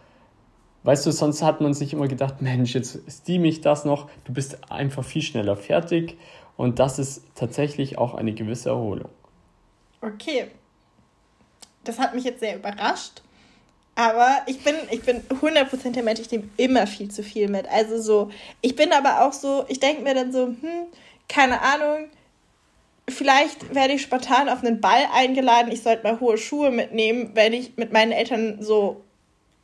weißt 0.85 1.07
du, 1.07 1.13
sonst 1.13 1.43
hat 1.43 1.61
man 1.61 1.75
sich 1.75 1.93
immer 1.93 2.09
gedacht, 2.09 2.41
Mensch, 2.41 2.75
jetzt 2.75 2.99
steam 3.11 3.45
ich 3.45 3.61
das 3.61 3.85
noch. 3.85 4.09
Du 4.25 4.33
bist 4.33 4.71
einfach 4.71 5.05
viel 5.05 5.23
schneller 5.23 5.57
fertig 5.57 6.17
und 6.57 6.79
das 6.79 6.99
ist 6.99 7.23
tatsächlich 7.35 7.99
auch 7.99 8.15
eine 8.15 8.33
gewisse 8.33 8.71
Erholung. 8.71 9.11
Okay. 10.01 10.51
Das 11.85 11.99
hat 11.99 12.15
mich 12.15 12.25
jetzt 12.25 12.41
sehr 12.41 12.57
überrascht. 12.57 13.23
Aber 13.95 14.43
ich 14.47 14.63
bin, 14.63 14.77
ich 14.91 15.03
bin 15.03 15.23
100% 15.23 15.91
der 15.91 16.05
Mensch, 16.05 16.21
ich 16.21 16.31
nehme 16.31 16.49
immer 16.57 16.87
viel 16.87 17.11
zu 17.11 17.25
viel 17.25 17.49
mit. 17.49 17.67
Also 17.69 18.01
so, 18.01 18.31
ich 18.61 18.77
bin 18.77 18.93
aber 18.93 19.27
auch 19.27 19.33
so, 19.33 19.65
ich 19.67 19.81
denke 19.81 20.03
mir 20.03 20.15
dann 20.15 20.33
so, 20.33 20.47
hm, 20.47 20.87
keine 21.29 21.61
Ahnung, 21.61 22.09
vielleicht 23.09 23.75
werde 23.75 23.95
ich 23.95 24.03
spontan 24.03 24.49
auf 24.49 24.63
einen 24.63 24.81
Ball 24.81 25.07
eingeladen. 25.13 25.73
Ich 25.73 25.83
sollte 25.83 26.05
mal 26.05 26.21
hohe 26.21 26.39
Schuhe 26.39 26.71
mitnehmen, 26.71 27.31
wenn 27.35 27.53
ich 27.53 27.77
mit 27.77 27.93
meinen 27.93 28.13
Eltern 28.13 28.63
so, 28.63 29.03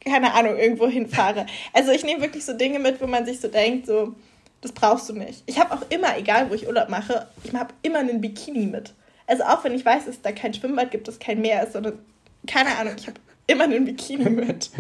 keine 0.05 0.35
Ahnung, 0.35 0.57
irgendwo 0.57 0.89
hinfahre. 0.89 1.47
Also 1.73 1.93
ich 1.93 2.05
nehme 2.05 2.23
wirklich 2.23 2.45
so 2.45 2.55
Dinge 2.55 2.79
mit, 2.79 3.01
wo 3.01 3.07
man 3.07 3.27
sich 3.27 3.41
so 3.41 3.49
denkt, 3.49 3.87
so, 3.87 4.15
das 4.61 4.73
brauchst 4.73 5.09
du 5.09 5.13
nicht. 5.13 5.43
Ich 5.47 5.59
habe 5.59 5.75
auch 5.75 5.83
immer, 5.91 6.17
egal 6.19 6.51
wo 6.51 6.55
ich 6.55 6.67
Urlaub 6.67 6.89
mache, 6.89 7.29
ich 7.43 7.53
habe 7.55 7.75
immer 7.83 7.99
einen 7.99 8.21
Bikini 8.21 8.67
mit. 8.67 8.95
Also 9.27 9.45
auch 9.45 9.65
wenn 9.65 9.75
ich 9.75 9.85
weiß, 9.85 10.07
dass 10.07 10.21
da 10.23 10.33
kein 10.33 10.55
Schwimmbad 10.55 10.91
gibt, 10.91 11.09
dass 11.09 11.19
kein 11.19 11.41
Meer 11.41 11.63
ist, 11.65 11.73
sondern, 11.73 11.99
keine 12.47 12.77
Ahnung, 12.77 12.95
ich 12.99 13.07
habe 13.07 13.21
immer 13.47 13.65
einen 13.65 13.85
Bikini 13.85 14.29
mit. 14.31 14.71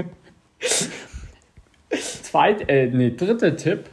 Zweit, 2.22 2.68
äh, 2.68 2.86
nee, 2.86 3.10
dritter 3.10 3.56
Tipp 3.56 3.88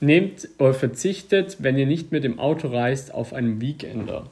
Nehmt 0.00 0.48
oder 0.58 0.72
verzichtet, 0.72 1.58
wenn 1.60 1.76
ihr 1.76 1.86
nicht 1.86 2.10
mit 2.10 2.24
dem 2.24 2.38
Auto 2.38 2.68
reist, 2.68 3.12
auf 3.14 3.34
einen 3.34 3.60
Weekender. 3.60 4.24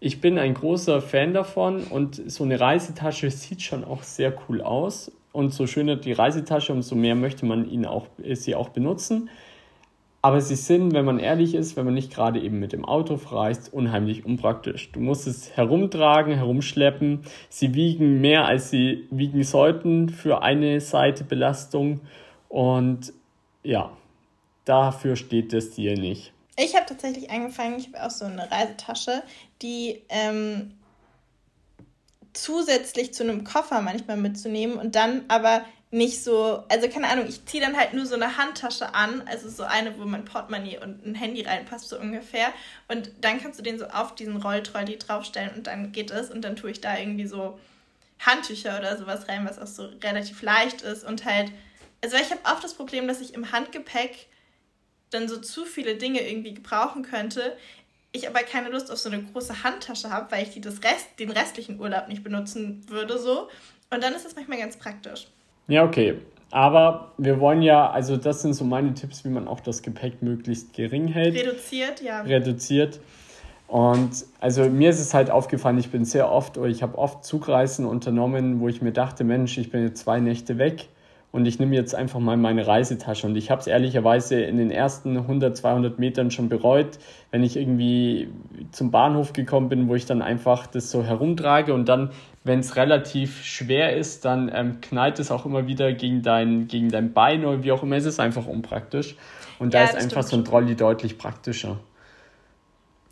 Ich 0.00 0.20
bin 0.20 0.38
ein 0.38 0.54
großer 0.54 1.00
Fan 1.00 1.34
davon 1.34 1.84
und 1.84 2.20
so 2.30 2.44
eine 2.44 2.58
Reisetasche 2.58 3.30
sieht 3.30 3.62
schon 3.62 3.84
auch 3.84 4.02
sehr 4.02 4.34
cool 4.48 4.62
aus. 4.62 5.12
Und 5.32 5.54
so 5.54 5.66
schöner 5.66 5.96
die 5.96 6.12
Reisetasche, 6.12 6.72
umso 6.72 6.94
mehr 6.94 7.14
möchte 7.14 7.46
man 7.46 7.70
ihn 7.70 7.86
auch, 7.86 8.06
sie 8.32 8.54
auch 8.54 8.70
benutzen. 8.70 9.30
Aber 10.24 10.40
sie 10.40 10.54
sind, 10.54 10.92
wenn 10.94 11.04
man 11.04 11.18
ehrlich 11.18 11.54
ist, 11.54 11.76
wenn 11.76 11.84
man 11.84 11.94
nicht 11.94 12.12
gerade 12.12 12.40
eben 12.40 12.60
mit 12.60 12.72
dem 12.72 12.84
Auto 12.84 13.14
reist, 13.14 13.72
unheimlich 13.72 14.24
unpraktisch. 14.24 14.92
Du 14.92 15.00
musst 15.00 15.26
es 15.26 15.56
herumtragen, 15.56 16.34
herumschleppen. 16.34 17.22
Sie 17.48 17.74
wiegen 17.74 18.20
mehr, 18.20 18.46
als 18.46 18.70
sie 18.70 19.08
wiegen 19.10 19.42
sollten 19.42 20.10
für 20.10 20.42
eine 20.42 20.80
Seite 20.80 21.24
Belastung. 21.24 22.00
Und 22.48 23.12
ja, 23.64 23.90
dafür 24.64 25.16
steht 25.16 25.52
das 25.52 25.64
Stil 25.66 25.94
nicht. 25.94 26.32
Ich 26.56 26.76
habe 26.76 26.86
tatsächlich 26.86 27.30
angefangen, 27.30 27.78
ich 27.78 27.86
habe 27.86 28.04
auch 28.04 28.10
so 28.10 28.24
eine 28.26 28.50
Reisetasche, 28.50 29.22
die 29.62 30.02
ähm, 30.08 30.74
zusätzlich 32.32 33.14
zu 33.14 33.22
einem 33.22 33.44
Koffer 33.44 33.80
manchmal 33.80 34.16
mitzunehmen 34.16 34.76
und 34.76 34.94
dann 34.94 35.24
aber 35.28 35.64
nicht 35.90 36.24
so, 36.24 36.64
also 36.70 36.88
keine 36.88 37.08
Ahnung, 37.08 37.26
ich 37.28 37.44
ziehe 37.44 37.62
dann 37.62 37.76
halt 37.76 37.92
nur 37.92 38.06
so 38.06 38.14
eine 38.14 38.38
Handtasche 38.38 38.94
an, 38.94 39.22
also 39.26 39.50
so 39.50 39.62
eine, 39.62 39.98
wo 39.98 40.06
mein 40.06 40.24
Portemonnaie 40.24 40.78
und 40.78 41.06
ein 41.06 41.14
Handy 41.14 41.42
reinpasst, 41.42 41.90
so 41.90 41.98
ungefähr. 41.98 42.48
Und 42.88 43.10
dann 43.20 43.40
kannst 43.42 43.58
du 43.58 43.62
den 43.62 43.78
so 43.78 43.86
auf 43.86 44.14
diesen 44.14 44.38
Rolltrolley 44.38 44.96
draufstellen 44.96 45.50
und 45.54 45.66
dann 45.66 45.92
geht 45.92 46.10
es 46.10 46.30
und 46.30 46.42
dann 46.42 46.56
tue 46.56 46.70
ich 46.70 46.80
da 46.80 46.96
irgendwie 46.96 47.26
so 47.26 47.58
Handtücher 48.20 48.78
oder 48.78 48.96
sowas 48.96 49.28
rein, 49.28 49.46
was 49.46 49.58
auch 49.58 49.66
so 49.66 49.84
relativ 50.02 50.40
leicht 50.40 50.80
ist 50.80 51.04
und 51.04 51.26
halt, 51.26 51.52
also 52.02 52.16
ich 52.16 52.30
habe 52.30 52.40
oft 52.44 52.64
das 52.64 52.72
Problem, 52.72 53.06
dass 53.06 53.20
ich 53.20 53.34
im 53.34 53.52
Handgepäck 53.52 54.28
dann 55.12 55.28
so 55.28 55.38
zu 55.38 55.64
viele 55.64 55.96
Dinge 55.96 56.28
irgendwie 56.28 56.54
gebrauchen 56.54 57.02
könnte, 57.02 57.56
ich 58.12 58.28
aber 58.28 58.40
keine 58.40 58.68
Lust 58.68 58.90
auf 58.90 58.98
so 58.98 59.08
eine 59.10 59.22
große 59.22 59.64
Handtasche 59.64 60.10
habe, 60.10 60.30
weil 60.32 60.42
ich 60.42 60.50
die 60.50 60.60
das 60.60 60.82
Rest, 60.82 61.18
den 61.18 61.30
restlichen 61.30 61.80
Urlaub 61.80 62.08
nicht 62.08 62.22
benutzen 62.22 62.82
würde 62.88 63.18
so. 63.18 63.48
Und 63.90 64.02
dann 64.02 64.14
ist 64.14 64.24
das 64.24 64.36
manchmal 64.36 64.58
ganz 64.58 64.76
praktisch. 64.76 65.26
Ja, 65.68 65.84
okay. 65.84 66.18
Aber 66.50 67.12
wir 67.16 67.40
wollen 67.40 67.62
ja, 67.62 67.90
also 67.90 68.18
das 68.18 68.42
sind 68.42 68.52
so 68.52 68.64
meine 68.64 68.92
Tipps, 68.92 69.24
wie 69.24 69.30
man 69.30 69.48
auch 69.48 69.60
das 69.60 69.80
Gepäck 69.80 70.20
möglichst 70.20 70.74
gering 70.74 71.08
hält. 71.08 71.34
Reduziert, 71.34 72.02
ja. 72.02 72.20
Reduziert. 72.20 73.00
Und 73.68 74.10
also 74.38 74.64
mir 74.64 74.90
ist 74.90 75.00
es 75.00 75.14
halt 75.14 75.30
aufgefallen, 75.30 75.78
ich 75.78 75.90
bin 75.90 76.04
sehr 76.04 76.30
oft, 76.30 76.58
oder 76.58 76.68
ich 76.68 76.82
habe 76.82 76.98
oft 76.98 77.24
Zugreisen 77.24 77.86
unternommen, 77.86 78.60
wo 78.60 78.68
ich 78.68 78.82
mir 78.82 78.92
dachte, 78.92 79.24
Mensch, 79.24 79.56
ich 79.56 79.70
bin 79.70 79.82
jetzt 79.82 80.02
zwei 80.02 80.20
Nächte 80.20 80.58
weg 80.58 80.88
und 81.32 81.46
ich 81.46 81.58
nehme 81.58 81.74
jetzt 81.74 81.94
einfach 81.94 82.20
mal 82.20 82.36
meine 82.36 82.66
Reisetasche. 82.66 83.26
Und 83.26 83.36
ich 83.36 83.50
habe 83.50 83.62
es 83.62 83.66
ehrlicherweise 83.66 84.42
in 84.42 84.58
den 84.58 84.70
ersten 84.70 85.16
100, 85.16 85.56
200 85.56 85.98
Metern 85.98 86.30
schon 86.30 86.50
bereut, 86.50 86.98
wenn 87.30 87.42
ich 87.42 87.56
irgendwie 87.56 88.28
zum 88.70 88.90
Bahnhof 88.90 89.32
gekommen 89.32 89.70
bin, 89.70 89.88
wo 89.88 89.94
ich 89.94 90.04
dann 90.04 90.20
einfach 90.20 90.66
das 90.66 90.90
so 90.90 91.02
herumtrage 91.02 91.72
und 91.72 91.88
dann, 91.88 92.10
wenn 92.44 92.58
es 92.58 92.76
relativ 92.76 93.42
schwer 93.42 93.96
ist, 93.96 94.26
dann 94.26 94.50
ähm, 94.54 94.82
knallt 94.82 95.18
es 95.18 95.30
auch 95.30 95.46
immer 95.46 95.66
wieder 95.66 95.94
gegen 95.94 96.20
dein, 96.20 96.68
gegen 96.68 96.90
dein 96.90 97.14
Bein 97.14 97.46
oder 97.46 97.64
wie 97.64 97.72
auch 97.72 97.82
immer. 97.82 97.96
Es 97.96 98.04
ist 98.04 98.20
einfach 98.20 98.46
unpraktisch. 98.46 99.16
Und 99.58 99.72
da 99.72 99.78
ja, 99.78 99.84
ist 99.86 99.96
einfach 99.96 100.24
so 100.24 100.36
ein 100.36 100.44
Trolley 100.44 100.76
deutlich 100.76 101.16
praktischer. 101.16 101.80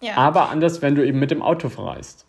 Ja. 0.02 0.16
Aber 0.16 0.50
anders, 0.50 0.82
wenn 0.82 0.94
du 0.94 1.06
eben 1.06 1.18
mit 1.18 1.30
dem 1.30 1.40
Auto 1.40 1.70
verreist. 1.70 2.26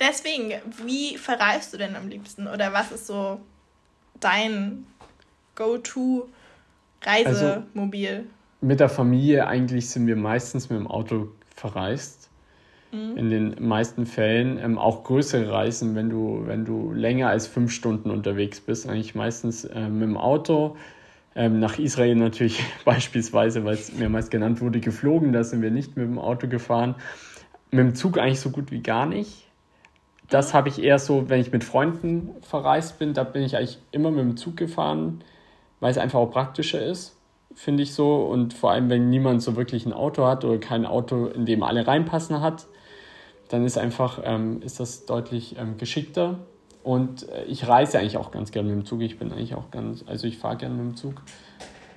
Deswegen, 0.00 0.52
wie 0.84 1.16
verreist 1.16 1.72
du 1.72 1.78
denn 1.78 1.94
am 1.94 2.08
liebsten? 2.08 2.48
Oder 2.48 2.72
was 2.72 2.90
ist 2.90 3.06
so 3.06 3.40
dein 4.18 4.86
Go-To-Reisemobil? 5.54 8.08
Also, 8.08 8.24
mit 8.62 8.80
der 8.80 8.88
Familie 8.88 9.46
eigentlich 9.46 9.90
sind 9.90 10.06
wir 10.06 10.16
meistens 10.16 10.70
mit 10.70 10.78
dem 10.78 10.86
Auto 10.86 11.28
verreist. 11.54 12.22
Mhm. 12.92 13.16
In 13.16 13.30
den 13.30 13.66
meisten 13.66 14.06
Fällen. 14.06 14.58
Ähm, 14.58 14.78
auch 14.78 15.04
größere 15.04 15.50
Reisen, 15.50 15.94
wenn 15.94 16.10
du, 16.10 16.42
wenn 16.46 16.64
du 16.64 16.92
länger 16.92 17.28
als 17.28 17.46
fünf 17.46 17.72
Stunden 17.72 18.10
unterwegs 18.10 18.60
bist, 18.60 18.88
eigentlich 18.88 19.14
meistens 19.14 19.64
äh, 19.64 19.88
mit 19.88 20.02
dem 20.02 20.16
Auto. 20.16 20.76
Ähm, 21.34 21.58
nach 21.58 21.78
Israel 21.78 22.14
natürlich 22.14 22.62
beispielsweise, 22.84 23.64
weil 23.64 23.74
es 23.74 23.92
mehrmals 23.92 24.30
genannt 24.30 24.60
wurde, 24.60 24.80
geflogen. 24.80 25.32
Da 25.32 25.42
sind 25.42 25.62
wir 25.62 25.70
nicht 25.70 25.96
mit 25.96 26.06
dem 26.06 26.18
Auto 26.18 26.46
gefahren. 26.46 26.94
Mit 27.70 27.80
dem 27.80 27.94
Zug 27.94 28.18
eigentlich 28.18 28.40
so 28.40 28.50
gut 28.50 28.70
wie 28.70 28.82
gar 28.82 29.06
nicht. 29.06 29.48
Das 30.28 30.52
mhm. 30.52 30.58
habe 30.58 30.68
ich 30.68 30.82
eher 30.82 30.98
so, 30.98 31.30
wenn 31.30 31.40
ich 31.40 31.50
mit 31.50 31.64
Freunden 31.64 32.30
verreist 32.42 32.98
bin, 32.98 33.14
da 33.14 33.24
bin 33.24 33.42
ich 33.42 33.56
eigentlich 33.56 33.78
immer 33.90 34.10
mit 34.10 34.20
dem 34.20 34.36
Zug 34.36 34.56
gefahren, 34.56 35.24
weil 35.82 35.90
es 35.90 35.98
einfach 35.98 36.20
auch 36.20 36.30
praktischer 36.30 36.80
ist, 36.80 37.16
finde 37.56 37.82
ich 37.82 37.92
so. 37.92 38.22
Und 38.22 38.54
vor 38.54 38.70
allem, 38.70 38.88
wenn 38.88 39.10
niemand 39.10 39.42
so 39.42 39.56
wirklich 39.56 39.84
ein 39.84 39.92
Auto 39.92 40.24
hat 40.24 40.44
oder 40.44 40.58
kein 40.58 40.86
Auto, 40.86 41.26
in 41.26 41.44
dem 41.44 41.64
alle 41.64 41.84
reinpassen 41.84 42.40
hat, 42.40 42.66
dann 43.48 43.66
ist 43.66 43.76
einfach, 43.76 44.20
ähm, 44.24 44.62
ist 44.62 44.78
das 44.78 45.06
deutlich 45.06 45.56
ähm, 45.58 45.78
geschickter. 45.78 46.38
Und 46.84 47.28
äh, 47.28 47.42
ich 47.46 47.66
reise 47.66 47.98
eigentlich 47.98 48.16
auch 48.16 48.30
ganz 48.30 48.52
gerne 48.52 48.68
mit 48.68 48.78
dem 48.78 48.86
Zug. 48.86 49.00
Ich 49.00 49.18
bin 49.18 49.32
eigentlich 49.32 49.56
auch 49.56 49.72
ganz, 49.72 50.04
also 50.06 50.28
ich 50.28 50.38
fahre 50.38 50.56
gerne 50.56 50.76
mit 50.76 50.84
dem 50.84 50.96
Zug. 50.96 51.20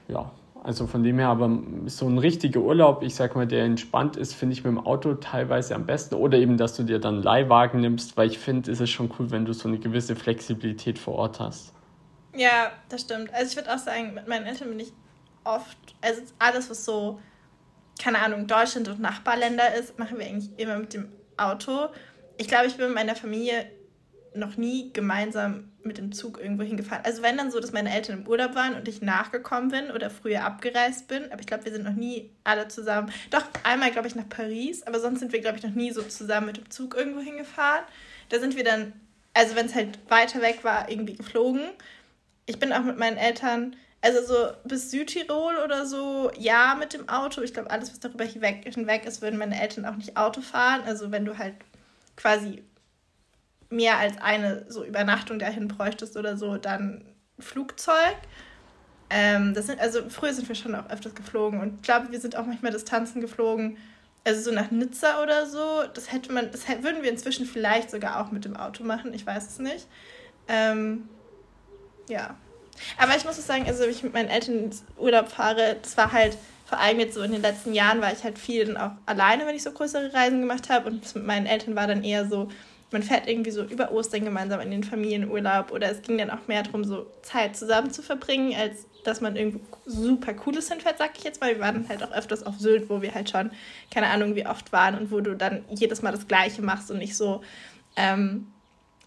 Ja, 0.08 0.32
also 0.64 0.88
von 0.88 1.04
dem 1.04 1.20
her, 1.20 1.28
aber 1.28 1.48
so 1.86 2.08
ein 2.08 2.18
richtiger 2.18 2.62
Urlaub, 2.62 3.04
ich 3.04 3.14
sag 3.14 3.36
mal, 3.36 3.46
der 3.46 3.66
entspannt 3.66 4.18
ist, 4.18 4.34
finde 4.34 4.54
ich 4.54 4.64
mit 4.64 4.72
dem 4.72 4.80
Auto 4.80 5.14
teilweise 5.14 5.76
am 5.76 5.86
besten. 5.86 6.16
Oder 6.16 6.40
eben, 6.40 6.58
dass 6.58 6.76
du 6.76 6.82
dir 6.82 6.98
dann 6.98 7.22
Leihwagen 7.22 7.82
nimmst, 7.82 8.18
weil 8.18 8.30
ich 8.30 8.40
finde, 8.40 8.72
ist 8.72 8.82
es 8.82 8.90
schon 8.90 9.12
cool, 9.20 9.30
wenn 9.30 9.46
du 9.46 9.54
so 9.54 9.68
eine 9.68 9.78
gewisse 9.78 10.16
Flexibilität 10.16 10.98
vor 10.98 11.14
Ort 11.14 11.40
hast. 11.40 11.75
Ja, 12.36 12.72
das 12.90 13.02
stimmt. 13.02 13.34
Also 13.34 13.52
ich 13.52 13.56
würde 13.56 13.74
auch 13.74 13.80
sagen, 13.80 14.14
mit 14.14 14.28
meinen 14.28 14.46
Eltern 14.46 14.70
bin 14.70 14.80
ich 14.80 14.92
oft, 15.44 15.78
also 16.02 16.22
alles, 16.40 16.70
was 16.70 16.84
so, 16.86 17.22
keine 18.02 18.20
Ahnung, 18.20 18.48
Deutschland 18.48 18.88
und 18.90 19.00
Nachbarländer 19.00 19.76
ist, 19.76 19.98
machen 19.98 20.20
wir 20.20 20.26
eigentlich 20.26 20.50
immer 20.58 20.78
mit 20.78 20.94
dem 20.94 21.12
Auto. 21.38 21.90
Ich 22.38 22.48
glaube, 22.48 22.68
ich 22.68 22.76
bin 22.76 22.88
mit 22.88 22.96
meiner 22.96 23.16
Familie 23.16 23.70
noch 24.34 24.58
nie 24.58 24.92
gemeinsam 24.92 25.72
mit 25.84 25.98
dem 25.98 26.12
Zug 26.12 26.40
irgendwo 26.40 26.64
hingefahren. 26.64 27.06
Also 27.06 27.22
wenn 27.22 27.38
dann 27.38 27.52
so, 27.52 27.60
dass 27.60 27.72
meine 27.72 27.94
Eltern 27.94 28.20
im 28.20 28.28
Urlaub 28.28 28.56
waren 28.56 28.76
und 28.76 28.88
ich 28.88 29.02
nachgekommen 29.02 29.70
bin 29.70 29.92
oder 29.92 30.10
früher 30.10 30.44
abgereist 30.44 31.08
bin, 31.08 31.32
aber 31.32 31.40
ich 31.40 31.48
glaube, 31.48 31.64
wir 31.64 31.72
sind 31.72 31.86
noch 31.86 31.94
nie 31.94 32.32
alle 32.44 32.68
zusammen. 32.68 33.12
Doch 33.30 33.44
einmal, 33.64 33.92
glaube 33.92 34.08
ich, 34.08 34.16
nach 34.16 34.28
Paris, 34.28 34.84
aber 34.84 35.00
sonst 35.00 35.20
sind 35.20 35.32
wir, 35.32 35.40
glaube 35.40 35.58
ich, 35.58 35.64
noch 35.64 35.74
nie 35.74 35.92
so 35.92 36.02
zusammen 36.02 36.48
mit 36.48 36.58
dem 36.58 36.70
Zug 36.70 36.96
irgendwo 36.96 37.22
hingefahren. 37.22 37.86
Da 38.30 38.40
sind 38.40 38.58
wir 38.58 38.64
dann, 38.66 38.94
also 39.34 39.56
wenn 39.56 39.68
es 39.68 39.76
halt 39.76 40.00
weiter 40.10 40.42
weg 40.42 40.64
war, 40.64 40.90
irgendwie 40.90 41.16
geflogen. 41.16 41.62
Ich 42.46 42.60
bin 42.60 42.74
auch 42.74 42.84
mit 42.84 42.98
meinen 42.98 43.18
Eltern, 43.18 43.76
also 44.02 44.22
so 44.26 44.52
bis 44.66 44.92
Südtirol 44.92 45.56
oder 45.64 45.86
so, 45.86 46.32
ja, 46.38 46.76
mit 46.76 46.94
dem 46.94 47.10
Auto. 47.10 47.42
Ich 47.42 47.54
glaube, 47.54 47.72
alles, 47.72 47.90
was 47.92 48.00
darüber 48.00 48.24
hinweg, 48.24 48.64
hinweg 48.72 49.06
ist, 49.06 49.22
würden 49.22 49.40
meine 49.40 49.60
Eltern 49.60 49.86
auch 49.86 49.96
nicht 49.96 50.16
Auto 50.16 50.42
fahren. 50.42 50.82
Also 50.86 51.12
wenn 51.12 51.26
du 51.26 51.38
halt 51.38 51.56
quasi 52.16 52.64
mehr 53.70 53.98
als 53.98 54.18
eine 54.22 54.66
so 54.70 54.84
Übernachtung 54.84 55.40
dahin 55.40 55.68
bräuchtest 55.68 56.18
oder 56.18 56.38
so, 56.38 56.58
dann 56.58 57.04
Flugzeug. 57.40 58.16
Ähm, 59.10 59.54
das 59.54 59.68
sind, 59.68 59.80
also 59.80 60.10
früher 60.10 60.34
sind 60.34 60.48
wir 60.48 60.56
schon 60.56 60.76
auch 60.76 60.90
öfters 60.90 61.16
geflogen 61.16 61.60
und 61.60 61.76
ich 61.76 61.82
glaube, 61.84 62.12
wir 62.12 62.20
sind 62.20 62.36
auch 62.36 62.46
manchmal 62.46 62.72
Distanzen 62.72 63.22
geflogen, 63.22 63.78
also 64.24 64.42
so 64.42 64.52
nach 64.52 64.72
Nizza 64.72 65.22
oder 65.22 65.46
so. 65.46 65.84
Das 65.94 66.12
hätte 66.12 66.32
man, 66.32 66.52
das 66.52 66.68
hätte, 66.68 66.84
würden 66.84 67.04
wir 67.04 67.12
inzwischen 67.12 67.46
vielleicht 67.46 67.92
sogar 67.92 68.20
auch 68.20 68.32
mit 68.32 68.46
dem 68.46 68.56
Auto 68.58 68.84
machen, 68.84 69.14
ich 69.14 69.26
weiß 69.26 69.48
es 69.48 69.60
nicht. 69.60 69.88
Ähm, 70.48 71.08
ja. 72.08 72.36
Aber 72.98 73.16
ich 73.16 73.24
muss 73.24 73.40
auch 73.40 73.44
sagen, 73.44 73.66
also 73.68 73.84
wenn 73.84 73.90
ich 73.90 74.04
mit 74.04 74.14
meinen 74.14 74.30
Eltern 74.30 74.66
ins 74.66 74.84
Urlaub 74.98 75.30
fahre, 75.30 75.78
das 75.82 75.98
war 75.98 76.12
halt, 76.12 76.38
vor 76.66 76.80
allem 76.80 77.00
jetzt 77.00 77.14
so 77.14 77.22
in 77.22 77.32
den 77.32 77.42
letzten 77.42 77.74
Jahren 77.74 78.02
war 78.02 78.12
ich 78.12 78.24
halt 78.24 78.38
viel 78.38 78.66
dann 78.66 78.78
auch 78.78 78.92
alleine, 79.06 79.46
wenn 79.46 79.56
ich 79.56 79.64
so 79.64 79.72
größere 79.72 80.14
Reisen 80.14 80.42
gemacht 80.42 80.70
habe. 80.70 80.88
Und 80.88 81.16
mit 81.16 81.26
meinen 81.26 81.46
Eltern 81.46 81.76
war 81.76 81.88
dann 81.88 82.04
eher 82.04 82.28
so, 82.28 82.50
man 82.92 83.04
fährt 83.04 83.28
irgendwie 83.28 83.52
so 83.52 83.64
über 83.64 83.92
Ostern 83.92 84.26
gemeinsam 84.26 84.60
in 84.62 84.72
den 84.72 84.84
Familienurlaub 84.84 85.72
oder 85.72 85.90
es 85.90 86.02
ging 86.02 86.18
dann 86.18 86.30
auch 86.30 86.48
mehr 86.48 86.64
darum, 86.64 86.84
so 86.84 87.08
Zeit 87.22 87.56
zusammen 87.56 87.92
zu 87.92 88.02
verbringen, 88.02 88.56
als 88.58 88.86
dass 89.04 89.22
man 89.22 89.36
irgendwo 89.36 89.60
super 89.86 90.34
Cooles 90.34 90.70
hinfährt, 90.70 90.98
sag 90.98 91.18
ich 91.18 91.24
jetzt 91.24 91.40
mal. 91.40 91.54
Wir 91.54 91.60
waren 91.60 91.88
halt 91.88 92.04
auch 92.04 92.12
öfters 92.12 92.44
auf 92.44 92.58
Sylt, 92.58 92.90
wo 92.90 93.02
wir 93.02 93.14
halt 93.14 93.30
schon, 93.30 93.52
keine 93.92 94.08
Ahnung, 94.08 94.36
wie 94.36 94.48
oft 94.48 94.72
waren 94.72 94.98
und 94.98 95.12
wo 95.12 95.20
du 95.22 95.36
dann 95.36 95.64
jedes 95.70 96.02
Mal 96.02 96.12
das 96.12 96.28
Gleiche 96.28 96.62
machst 96.62 96.90
und 96.90 96.98
nicht 96.98 97.16
so, 97.16 97.42
ähm, 97.96 98.48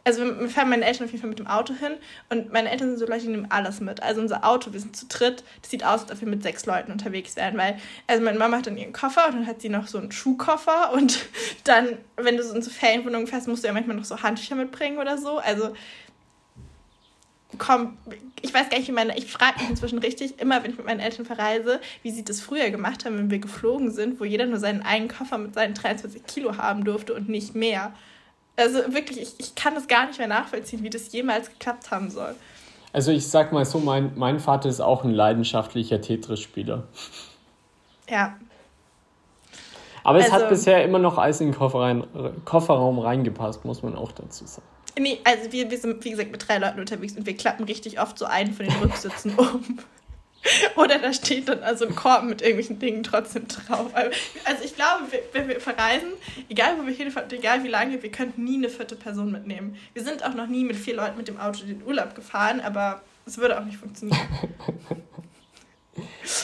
also 0.05 0.23
wir 0.23 0.49
fahren 0.49 0.71
meine 0.71 0.85
Eltern 0.85 1.05
auf 1.05 1.11
jeden 1.11 1.21
Fall 1.21 1.29
mit 1.29 1.39
dem 1.39 1.47
Auto 1.47 1.75
hin 1.75 1.93
und 2.31 2.53
meine 2.53 2.71
Eltern 2.71 2.91
sind 2.91 2.99
so 2.99 3.07
Leute, 3.07 3.27
die 3.27 3.29
nehmen 3.29 3.51
alles 3.51 3.81
mit. 3.81 4.03
Also 4.03 4.21
unser 4.21 4.45
Auto, 4.45 4.73
wir 4.73 4.81
sind 4.81 4.97
zu 4.97 5.07
dritt, 5.07 5.45
das 5.61 5.71
sieht 5.71 5.85
aus, 5.85 6.03
als 6.03 6.13
ob 6.13 6.21
wir 6.21 6.29
mit 6.29 6.43
sechs 6.43 6.67
Leuten 6.67 6.93
unterwegs 6.93 7.37
wären, 7.37 7.57
weil, 7.59 7.79
also 8.07 8.23
meine 8.23 8.39
Mama 8.39 8.59
hat 8.59 8.67
dann 8.67 8.79
ihren 8.79 8.93
Koffer 8.93 9.27
und 9.29 9.35
dann 9.35 9.47
hat 9.47 9.61
sie 9.61 9.69
noch 9.69 9.87
so 9.87 9.99
einen 9.99 10.13
Schuhkoffer 10.13 10.93
und 10.95 11.27
dann, 11.65 11.99
wenn 12.17 12.37
du 12.37 12.43
so 12.43 12.55
in 12.55 12.63
so 12.63 12.71
Ferienwohnungen 12.71 13.27
fährst, 13.27 13.49
musst 13.49 13.65
du 13.65 13.69
ja 13.69 13.75
manchmal 13.75 13.97
noch 13.97 14.05
so 14.05 14.23
Handtücher 14.23 14.55
mitbringen 14.55 14.99
oder 14.99 15.19
so. 15.19 15.39
Also 15.39 15.75
komm, 17.57 17.97
ich 18.43 18.53
weiß 18.53 18.69
gar 18.69 18.79
nicht, 18.79 18.89
wie 18.89 18.93
meine, 18.93 19.17
ich 19.17 19.31
frage 19.31 19.61
mich 19.61 19.71
inzwischen 19.71 19.99
richtig, 19.99 20.39
immer 20.41 20.63
wenn 20.63 20.73
ich 20.73 20.77
mit 20.77 20.87
meinen 20.87 21.01
Eltern 21.01 21.25
verreise, 21.25 21.81
wie 22.03 22.11
sie 22.11 22.25
das 22.25 22.41
früher 22.41 22.71
gemacht 22.71 23.05
haben, 23.05 23.17
wenn 23.17 23.31
wir 23.31 23.39
geflogen 23.39 23.91
sind, 23.91 24.21
wo 24.21 24.25
jeder 24.25 24.47
nur 24.47 24.59
seinen 24.59 24.83
eigenen 24.83 25.11
Koffer 25.11 25.39
mit 25.39 25.55
seinen 25.55 25.75
23 25.75 26.27
Kilo 26.27 26.57
haben 26.57 26.85
durfte 26.85 27.15
und 27.15 27.29
nicht 27.29 27.55
mehr. 27.55 27.95
Also 28.59 28.93
wirklich, 28.93 29.23
ich, 29.23 29.35
ich 29.39 29.55
kann 29.55 29.77
das 29.77 29.87
gar 29.87 30.07
nicht 30.07 30.19
mehr 30.19 30.27
nachvollziehen, 30.27 30.83
wie 30.83 30.91
das 30.91 31.13
jemals 31.13 31.49
geklappt 31.49 31.93
haben 31.93 32.11
soll. 32.11 32.35
Also 32.93 33.13
ich 33.13 33.29
sag 33.29 33.53
mal 33.53 33.65
so, 33.65 33.79
mein, 33.79 34.13
mein 34.17 34.41
Vater 34.41 34.69
ist 34.69 34.81
auch 34.81 35.05
ein 35.05 35.13
leidenschaftlicher 35.13 36.01
Tetris-Spieler. 36.01 36.83
Ja. 38.11 38.37
Aber 40.03 40.19
es 40.19 40.25
also, 40.33 40.37
hat 40.37 40.49
bisher 40.49 40.85
immer 40.85 40.99
noch 40.99 41.19
Eis 41.19 41.41
in 41.41 41.53
den 41.53 41.57
Koffer 41.57 41.81
rein, 41.81 42.05
Kofferraum 42.45 42.99
reingepasst, 42.99 43.65
muss 43.65 43.83
man 43.83 43.95
auch 43.95 44.11
dazu 44.11 44.45
sagen. 44.47 44.67
Nee, 44.99 45.21
also 45.23 45.53
wir, 45.53 45.71
wir 45.71 45.79
sind, 45.79 46.05
wie 46.05 46.11
gesagt, 46.11 46.33
mit 46.33 46.49
drei 46.49 46.59
Leuten 46.59 46.81
unterwegs 46.81 47.17
und 47.17 47.27
wir 47.27 47.37
klappen 47.37 47.65
richtig 47.65 48.01
oft 48.01 48.19
so 48.19 48.25
einen 48.25 48.53
von 48.53 48.67
den 48.67 48.75
Rücksitzen 48.77 49.35
um. 49.37 49.79
Oder 50.77 50.99
da 50.99 51.13
steht 51.13 51.49
dann 51.49 51.63
also 51.63 51.87
ein 51.87 51.95
Korb 51.95 52.25
mit 52.25 52.43
irgendwelchen 52.43 52.79
Dingen 52.79 53.03
trotzdem 53.03 53.49
drauf. 53.49 53.91
Also 53.95 54.65
ich 54.65 54.75
glaube, 54.75 55.05
wenn 55.33 55.49
wir 55.49 55.61
verreisen, 55.61 56.11
egal 56.49 56.79
wo 56.79 56.87
wir 56.87 56.95
hinfahren, 56.95 57.31
egal 57.31 57.65
wie 57.65 57.69
lange, 57.69 58.03
wir 58.03 58.11
könnten 58.11 58.45
nie 58.45 58.57
eine 58.57 58.69
vierte 58.69 58.97
Person 58.97 59.33
mitnehmen. 59.33 59.77
Wir 59.95 60.05
sind 60.05 60.25
auch 60.25 60.35
noch 60.35 60.47
nie 60.47 60.65
mit 60.65 60.77
vier 60.77 60.97
Leuten 60.97 61.17
mit 61.17 61.29
dem 61.29 61.39
Auto 61.41 61.63
in 61.63 61.69
den 61.69 61.83
Urlaub 61.85 62.15
gefahren, 62.15 62.61
aber 62.61 63.03
es 63.27 63.39
würde 63.39 63.59
auch 63.59 63.65
nicht 63.65 63.79
funktionieren. 63.79 64.19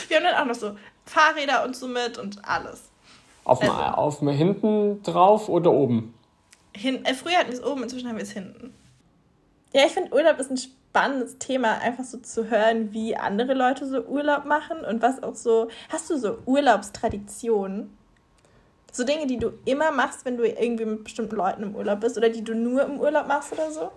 wir 0.07 0.17
haben 0.17 0.23
dann 0.23 0.35
auch 0.35 0.45
noch 0.45 0.55
so 0.55 0.77
Fahrräder 1.05 1.63
und 1.63 1.75
so 1.75 1.87
mit 1.87 2.17
und 2.17 2.45
alles. 2.47 2.89
Auf, 3.43 3.61
also, 3.61 3.73
auf 3.73 4.19
hinten 4.19 5.03
drauf 5.03 5.49
oder 5.49 5.71
oben? 5.71 6.13
Hin, 6.75 7.05
äh, 7.05 7.13
früher 7.13 7.37
hatten 7.37 7.51
wir 7.51 7.57
es 7.57 7.63
oben, 7.63 7.83
inzwischen 7.83 8.09
haben 8.09 8.17
wir 8.17 8.23
es 8.23 8.31
hinten. 8.31 8.73
Ja, 9.73 9.85
ich 9.85 9.91
finde 9.91 10.13
Urlaub 10.13 10.39
ist 10.39 10.51
ein 10.51 10.57
spannendes 10.95 11.37
Thema, 11.39 11.79
einfach 11.81 12.05
so 12.05 12.19
zu 12.19 12.49
hören, 12.49 12.93
wie 12.93 13.17
andere 13.17 13.53
Leute 13.53 13.85
so 13.85 14.01
Urlaub 14.05 14.45
machen 14.45 14.77
und 14.89 15.01
was 15.01 15.21
auch 15.21 15.35
so. 15.35 15.67
Hast 15.89 16.09
du 16.09 16.17
so 16.17 16.37
Urlaubstraditionen? 16.45 17.89
So 18.93 19.03
Dinge, 19.03 19.27
die 19.27 19.37
du 19.37 19.51
immer 19.65 19.91
machst, 19.91 20.23
wenn 20.23 20.37
du 20.37 20.47
irgendwie 20.47 20.85
mit 20.85 21.03
bestimmten 21.03 21.35
Leuten 21.35 21.63
im 21.63 21.75
Urlaub 21.75 21.99
bist 21.99 22.17
oder 22.17 22.29
die 22.29 22.45
du 22.45 22.55
nur 22.55 22.85
im 22.85 22.97
Urlaub 23.01 23.27
machst 23.27 23.51
oder 23.51 23.69
so? 23.71 23.91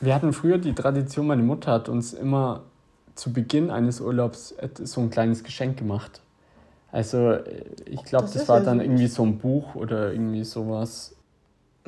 Wir 0.00 0.14
hatten 0.14 0.34
früher 0.34 0.58
die 0.58 0.74
Tradition, 0.74 1.26
meine 1.26 1.42
Mutter 1.42 1.72
hat 1.72 1.88
uns 1.88 2.12
immer 2.12 2.64
zu 3.14 3.32
Beginn 3.32 3.70
eines 3.70 4.02
Urlaubs 4.02 4.54
so 4.82 5.00
ein 5.00 5.08
kleines 5.08 5.42
Geschenk 5.44 5.78
gemacht. 5.78 6.20
Also 6.92 7.38
ich 7.86 8.04
glaube, 8.04 8.24
das, 8.24 8.34
das 8.34 8.48
war 8.50 8.60
dann 8.60 8.80
irgendwie 8.80 9.06
so 9.06 9.22
ein 9.22 9.38
Buch 9.38 9.74
oder 9.74 10.12
irgendwie 10.12 10.44
sowas. 10.44 11.16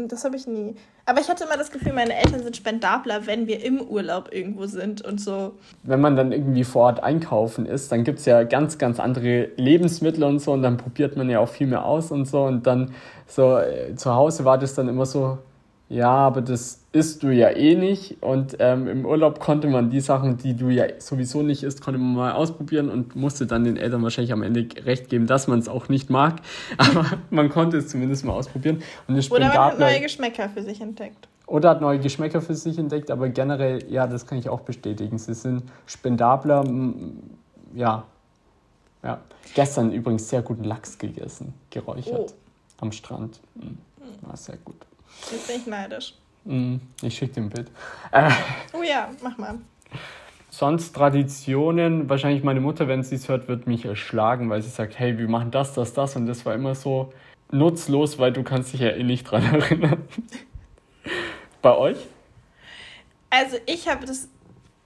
Das 0.09 0.25
habe 0.25 0.37
ich 0.37 0.47
nie. 0.47 0.75
Aber 1.07 1.21
ich 1.21 1.29
hatte 1.29 1.45
immer 1.45 1.57
das 1.57 1.71
Gefühl, 1.71 1.93
meine 1.93 2.15
Eltern 2.15 2.43
sind 2.43 2.57
spendabler, 2.57 3.27
wenn 3.27 3.47
wir 3.47 3.65
im 3.65 3.81
Urlaub 3.81 4.33
irgendwo 4.33 4.67
sind 4.67 5.03
und 5.03 5.21
so. 5.21 5.53
Wenn 5.83 6.01
man 6.01 6.17
dann 6.17 6.33
irgendwie 6.33 6.65
vor 6.65 6.85
Ort 6.85 7.03
einkaufen 7.03 7.67
ist, 7.67 7.91
dann 7.93 8.05
gibt 8.05 8.21
es 8.21 8.27
ja 8.27 8.43
ganz, 8.45 8.79
ganz 8.79 9.01
andere 9.01 9.49
Lebensmittel 9.57 10.25
und 10.25 10.39
so 10.41 10.53
und 10.53 10.63
dann 10.63 10.77
probiert 10.77 11.17
man 11.17 11.29
ja 11.29 11.41
auch 11.41 11.49
viel 11.49 11.67
mehr 11.67 11.85
aus 11.85 12.11
und 12.11 12.27
so 12.27 12.45
und 12.45 12.67
dann 12.67 12.95
so 13.27 13.59
äh, 13.59 13.95
zu 13.97 14.15
Hause 14.15 14.45
war 14.45 14.59
das 14.59 14.75
dann 14.75 14.89
immer 14.89 15.07
so, 15.07 15.39
Ja, 15.91 16.09
aber 16.09 16.41
das 16.41 16.85
isst 16.93 17.25
du 17.25 17.31
ja 17.31 17.51
eh 17.51 17.75
nicht. 17.75 18.23
Und 18.23 18.57
ähm, 18.61 18.87
im 18.87 19.05
Urlaub 19.05 19.41
konnte 19.41 19.67
man 19.67 19.91
die 19.91 20.01
Sachen, 20.01 20.37
die 20.37 20.55
du 20.55 20.69
ja 20.69 20.85
sowieso 21.01 21.43
nicht 21.43 21.65
isst, 21.65 21.83
konnte 21.83 21.99
man 21.99 22.15
mal 22.15 22.33
ausprobieren 22.33 22.89
und 22.89 23.17
musste 23.17 23.45
dann 23.45 23.65
den 23.65 23.77
Eltern 23.77 24.01
wahrscheinlich 24.05 24.33
am 24.33 24.45
Ende 24.45 24.69
recht 24.85 25.09
geben, 25.09 25.27
dass 25.27 25.49
man 25.49 25.59
es 25.59 25.69
auch 25.69 25.89
nicht 25.89 26.09
mag. 26.09 26.37
Aber 26.79 27.07
man 27.31 27.49
konnte 27.49 27.77
es 27.77 27.89
zumindest 27.89 28.25
mal 28.25 28.35
ausprobieren. 28.35 28.85
Und 29.09 29.33
Oder 29.33 29.49
man 29.49 29.59
hat 29.59 29.79
neue 29.81 30.01
Geschmäcker 30.01 30.49
für 30.49 30.63
sich 30.63 30.81
entdeckt. 30.81 31.27
Oder 31.49 31.71
hat 31.71 31.81
neue 31.81 31.99
Geschmäcker 31.99 32.41
für 32.41 32.55
sich 32.55 32.79
entdeckt, 32.79 33.11
aber 33.11 33.29
generell, 33.29 33.85
ja, 33.91 34.07
das 34.07 34.25
kann 34.25 34.39
ich 34.39 34.49
auch 34.49 34.61
bestätigen. 34.61 35.19
Sie 35.19 35.35
sind 35.35 35.65
spendabler, 35.85 36.65
ja. 37.75 38.05
ja. 39.03 39.21
Gestern 39.57 39.91
übrigens 39.91 40.29
sehr 40.29 40.43
guten 40.43 40.63
Lachs 40.63 40.97
gegessen, 40.97 41.53
geräuchert. 41.71 42.31
Oh. 42.31 42.83
Am 42.83 42.93
Strand. 42.93 43.41
War 44.23 44.37
sehr 44.37 44.59
gut. 44.65 44.77
Jetzt 45.31 45.47
bin 45.47 45.57
ich 45.57 45.67
neidisch. 45.67 46.15
Mm, 46.45 46.77
ich 47.03 47.17
schicke 47.17 47.35
dir 47.35 47.41
ein 47.43 47.51
Bild. 47.51 47.71
Oh 48.73 48.83
ja, 48.83 49.11
mach 49.23 49.37
mal. 49.39 49.59
Sonst 50.49 50.93
Traditionen, 50.93 52.09
wahrscheinlich 52.09 52.43
meine 52.43 52.61
Mutter, 52.61 52.89
wenn 52.89 53.03
sie 53.03 53.15
es 53.15 53.29
hört, 53.29 53.47
wird 53.47 53.67
mich 53.67 53.85
erschlagen, 53.85 54.51
weil 54.51 54.63
sie 54.63 54.69
sagt, 54.69 54.99
hey, 54.99 55.17
wir 55.17 55.29
machen 55.29 55.51
das, 55.51 55.75
das, 55.75 55.93
das 55.93 56.17
und 56.17 56.27
das 56.27 56.45
war 56.45 56.55
immer 56.55 56.75
so 56.75 57.13
nutzlos, 57.53 58.19
weil 58.19 58.33
du 58.33 58.43
kannst 58.43 58.73
dich 58.73 58.81
ja 58.81 58.91
eh 58.91 59.03
nicht 59.03 59.25
dran 59.25 59.45
erinnern. 59.55 60.09
Bei 61.63 61.77
euch? 61.77 61.99
Also 63.31 63.59
ich 63.67 63.89
habe 63.89 64.07
das, 64.07 64.29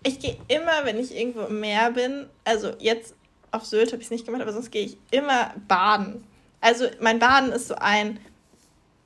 ich 0.02 0.20
gehe 0.20 0.36
immer, 0.48 0.84
wenn 0.84 0.98
ich 0.98 1.16
irgendwo 1.16 1.42
im 1.42 1.60
Meer 1.60 1.92
bin, 1.92 2.26
also 2.44 2.72
jetzt 2.78 3.14
auf 3.50 3.64
Sylt 3.64 3.92
habe 3.92 4.02
ich 4.02 4.08
es 4.08 4.10
nicht 4.10 4.26
gemacht, 4.26 4.42
aber 4.42 4.52
sonst 4.52 4.70
gehe 4.70 4.84
ich 4.84 4.98
immer 5.10 5.54
baden. 5.68 6.24
Also 6.60 6.86
mein 7.00 7.18
Baden 7.18 7.52
ist 7.52 7.68
so 7.68 7.76
ein, 7.76 8.18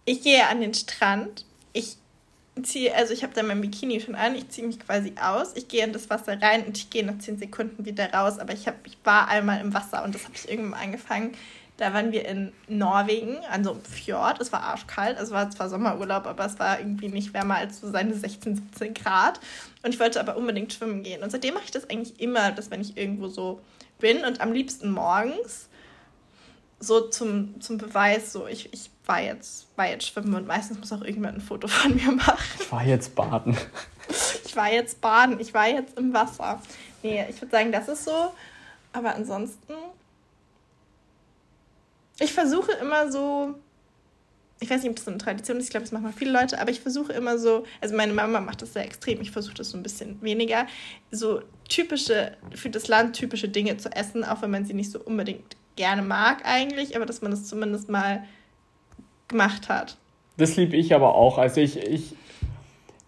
ich 0.08 0.22
gehe 0.22 0.46
an 0.46 0.60
den 0.60 0.72
Strand, 0.72 1.44
ich 1.72 1.96
ziehe, 2.62 2.94
also 2.94 3.12
ich 3.12 3.22
habe 3.22 3.34
da 3.34 3.42
mein 3.42 3.60
Bikini 3.60 4.00
schon 4.00 4.14
an, 4.14 4.34
ich 4.34 4.48
ziehe 4.48 4.66
mich 4.66 4.80
quasi 4.80 5.12
aus, 5.20 5.54
ich 5.54 5.68
gehe 5.68 5.84
in 5.84 5.92
das 5.92 6.08
Wasser 6.08 6.40
rein 6.40 6.64
und 6.64 6.78
ich 6.78 6.88
gehe 6.88 7.04
nach 7.04 7.18
10 7.18 7.38
Sekunden 7.38 7.84
wieder 7.84 8.10
raus, 8.12 8.38
aber 8.38 8.54
ich, 8.54 8.66
hab, 8.66 8.74
ich 8.86 8.96
war 9.04 9.28
einmal 9.28 9.60
im 9.60 9.74
Wasser 9.74 10.02
und 10.04 10.14
das 10.14 10.24
habe 10.24 10.34
ich 10.34 10.48
irgendwann 10.48 10.80
angefangen. 10.80 11.32
Da 11.76 11.94
waren 11.94 12.10
wir 12.10 12.26
in 12.26 12.52
Norwegen 12.66 13.36
an 13.52 13.62
so 13.62 13.70
einem 13.70 13.84
Fjord. 13.84 14.40
Es 14.40 14.50
war 14.50 14.62
arschkalt, 14.64 15.16
es 15.20 15.30
war 15.30 15.48
zwar 15.50 15.68
Sommerurlaub, 15.68 16.26
aber 16.26 16.44
es 16.44 16.58
war 16.58 16.80
irgendwie 16.80 17.08
nicht 17.08 17.32
wärmer 17.34 17.54
als 17.54 17.80
so 17.80 17.88
seine 17.88 18.14
16, 18.14 18.56
17 18.56 18.94
Grad. 18.94 19.38
Und 19.84 19.94
ich 19.94 20.00
wollte 20.00 20.18
aber 20.18 20.36
unbedingt 20.36 20.72
schwimmen 20.72 21.04
gehen. 21.04 21.22
Und 21.22 21.30
seitdem 21.30 21.54
mache 21.54 21.66
ich 21.66 21.70
das 21.70 21.88
eigentlich 21.88 22.18
immer, 22.18 22.50
dass 22.50 22.72
wenn 22.72 22.80
ich 22.80 22.96
irgendwo 22.96 23.28
so 23.28 23.60
bin 24.00 24.24
und 24.24 24.40
am 24.40 24.52
liebsten 24.52 24.90
morgens, 24.90 25.68
so 26.80 27.08
zum, 27.08 27.60
zum 27.60 27.78
Beweis, 27.78 28.32
so 28.32 28.46
ich, 28.46 28.72
ich 28.72 28.90
war 29.06 29.20
jetzt, 29.20 29.66
war 29.76 29.88
jetzt 29.88 30.06
schwimmen 30.06 30.34
und 30.34 30.46
meistens 30.46 30.78
muss 30.78 30.92
auch 30.92 31.00
irgendjemand 31.00 31.38
ein 31.38 31.40
Foto 31.40 31.66
von 31.68 31.94
mir 31.94 32.12
machen. 32.12 32.60
Ich 32.60 32.70
war 32.70 32.84
jetzt 32.84 33.14
baden. 33.14 33.56
Ich 34.44 34.56
war 34.56 34.72
jetzt 34.72 35.00
baden, 35.00 35.40
ich 35.40 35.52
war 35.54 35.68
jetzt 35.68 35.98
im 35.98 36.12
Wasser. 36.12 36.62
Nee, 37.02 37.26
ich 37.28 37.40
würde 37.40 37.50
sagen, 37.50 37.72
das 37.72 37.88
ist 37.88 38.04
so. 38.04 38.32
Aber 38.92 39.14
ansonsten, 39.14 39.74
ich 42.18 42.32
versuche 42.32 42.72
immer 42.72 43.12
so, 43.12 43.54
ich 44.60 44.70
weiß 44.70 44.82
nicht, 44.82 44.90
ob 44.90 44.96
das 44.96 45.08
eine 45.08 45.18
Tradition 45.18 45.58
ist, 45.58 45.64
ich 45.64 45.70
glaube, 45.70 45.84
das 45.84 45.92
machen 45.92 46.04
mal 46.04 46.12
viele 46.12 46.32
Leute, 46.32 46.60
aber 46.60 46.70
ich 46.70 46.80
versuche 46.80 47.12
immer 47.12 47.38
so, 47.38 47.64
also 47.80 47.94
meine 47.94 48.12
Mama 48.12 48.40
macht 48.40 48.62
das 48.62 48.72
sehr 48.72 48.84
extrem, 48.84 49.20
ich 49.20 49.30
versuche 49.30 49.54
das 49.54 49.70
so 49.70 49.76
ein 49.76 49.82
bisschen 49.82 50.20
weniger, 50.22 50.66
so 51.10 51.42
typische, 51.68 52.36
für 52.54 52.70
das 52.70 52.88
Land 52.88 53.14
typische 53.14 53.48
Dinge 53.48 53.76
zu 53.76 53.90
essen, 53.94 54.24
auch 54.24 54.42
wenn 54.42 54.50
man 54.50 54.64
sie 54.64 54.74
nicht 54.74 54.90
so 54.90 55.00
unbedingt 55.00 55.56
gerne 55.78 56.02
mag 56.02 56.42
eigentlich, 56.44 56.96
aber 56.96 57.06
dass 57.06 57.22
man 57.22 57.30
das 57.30 57.44
zumindest 57.44 57.88
mal 57.88 58.24
gemacht 59.28 59.70
hat. 59.70 59.96
Das 60.36 60.56
liebe 60.56 60.76
ich 60.76 60.94
aber 60.94 61.14
auch. 61.14 61.38
Also 61.38 61.60
ich, 61.60 61.78
ich, 61.78 62.14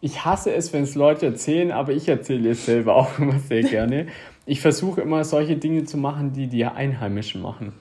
ich 0.01 0.25
hasse 0.25 0.55
es, 0.55 0.73
wenn 0.73 0.85
es 0.85 0.95
Leute 0.95 1.27
erzählen, 1.27 1.73
aber 1.73 1.93
ich 1.93 2.09
erzähle 2.09 2.51
es 2.51 2.65
selber 2.65 2.97
auch 2.97 3.19
immer 3.19 3.39
sehr 3.41 3.63
gerne. 3.63 4.07
Ich 4.47 4.61
versuche 4.61 5.03
immer 5.03 5.25
solche 5.25 5.57
Dinge 5.57 5.85
zu 5.85 5.99
machen, 5.99 6.33
die 6.33 6.47
die 6.47 6.65
Einheimischen 6.65 7.43
machen. 7.43 7.73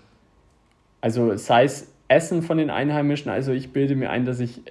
Also 1.02 1.38
sei 1.38 1.64
es 1.64 1.88
Essen 2.10 2.42
von 2.42 2.58
den 2.58 2.72
Einheimischen, 2.72 3.32
also 3.32 3.52
ich 3.52 3.72
bilde 3.72 3.96
mir 3.96 4.10
ein, 4.10 4.26
dass 4.26 4.40
ich, 4.40 4.62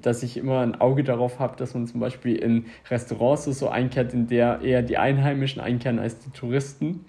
dass 0.00 0.22
ich 0.22 0.36
immer 0.36 0.60
ein 0.60 0.80
Auge 0.80 1.02
darauf 1.02 1.40
habe, 1.40 1.56
dass 1.56 1.74
man 1.74 1.88
zum 1.88 2.00
Beispiel 2.00 2.36
in 2.36 2.66
Restaurants 2.88 3.44
so 3.44 3.68
einkehrt, 3.68 4.14
in 4.14 4.28
der 4.28 4.60
eher 4.62 4.82
die 4.82 4.96
Einheimischen 4.96 5.60
einkehren 5.60 5.98
als 5.98 6.20
die 6.20 6.30
Touristen. 6.30 7.04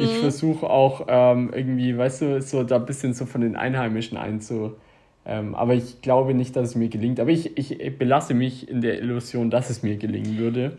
Ich 0.00 0.14
mhm. 0.14 0.20
versuche 0.20 0.68
auch 0.68 1.06
ähm, 1.08 1.52
irgendwie, 1.54 1.96
weißt 1.96 2.22
du, 2.22 2.42
so 2.42 2.62
da 2.62 2.76
ein 2.76 2.86
bisschen 2.86 3.14
so 3.14 3.26
von 3.26 3.40
den 3.40 3.56
Einheimischen 3.56 4.16
einzu. 4.16 4.76
Ähm, 5.26 5.54
aber 5.54 5.74
ich 5.74 6.00
glaube 6.00 6.34
nicht, 6.34 6.56
dass 6.56 6.70
es 6.70 6.74
mir 6.74 6.88
gelingt. 6.88 7.20
Aber 7.20 7.30
ich, 7.30 7.56
ich 7.58 7.98
belasse 7.98 8.34
mich 8.34 8.68
in 8.68 8.80
der 8.80 8.98
Illusion, 8.98 9.50
dass 9.50 9.70
es 9.70 9.82
mir 9.82 9.96
gelingen 9.96 10.38
würde. 10.38 10.78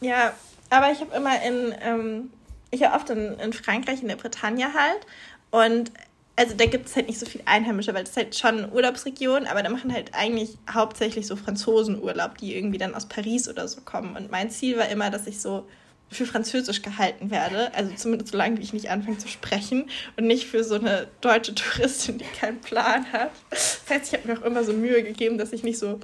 Ja, 0.00 0.32
aber 0.70 0.90
ich 0.90 1.00
habe 1.00 1.14
immer 1.14 1.34
in, 1.46 1.74
ähm, 1.82 2.30
ich 2.70 2.82
habe 2.82 2.96
oft 2.96 3.10
in, 3.10 3.34
in 3.38 3.52
Frankreich, 3.52 4.02
in 4.02 4.08
der 4.08 4.16
Bretagne 4.16 4.66
halt. 4.72 5.06
Und 5.50 5.92
also 6.36 6.54
da 6.54 6.66
gibt 6.66 6.86
es 6.86 6.96
halt 6.96 7.08
nicht 7.08 7.18
so 7.18 7.26
viel 7.26 7.40
Einheimische, 7.46 7.94
weil 7.94 8.02
das 8.02 8.10
ist 8.10 8.16
halt 8.16 8.36
schon 8.36 8.58
eine 8.58 8.68
Urlaubsregion, 8.68 9.46
aber 9.46 9.62
da 9.62 9.70
machen 9.70 9.92
halt 9.92 10.10
eigentlich 10.14 10.58
hauptsächlich 10.72 11.26
so 11.26 11.34
Franzosen 11.34 12.02
Urlaub, 12.02 12.36
die 12.38 12.54
irgendwie 12.54 12.78
dann 12.78 12.94
aus 12.94 13.06
Paris 13.06 13.48
oder 13.48 13.66
so 13.68 13.80
kommen. 13.80 14.16
Und 14.16 14.30
mein 14.30 14.50
Ziel 14.50 14.76
war 14.76 14.88
immer, 14.88 15.10
dass 15.10 15.26
ich 15.26 15.40
so 15.40 15.66
für 16.10 16.26
Französisch 16.26 16.82
gehalten 16.82 17.30
werde, 17.30 17.74
also 17.74 17.92
zumindest 17.94 18.32
so 18.32 18.38
lange, 18.38 18.58
wie 18.58 18.62
ich 18.62 18.72
nicht 18.72 18.90
anfange 18.90 19.18
zu 19.18 19.28
sprechen 19.28 19.90
und 20.16 20.26
nicht 20.26 20.46
für 20.46 20.62
so 20.62 20.76
eine 20.76 21.08
deutsche 21.20 21.54
Touristin, 21.54 22.18
die 22.18 22.24
keinen 22.24 22.60
Plan 22.60 23.12
hat. 23.12 23.30
Das 23.50 23.82
heißt, 23.88 24.12
ich 24.12 24.18
habe 24.18 24.28
mir 24.28 24.38
auch 24.38 24.44
immer 24.44 24.62
so 24.64 24.72
Mühe 24.72 25.02
gegeben, 25.02 25.36
dass 25.36 25.52
ich 25.52 25.64
nicht 25.64 25.78
so, 25.78 25.98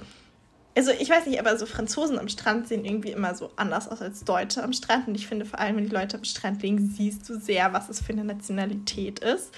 also 0.76 0.90
ich 0.90 1.08
weiß 1.08 1.26
nicht, 1.26 1.38
aber 1.38 1.56
so 1.56 1.66
Franzosen 1.66 2.18
am 2.18 2.28
Strand 2.28 2.66
sehen 2.66 2.84
irgendwie 2.84 3.12
immer 3.12 3.34
so 3.34 3.50
anders 3.54 3.88
aus 3.88 4.02
als 4.02 4.24
Deutsche 4.24 4.62
am 4.62 4.72
Strand 4.72 5.06
und 5.06 5.14
ich 5.14 5.28
finde 5.28 5.44
vor 5.44 5.60
allem, 5.60 5.76
wenn 5.76 5.88
die 5.88 5.94
Leute 5.94 6.16
am 6.16 6.24
Strand 6.24 6.62
liegen, 6.62 6.90
siehst 6.90 7.28
du 7.28 7.38
sehr, 7.38 7.72
was 7.72 7.88
es 7.88 8.00
für 8.00 8.12
eine 8.12 8.24
Nationalität 8.24 9.20
ist. 9.20 9.52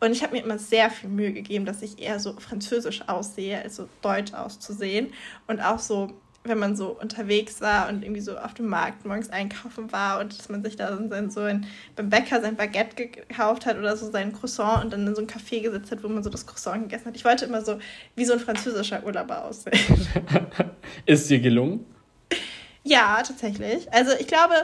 Und 0.00 0.12
ich 0.12 0.22
habe 0.22 0.34
mir 0.34 0.42
immer 0.42 0.58
sehr 0.58 0.90
viel 0.90 1.08
Mühe 1.08 1.32
gegeben, 1.32 1.64
dass 1.64 1.80
ich 1.80 1.98
eher 2.00 2.20
so 2.20 2.34
französisch 2.34 3.08
aussehe, 3.08 3.62
als 3.62 3.76
so 3.76 3.88
deutsch 4.02 4.34
auszusehen 4.34 5.12
und 5.46 5.60
auch 5.60 5.78
so 5.78 6.12
wenn 6.48 6.58
man 6.58 6.76
so 6.76 6.88
unterwegs 6.88 7.60
war 7.60 7.88
und 7.88 8.02
irgendwie 8.02 8.20
so 8.20 8.38
auf 8.38 8.54
dem 8.54 8.66
Markt 8.68 9.04
morgens 9.04 9.30
einkaufen 9.30 9.92
war 9.92 10.20
und 10.20 10.38
dass 10.38 10.48
man 10.48 10.62
sich 10.64 10.76
da 10.76 10.90
dann 10.90 11.30
so 11.30 11.40
ein, 11.40 11.66
beim 11.94 12.10
Bäcker 12.10 12.40
sein 12.40 12.56
Baguette 12.56 13.08
gekauft 13.08 13.66
hat 13.66 13.78
oder 13.78 13.96
so 13.96 14.10
sein 14.10 14.32
Croissant 14.32 14.84
und 14.84 14.92
dann 14.92 15.06
in 15.06 15.14
so 15.14 15.20
ein 15.20 15.26
Café 15.26 15.60
gesetzt 15.60 15.90
hat, 15.90 16.02
wo 16.02 16.08
man 16.08 16.22
so 16.22 16.30
das 16.30 16.46
Croissant 16.46 16.84
gegessen 16.84 17.06
hat. 17.06 17.16
Ich 17.16 17.24
wollte 17.24 17.44
immer 17.44 17.62
so 17.62 17.78
wie 18.14 18.24
so 18.24 18.32
ein 18.32 18.40
französischer 18.40 19.04
Urlauber 19.04 19.44
aussehen. 19.44 19.78
Ist 21.06 21.28
dir 21.30 21.40
gelungen? 21.40 21.84
Ja, 22.82 23.22
tatsächlich. 23.22 23.92
Also 23.92 24.12
ich 24.18 24.26
glaube 24.26 24.54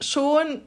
schon, 0.00 0.62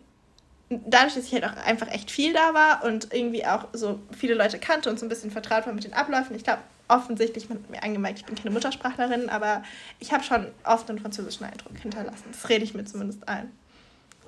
dadurch, 0.70 1.16
dass 1.16 1.26
ich 1.26 1.34
halt 1.34 1.46
auch 1.46 1.56
einfach 1.66 1.88
echt 1.92 2.10
viel 2.10 2.34
da 2.34 2.54
war 2.54 2.84
und 2.84 3.14
irgendwie 3.14 3.46
auch 3.46 3.68
so 3.74 4.00
viele 4.18 4.34
Leute 4.34 4.60
kannte 4.60 4.90
und 4.90 5.00
so 5.00 5.06
ein 5.06 5.10
bisschen 5.10 5.32
vertraut 5.32 5.66
war 5.66 5.74
mit 5.74 5.84
den 5.84 5.94
Abläufen, 5.94 6.36
ich 6.36 6.44
glaube, 6.44 6.62
offensichtlich, 6.88 7.50
man 7.50 7.60
hat 7.60 7.70
mir 7.70 7.84
angemerkt, 7.84 8.20
ich 8.20 8.26
bin 8.26 8.36
keine 8.36 8.52
Muttersprachlerin, 8.52 9.30
aber 9.30 9.64
ich 10.00 10.12
habe 10.14 10.24
schon 10.24 10.48
oft 10.64 10.90
einen 10.90 11.00
französischen 11.00 11.46
Eindruck 11.46 11.78
hinterlassen. 11.78 12.26
Das 12.32 12.50
rede 12.50 12.64
ich 12.64 12.74
mir 12.74 12.86
zumindest 12.86 13.28
ein. 13.28 13.52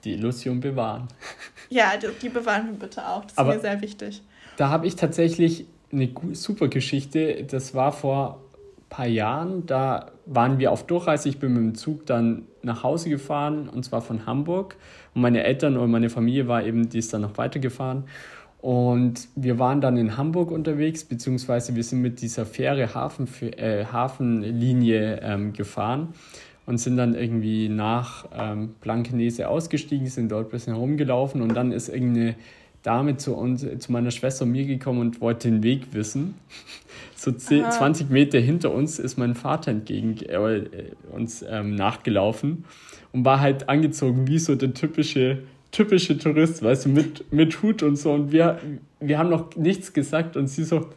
Die 0.03 0.13
Illusion 0.13 0.59
bewahren. 0.59 1.07
Ja, 1.69 1.97
die, 1.97 2.07
die 2.21 2.29
bewahren 2.29 2.67
wir 2.67 2.79
bitte 2.79 3.05
auch. 3.05 3.25
Das 3.25 3.37
aber 3.37 3.49
ist 3.49 3.57
mir 3.57 3.69
sehr 3.69 3.81
wichtig. 3.81 4.21
Da 4.55 4.69
habe 4.69 4.87
ich 4.87 4.95
tatsächlich 4.95 5.65
eine 5.91 6.09
super 6.31 6.69
Geschichte. 6.69 7.43
Das 7.43 7.75
war 7.75 7.91
vor 7.91 8.39
ein 8.77 8.89
paar 8.89 9.07
Jahren. 9.07 9.65
Da 9.65 10.11
waren 10.25 10.59
wir 10.59 10.71
auf 10.71 10.87
Durchreise. 10.87 11.27
Ich 11.27 11.39
bin 11.39 11.53
mit 11.53 11.61
dem 11.61 11.75
Zug 11.75 12.05
dann 12.05 12.45
nach 12.61 12.83
Hause 12.83 13.09
gefahren 13.09 13.67
und 13.67 13.83
zwar 13.83 14.01
von 14.01 14.25
Hamburg. 14.25 14.77
Und 15.13 15.23
meine 15.23 15.43
Eltern 15.43 15.75
und 15.75 15.91
meine 15.91 16.09
Familie 16.09 16.47
war 16.47 16.63
eben, 16.63 16.87
die 16.87 16.99
ist 16.99 17.13
dann 17.13 17.21
noch 17.21 17.37
weitergefahren. 17.37 18.05
Und 18.59 19.27
wir 19.35 19.59
waren 19.59 19.81
dann 19.81 19.97
in 19.97 20.17
Hamburg 20.17 20.51
unterwegs, 20.51 21.03
beziehungsweise 21.03 21.75
wir 21.75 21.83
sind 21.83 22.01
mit 22.01 22.21
dieser 22.21 22.45
Fähre 22.45 22.93
Hafen, 22.93 23.27
äh, 23.41 23.85
Hafenlinie 23.85 25.19
ähm, 25.21 25.53
gefahren 25.53 26.09
und 26.65 26.79
sind 26.79 26.97
dann 26.97 27.13
irgendwie 27.13 27.69
nach 27.69 28.25
ähm, 28.35 28.75
Blankenese 28.81 29.47
ausgestiegen, 29.47 30.07
sind 30.07 30.31
dort 30.31 30.47
ein 30.47 30.51
bisschen 30.51 30.73
herumgelaufen 30.73 31.41
und 31.41 31.55
dann 31.55 31.71
ist 31.71 31.87
irgendeine 31.87 32.35
Dame 32.83 33.17
zu, 33.17 33.35
uns, 33.35 33.65
zu 33.79 33.91
meiner 33.91 34.11
Schwester 34.11 34.45
und 34.45 34.51
mir 34.51 34.65
gekommen 34.65 34.99
und 34.99 35.21
wollte 35.21 35.49
den 35.49 35.63
Weg 35.63 35.93
wissen. 35.93 36.35
So 37.19 37.31
10, 37.31 37.71
20 37.71 38.11
Meter 38.11 38.37
hinter 38.37 38.71
uns 38.71 38.99
ist 38.99 39.17
mein 39.17 39.33
Vater 39.33 39.71
entgegen 39.71 40.17
äh, 40.19 40.65
uns 41.11 41.43
ähm, 41.49 41.73
nachgelaufen 41.73 42.63
und 43.11 43.25
war 43.25 43.39
halt 43.39 43.69
angezogen 43.69 44.27
wie 44.27 44.37
so 44.37 44.53
der 44.53 44.75
typische 44.75 45.39
typische 45.71 46.17
Tourist, 46.17 46.63
weißt 46.63 46.85
du, 46.85 46.89
mit, 46.89 47.31
mit 47.31 47.61
Hut 47.61 47.83
und 47.83 47.95
so. 47.95 48.13
Und 48.13 48.31
wir, 48.31 48.59
wir 48.99 49.17
haben 49.17 49.29
noch 49.29 49.55
nichts 49.55 49.93
gesagt 49.93 50.37
und 50.37 50.47
sie 50.47 50.63
so, 50.63 50.89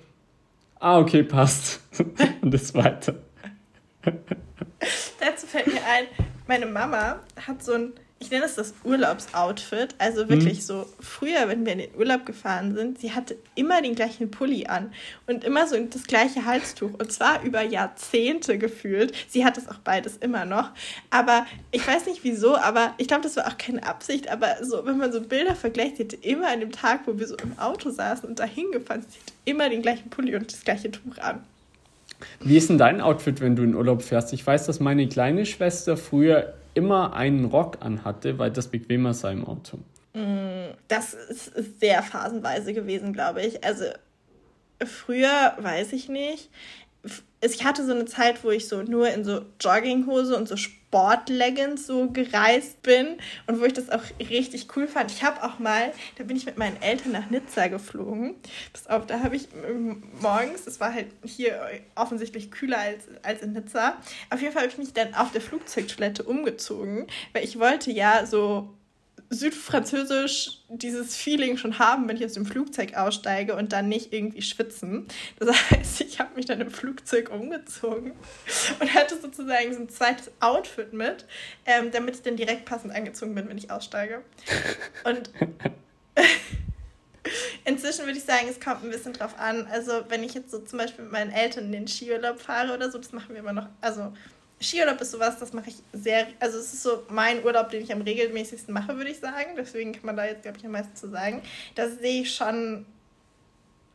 ah, 0.78 0.98
okay, 0.98 1.22
passt. 1.22 1.80
und 2.42 2.54
ist 2.54 2.74
weiter. 2.74 3.14
Dazu 5.20 5.46
fällt 5.46 5.66
mir 5.66 5.84
ein, 5.84 6.06
meine 6.46 6.66
Mama 6.66 7.20
hat 7.46 7.62
so 7.62 7.72
ein 7.72 7.92
ich 8.22 8.30
nenne 8.30 8.44
es 8.44 8.54
das 8.54 8.74
Urlaubsoutfit. 8.84 9.94
Also 9.96 10.28
wirklich 10.28 10.58
mhm. 10.58 10.62
so, 10.62 10.86
früher, 11.00 11.48
wenn 11.48 11.64
wir 11.64 11.72
in 11.72 11.78
den 11.78 11.94
Urlaub 11.96 12.26
gefahren 12.26 12.74
sind, 12.74 13.00
sie 13.00 13.12
hatte 13.12 13.36
immer 13.54 13.80
den 13.80 13.94
gleichen 13.94 14.30
Pulli 14.30 14.66
an 14.66 14.92
und 15.26 15.42
immer 15.42 15.66
so 15.66 15.76
das 15.86 16.04
gleiche 16.04 16.44
Halstuch. 16.44 16.92
Und 16.98 17.10
zwar 17.10 17.42
über 17.42 17.62
Jahrzehnte 17.62 18.58
gefühlt. 18.58 19.14
Sie 19.28 19.44
hat 19.44 19.56
es 19.56 19.68
auch 19.68 19.78
beides 19.78 20.18
immer 20.18 20.44
noch. 20.44 20.70
Aber 21.08 21.46
ich 21.70 21.86
weiß 21.86 22.06
nicht 22.06 22.22
wieso, 22.22 22.56
aber 22.56 22.92
ich 22.98 23.08
glaube, 23.08 23.22
das 23.22 23.36
war 23.36 23.48
auch 23.48 23.56
keine 23.56 23.86
Absicht. 23.86 24.30
Aber 24.30 24.48
so, 24.62 24.84
wenn 24.84 24.98
man 24.98 25.12
so 25.12 25.22
Bilder 25.22 25.56
vergleicht, 25.56 25.96
sie 25.96 26.04
hatte 26.04 26.16
immer 26.16 26.48
an 26.48 26.60
dem 26.60 26.72
Tag, 26.72 27.06
wo 27.06 27.18
wir 27.18 27.26
so 27.26 27.36
im 27.36 27.58
Auto 27.58 27.88
saßen 27.88 28.28
und 28.28 28.38
dahin 28.38 28.70
gefahren 28.70 29.00
sind, 29.00 29.12
sie 29.12 29.20
hatte 29.20 29.32
immer 29.46 29.70
den 29.70 29.80
gleichen 29.80 30.10
Pulli 30.10 30.36
und 30.36 30.52
das 30.52 30.62
gleiche 30.62 30.90
Tuch 30.90 31.16
an. 31.22 31.42
Wie 32.40 32.58
ist 32.58 32.68
denn 32.68 32.76
dein 32.76 33.00
Outfit, 33.00 33.40
wenn 33.40 33.56
du 33.56 33.62
in 33.62 33.74
Urlaub 33.74 34.02
fährst? 34.02 34.34
Ich 34.34 34.46
weiß, 34.46 34.66
dass 34.66 34.78
meine 34.78 35.08
kleine 35.08 35.46
Schwester 35.46 35.96
früher 35.96 36.52
immer 36.74 37.14
einen 37.14 37.46
Rock 37.46 37.78
anhatte, 37.80 38.38
weil 38.38 38.50
das 38.50 38.68
bequemer 38.68 39.14
sei 39.14 39.32
im 39.32 39.46
Auto. 39.46 39.78
Das 40.88 41.14
ist 41.14 41.52
sehr 41.78 42.02
phasenweise 42.02 42.74
gewesen, 42.74 43.12
glaube 43.12 43.42
ich. 43.42 43.64
Also 43.64 43.84
früher 44.84 45.54
weiß 45.58 45.92
ich 45.92 46.08
nicht. 46.08 46.50
Ich 47.42 47.64
hatte 47.64 47.86
so 47.86 47.92
eine 47.92 48.04
Zeit, 48.04 48.44
wo 48.44 48.50
ich 48.50 48.68
so 48.68 48.82
nur 48.82 49.08
in 49.08 49.24
so 49.24 49.42
Jogginghose 49.60 50.36
und 50.36 50.46
so 50.46 50.56
Sportleggings 50.56 51.86
so 51.86 52.10
gereist 52.10 52.82
bin 52.82 53.16
und 53.46 53.60
wo 53.60 53.64
ich 53.64 53.72
das 53.72 53.88
auch 53.90 54.02
richtig 54.18 54.76
cool 54.76 54.86
fand. 54.86 55.10
Ich 55.10 55.22
habe 55.22 55.42
auch 55.42 55.58
mal, 55.58 55.92
da 56.18 56.24
bin 56.24 56.36
ich 56.36 56.44
mit 56.44 56.58
meinen 56.58 56.80
Eltern 56.82 57.12
nach 57.12 57.30
Nizza 57.30 57.68
geflogen. 57.68 58.34
Pass 58.72 58.88
auf, 58.88 59.06
da 59.06 59.20
habe 59.20 59.36
ich 59.36 59.48
morgens, 60.20 60.66
es 60.66 60.80
war 60.80 60.92
halt 60.92 61.06
hier 61.24 61.60
offensichtlich 61.94 62.50
kühler 62.50 62.78
als, 62.78 63.04
als 63.22 63.42
in 63.42 63.52
Nizza, 63.52 63.96
auf 64.30 64.40
jeden 64.40 64.52
Fall 64.52 64.62
habe 64.62 64.72
ich 64.72 64.78
mich 64.78 64.92
dann 64.92 65.14
auf 65.14 65.32
der 65.32 65.40
Flugzeugtoilette 65.40 66.24
umgezogen, 66.24 67.06
weil 67.32 67.44
ich 67.44 67.58
wollte 67.58 67.90
ja 67.90 68.26
so 68.26 68.74
südfranzösisch 69.32 70.58
dieses 70.68 71.16
Feeling 71.16 71.56
schon 71.56 71.78
haben, 71.78 72.08
wenn 72.08 72.16
ich 72.16 72.24
aus 72.24 72.32
dem 72.32 72.44
Flugzeug 72.44 72.94
aussteige 72.94 73.54
und 73.54 73.72
dann 73.72 73.88
nicht 73.88 74.12
irgendwie 74.12 74.42
schwitzen. 74.42 75.06
Das 75.38 75.70
heißt, 75.70 76.00
ich 76.00 76.18
habe 76.18 76.34
mich 76.34 76.46
dann 76.46 76.60
im 76.60 76.70
Flugzeug 76.70 77.30
umgezogen 77.30 78.12
und 78.80 78.94
hatte 78.94 79.18
sozusagen 79.20 79.72
so 79.72 79.80
ein 79.80 79.88
zweites 79.88 80.32
Outfit 80.40 80.92
mit, 80.92 81.26
ähm, 81.64 81.92
damit 81.92 82.16
ich 82.16 82.22
dann 82.22 82.36
direkt 82.36 82.64
passend 82.64 82.92
angezogen 82.92 83.36
bin, 83.36 83.48
wenn 83.48 83.56
ich 83.56 83.70
aussteige. 83.70 84.22
Und 85.04 85.30
inzwischen 87.64 88.06
würde 88.06 88.18
ich 88.18 88.24
sagen, 88.24 88.48
es 88.50 88.58
kommt 88.58 88.82
ein 88.82 88.90
bisschen 88.90 89.12
drauf 89.12 89.38
an. 89.38 89.68
Also 89.70 89.92
wenn 90.08 90.24
ich 90.24 90.34
jetzt 90.34 90.50
so 90.50 90.58
zum 90.58 90.80
Beispiel 90.80 91.04
mit 91.04 91.12
meinen 91.12 91.30
Eltern 91.30 91.66
in 91.66 91.72
den 91.72 91.88
Skiurlaub 91.88 92.40
fahre 92.40 92.74
oder 92.74 92.90
so, 92.90 92.98
das 92.98 93.12
machen 93.12 93.28
wir 93.30 93.38
immer 93.38 93.52
noch, 93.52 93.68
also 93.80 94.12
Skiurlaub 94.62 95.00
ist 95.00 95.12
sowas, 95.12 95.38
das 95.38 95.52
mache 95.52 95.70
ich 95.70 95.76
sehr, 95.92 96.26
also 96.38 96.58
es 96.58 96.74
ist 96.74 96.82
so 96.82 97.04
mein 97.08 97.42
Urlaub, 97.44 97.70
den 97.70 97.82
ich 97.82 97.92
am 97.92 98.02
regelmäßigsten 98.02 98.74
mache, 98.74 98.96
würde 98.96 99.10
ich 99.10 99.18
sagen. 99.18 99.56
Deswegen 99.56 99.92
kann 99.92 100.04
man 100.04 100.16
da 100.16 100.26
jetzt, 100.26 100.42
glaube 100.42 100.58
ich, 100.58 100.66
am 100.66 100.72
meisten 100.72 100.94
zu 100.94 101.08
sagen. 101.08 101.42
Das 101.74 101.98
sehe 101.98 102.22
ich 102.22 102.34
schon, 102.34 102.84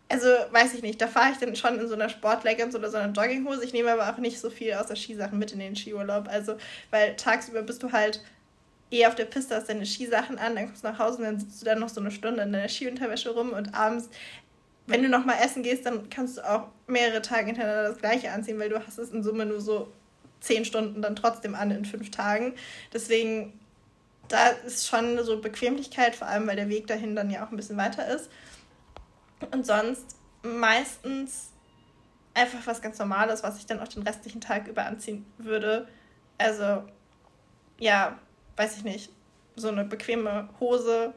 also 0.09 0.28
weiß 0.51 0.74
ich 0.74 0.82
nicht, 0.82 0.99
da 0.99 1.07
fahre 1.07 1.32
ich 1.32 1.38
dann 1.38 1.55
schon 1.55 1.80
in 1.80 1.88
so 1.88 1.93
einer 1.93 2.09
Sportleggings 2.09 2.76
oder 2.76 2.89
so 2.89 2.97
einer 2.97 3.13
Jogginghose. 3.13 3.63
Ich 3.63 3.74
nehme 3.74 3.91
aber 3.91 4.11
auch 4.11 4.18
nicht 4.18 4.39
so 4.39 4.49
viel 4.49 4.74
außer 4.74 4.95
Skisachen 4.95 5.38
mit 5.38 5.51
in 5.51 5.59
den 5.59 5.76
Skiurlaub. 5.76 6.28
Also, 6.28 6.57
weil 6.89 7.16
tagsüber 7.16 7.61
bist 7.61 7.84
du 7.84 7.91
halt 7.91 8.24
eh 8.89 9.05
auf 9.05 9.13
der 9.13 9.26
Piste, 9.26 9.55
hast 9.55 9.70
deine 9.70 9.86
Skisachen 9.86 10.39
an, 10.39 10.55
dann 10.55 10.66
kommst 10.66 10.84
du 10.84 10.88
nach 10.88 10.97
Hause 10.97 11.18
und 11.18 11.24
dann 11.26 11.39
sitzt 11.39 11.61
du 11.61 11.66
dann 11.66 11.80
noch 11.80 11.89
so 11.89 12.01
eine 12.01 12.11
Stunde 12.11 12.41
in 12.41 12.51
deiner 12.51 12.70
Skiunterwäsche 12.70 13.30
rum 13.30 13.51
und 13.51 13.76
abends 13.76 14.09
wenn 14.88 15.01
du 15.01 15.09
nochmal 15.09 15.38
essen 15.43 15.63
gehst, 15.63 15.86
dann 15.86 16.09
kannst 16.09 16.38
du 16.38 16.47
auch 16.47 16.68
mehrere 16.88 17.22
Tage 17.22 17.47
hintereinander 17.47 17.89
das 17.89 17.97
gleiche 17.97 18.32
anziehen, 18.32 18.59
weil 18.59 18.70
du 18.70 18.86
hast 18.86 18.99
es 18.99 19.09
in 19.09 19.24
Summe 19.24 19.45
nur 19.45 19.59
so 19.59 19.91
zehn 20.40 20.66
Stunden 20.66 21.02
dann 21.02 21.16
trotzdem 21.16 21.56
an 21.56 21.72
in 21.72 21.86
fünf 21.86 22.12
Tagen. 22.12 22.54
Deswegen, 22.94 23.60
da 24.28 24.50
ist 24.50 24.88
schon 24.88 25.24
so 25.24 25.40
Bequemlichkeit, 25.42 26.16
vor 26.16 26.28
allem 26.28 26.48
weil 26.48 26.56
der 26.56 26.70
Weg 26.70 26.88
dahin 26.88 27.16
dann 27.16 27.30
ja 27.30 27.46
auch 27.46 27.52
ein 27.52 27.58
bisschen 27.58 27.78
weiter 27.78 28.08
ist. 28.08 28.30
Und 29.52 29.66
sonst 29.66 30.16
meistens 30.44 31.50
einfach 32.34 32.66
was 32.66 32.82
ganz 32.82 33.00
Normales, 33.00 33.44
was 33.44 33.58
ich 33.58 33.66
dann 33.66 33.80
auch 33.80 33.88
den 33.88 34.04
restlichen 34.04 34.42
Tag 34.42 34.68
über 34.68 34.86
anziehen 34.86 35.26
würde. 35.38 35.88
Also, 36.38 36.84
ja, 37.80 38.20
weiß 38.58 38.78
ich 38.78 38.84
nicht. 38.84 39.10
So 39.56 39.70
eine 39.70 39.86
bequeme 39.86 40.50
Hose, 40.60 41.14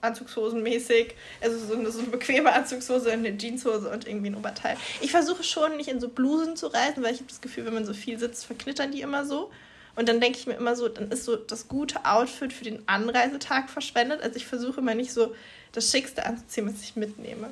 Anzugshosenmäßig. 0.00 1.14
Also 1.40 1.58
so 1.58 1.74
eine, 1.74 1.90
so 1.90 2.00
eine 2.00 2.08
bequeme 2.08 2.52
Anzugshose, 2.52 3.10
eine 3.10 3.36
Jeanshose 3.36 3.90
und 3.90 4.06
irgendwie 4.06 4.30
ein 4.30 4.36
Oberteil. 4.36 4.76
Ich 5.00 5.10
versuche 5.10 5.42
schon 5.42 5.76
nicht 5.76 5.88
in 5.88 6.00
so 6.00 6.08
Blusen 6.08 6.56
zu 6.56 6.66
reisen, 6.68 7.02
weil 7.02 7.12
ich 7.12 7.18
habe 7.18 7.28
das 7.28 7.40
Gefühl, 7.40 7.66
wenn 7.66 7.74
man 7.74 7.84
so 7.84 7.94
viel 7.94 8.18
sitzt, 8.18 8.46
verknittern 8.46 8.92
die 8.92 9.00
immer 9.00 9.24
so. 9.24 9.50
Und 9.96 10.08
dann 10.10 10.20
denke 10.20 10.38
ich 10.38 10.46
mir 10.46 10.54
immer 10.54 10.76
so, 10.76 10.88
dann 10.88 11.10
ist 11.10 11.24
so 11.24 11.36
das 11.36 11.68
gute 11.68 12.04
Outfit 12.04 12.52
für 12.52 12.64
den 12.64 12.86
Anreisetag 12.86 13.70
verschwendet. 13.70 14.22
Also 14.22 14.36
ich 14.36 14.46
versuche 14.46 14.80
immer 14.80 14.94
nicht 14.94 15.12
so 15.12 15.34
das 15.72 15.90
Schickste 15.90 16.24
anzuziehen, 16.24 16.66
was 16.66 16.82
ich 16.82 16.96
mitnehme. 16.96 17.48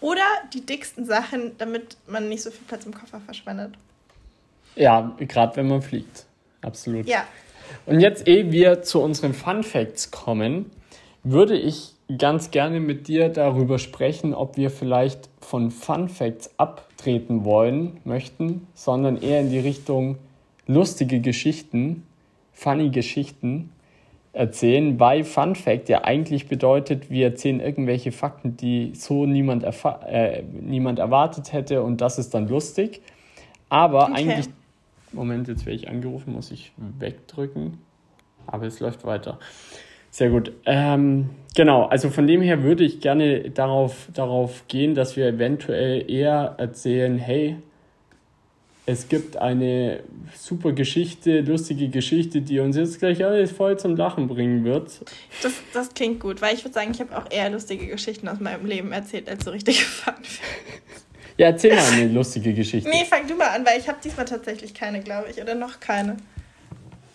Oder 0.00 0.22
die 0.54 0.64
dicksten 0.64 1.04
Sachen, 1.04 1.58
damit 1.58 1.96
man 2.06 2.28
nicht 2.28 2.42
so 2.42 2.50
viel 2.50 2.64
Platz 2.68 2.86
im 2.86 2.94
Koffer 2.94 3.20
verschwendet. 3.20 3.74
Ja, 4.76 5.16
gerade 5.18 5.56
wenn 5.56 5.68
man 5.68 5.82
fliegt. 5.82 6.24
Absolut. 6.62 7.06
Ja. 7.06 7.26
Und 7.84 8.00
jetzt, 8.00 8.26
ehe 8.28 8.50
wir 8.50 8.82
zu 8.82 9.00
unseren 9.00 9.34
Fun 9.34 9.62
Facts 9.62 10.10
kommen, 10.10 10.70
würde 11.32 11.56
ich 11.56 11.94
ganz 12.16 12.50
gerne 12.50 12.80
mit 12.80 13.08
dir 13.08 13.28
darüber 13.28 13.78
sprechen, 13.78 14.32
ob 14.32 14.56
wir 14.56 14.70
vielleicht 14.70 15.28
von 15.40 15.70
Fun 15.70 16.08
Facts 16.08 16.50
abtreten 16.56 17.44
wollen 17.44 17.98
möchten, 18.04 18.66
sondern 18.74 19.20
eher 19.20 19.40
in 19.40 19.50
die 19.50 19.58
Richtung 19.58 20.16
lustige 20.66 21.20
Geschichten, 21.20 22.04
funny 22.52 22.90
Geschichten 22.90 23.70
erzählen, 24.32 24.98
weil 25.00 25.24
Fun 25.24 25.54
Fact 25.54 25.88
ja 25.88 26.04
eigentlich 26.04 26.48
bedeutet, 26.48 27.10
wir 27.10 27.26
erzählen 27.26 27.60
irgendwelche 27.60 28.12
Fakten, 28.12 28.56
die 28.56 28.92
so 28.94 29.26
niemand, 29.26 29.64
äh, 29.64 30.42
niemand 30.42 30.98
erwartet 30.98 31.52
hätte 31.52 31.82
und 31.82 32.00
das 32.00 32.18
ist 32.18 32.34
dann 32.34 32.48
lustig. 32.48 33.02
Aber 33.68 34.04
okay. 34.04 34.14
eigentlich, 34.14 34.46
Moment, 35.12 35.48
jetzt 35.48 35.66
werde 35.66 35.76
ich 35.76 35.88
angerufen, 35.88 36.32
muss 36.32 36.50
ich 36.50 36.72
wegdrücken, 36.76 37.78
aber 38.46 38.66
es 38.66 38.80
läuft 38.80 39.04
weiter. 39.04 39.38
Sehr 40.10 40.30
gut. 40.30 40.52
Ähm, 40.66 41.30
genau, 41.54 41.84
also 41.84 42.10
von 42.10 42.26
dem 42.26 42.40
her 42.42 42.62
würde 42.62 42.84
ich 42.84 43.00
gerne 43.00 43.50
darauf, 43.50 44.08
darauf 44.14 44.66
gehen, 44.68 44.94
dass 44.94 45.16
wir 45.16 45.26
eventuell 45.26 46.10
eher 46.10 46.54
erzählen, 46.58 47.18
hey, 47.18 47.56
es 48.86 49.08
gibt 49.08 49.36
eine 49.36 50.00
super 50.34 50.72
Geschichte, 50.72 51.42
lustige 51.42 51.88
Geschichte, 51.90 52.40
die 52.40 52.58
uns 52.58 52.74
jetzt 52.74 52.98
gleich 52.98 53.22
alles 53.22 53.52
voll 53.52 53.78
zum 53.78 53.96
Lachen 53.96 54.28
bringen 54.28 54.64
wird. 54.64 55.00
Das, 55.42 55.52
das 55.74 55.92
klingt 55.92 56.20
gut, 56.20 56.40
weil 56.40 56.54
ich 56.54 56.64
würde 56.64 56.72
sagen, 56.72 56.92
ich 56.92 57.00
habe 57.00 57.14
auch 57.14 57.30
eher 57.30 57.50
lustige 57.50 57.86
Geschichten 57.86 58.28
aus 58.28 58.40
meinem 58.40 58.64
Leben 58.64 58.92
erzählt, 58.92 59.28
als 59.28 59.44
so 59.44 59.50
richtige 59.50 59.76
Fun 59.76 60.14
Ja, 61.36 61.48
erzähl 61.48 61.76
mal 61.76 61.84
eine 61.92 62.08
lustige 62.08 62.54
Geschichte. 62.54 62.88
Nee, 62.88 63.04
fang 63.04 63.26
du 63.28 63.34
mal 63.34 63.48
an, 63.48 63.66
weil 63.66 63.78
ich 63.78 63.88
habe 63.88 63.98
diesmal 64.02 64.24
tatsächlich 64.24 64.72
keine, 64.72 65.00
glaube 65.00 65.28
ich, 65.30 65.40
oder 65.40 65.54
noch 65.54 65.80
keine. 65.80 66.16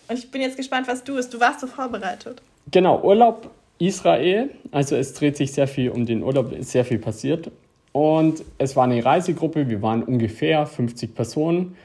Und 0.06 0.18
ich 0.18 0.30
bin 0.30 0.42
jetzt 0.42 0.56
gespannt, 0.56 0.86
was 0.86 1.02
du 1.02 1.16
bist. 1.16 1.34
Du 1.34 1.40
warst 1.40 1.60
so 1.60 1.66
vorbereitet. 1.66 2.40
Genau, 2.70 3.02
Urlaub 3.02 3.50
Israel. 3.78 4.50
Also 4.70 4.96
es 4.96 5.14
dreht 5.14 5.36
sich 5.36 5.52
sehr 5.52 5.68
viel 5.68 5.90
um 5.90 6.06
den 6.06 6.22
Urlaub, 6.22 6.52
ist 6.52 6.70
sehr 6.70 6.84
viel 6.84 6.98
passiert. 6.98 7.50
Und 7.92 8.42
es 8.58 8.74
war 8.74 8.84
eine 8.84 9.04
Reisegruppe, 9.04 9.68
wir 9.68 9.82
waren 9.82 10.02
ungefähr 10.02 10.66
50 10.66 11.14
Personen. 11.14 11.76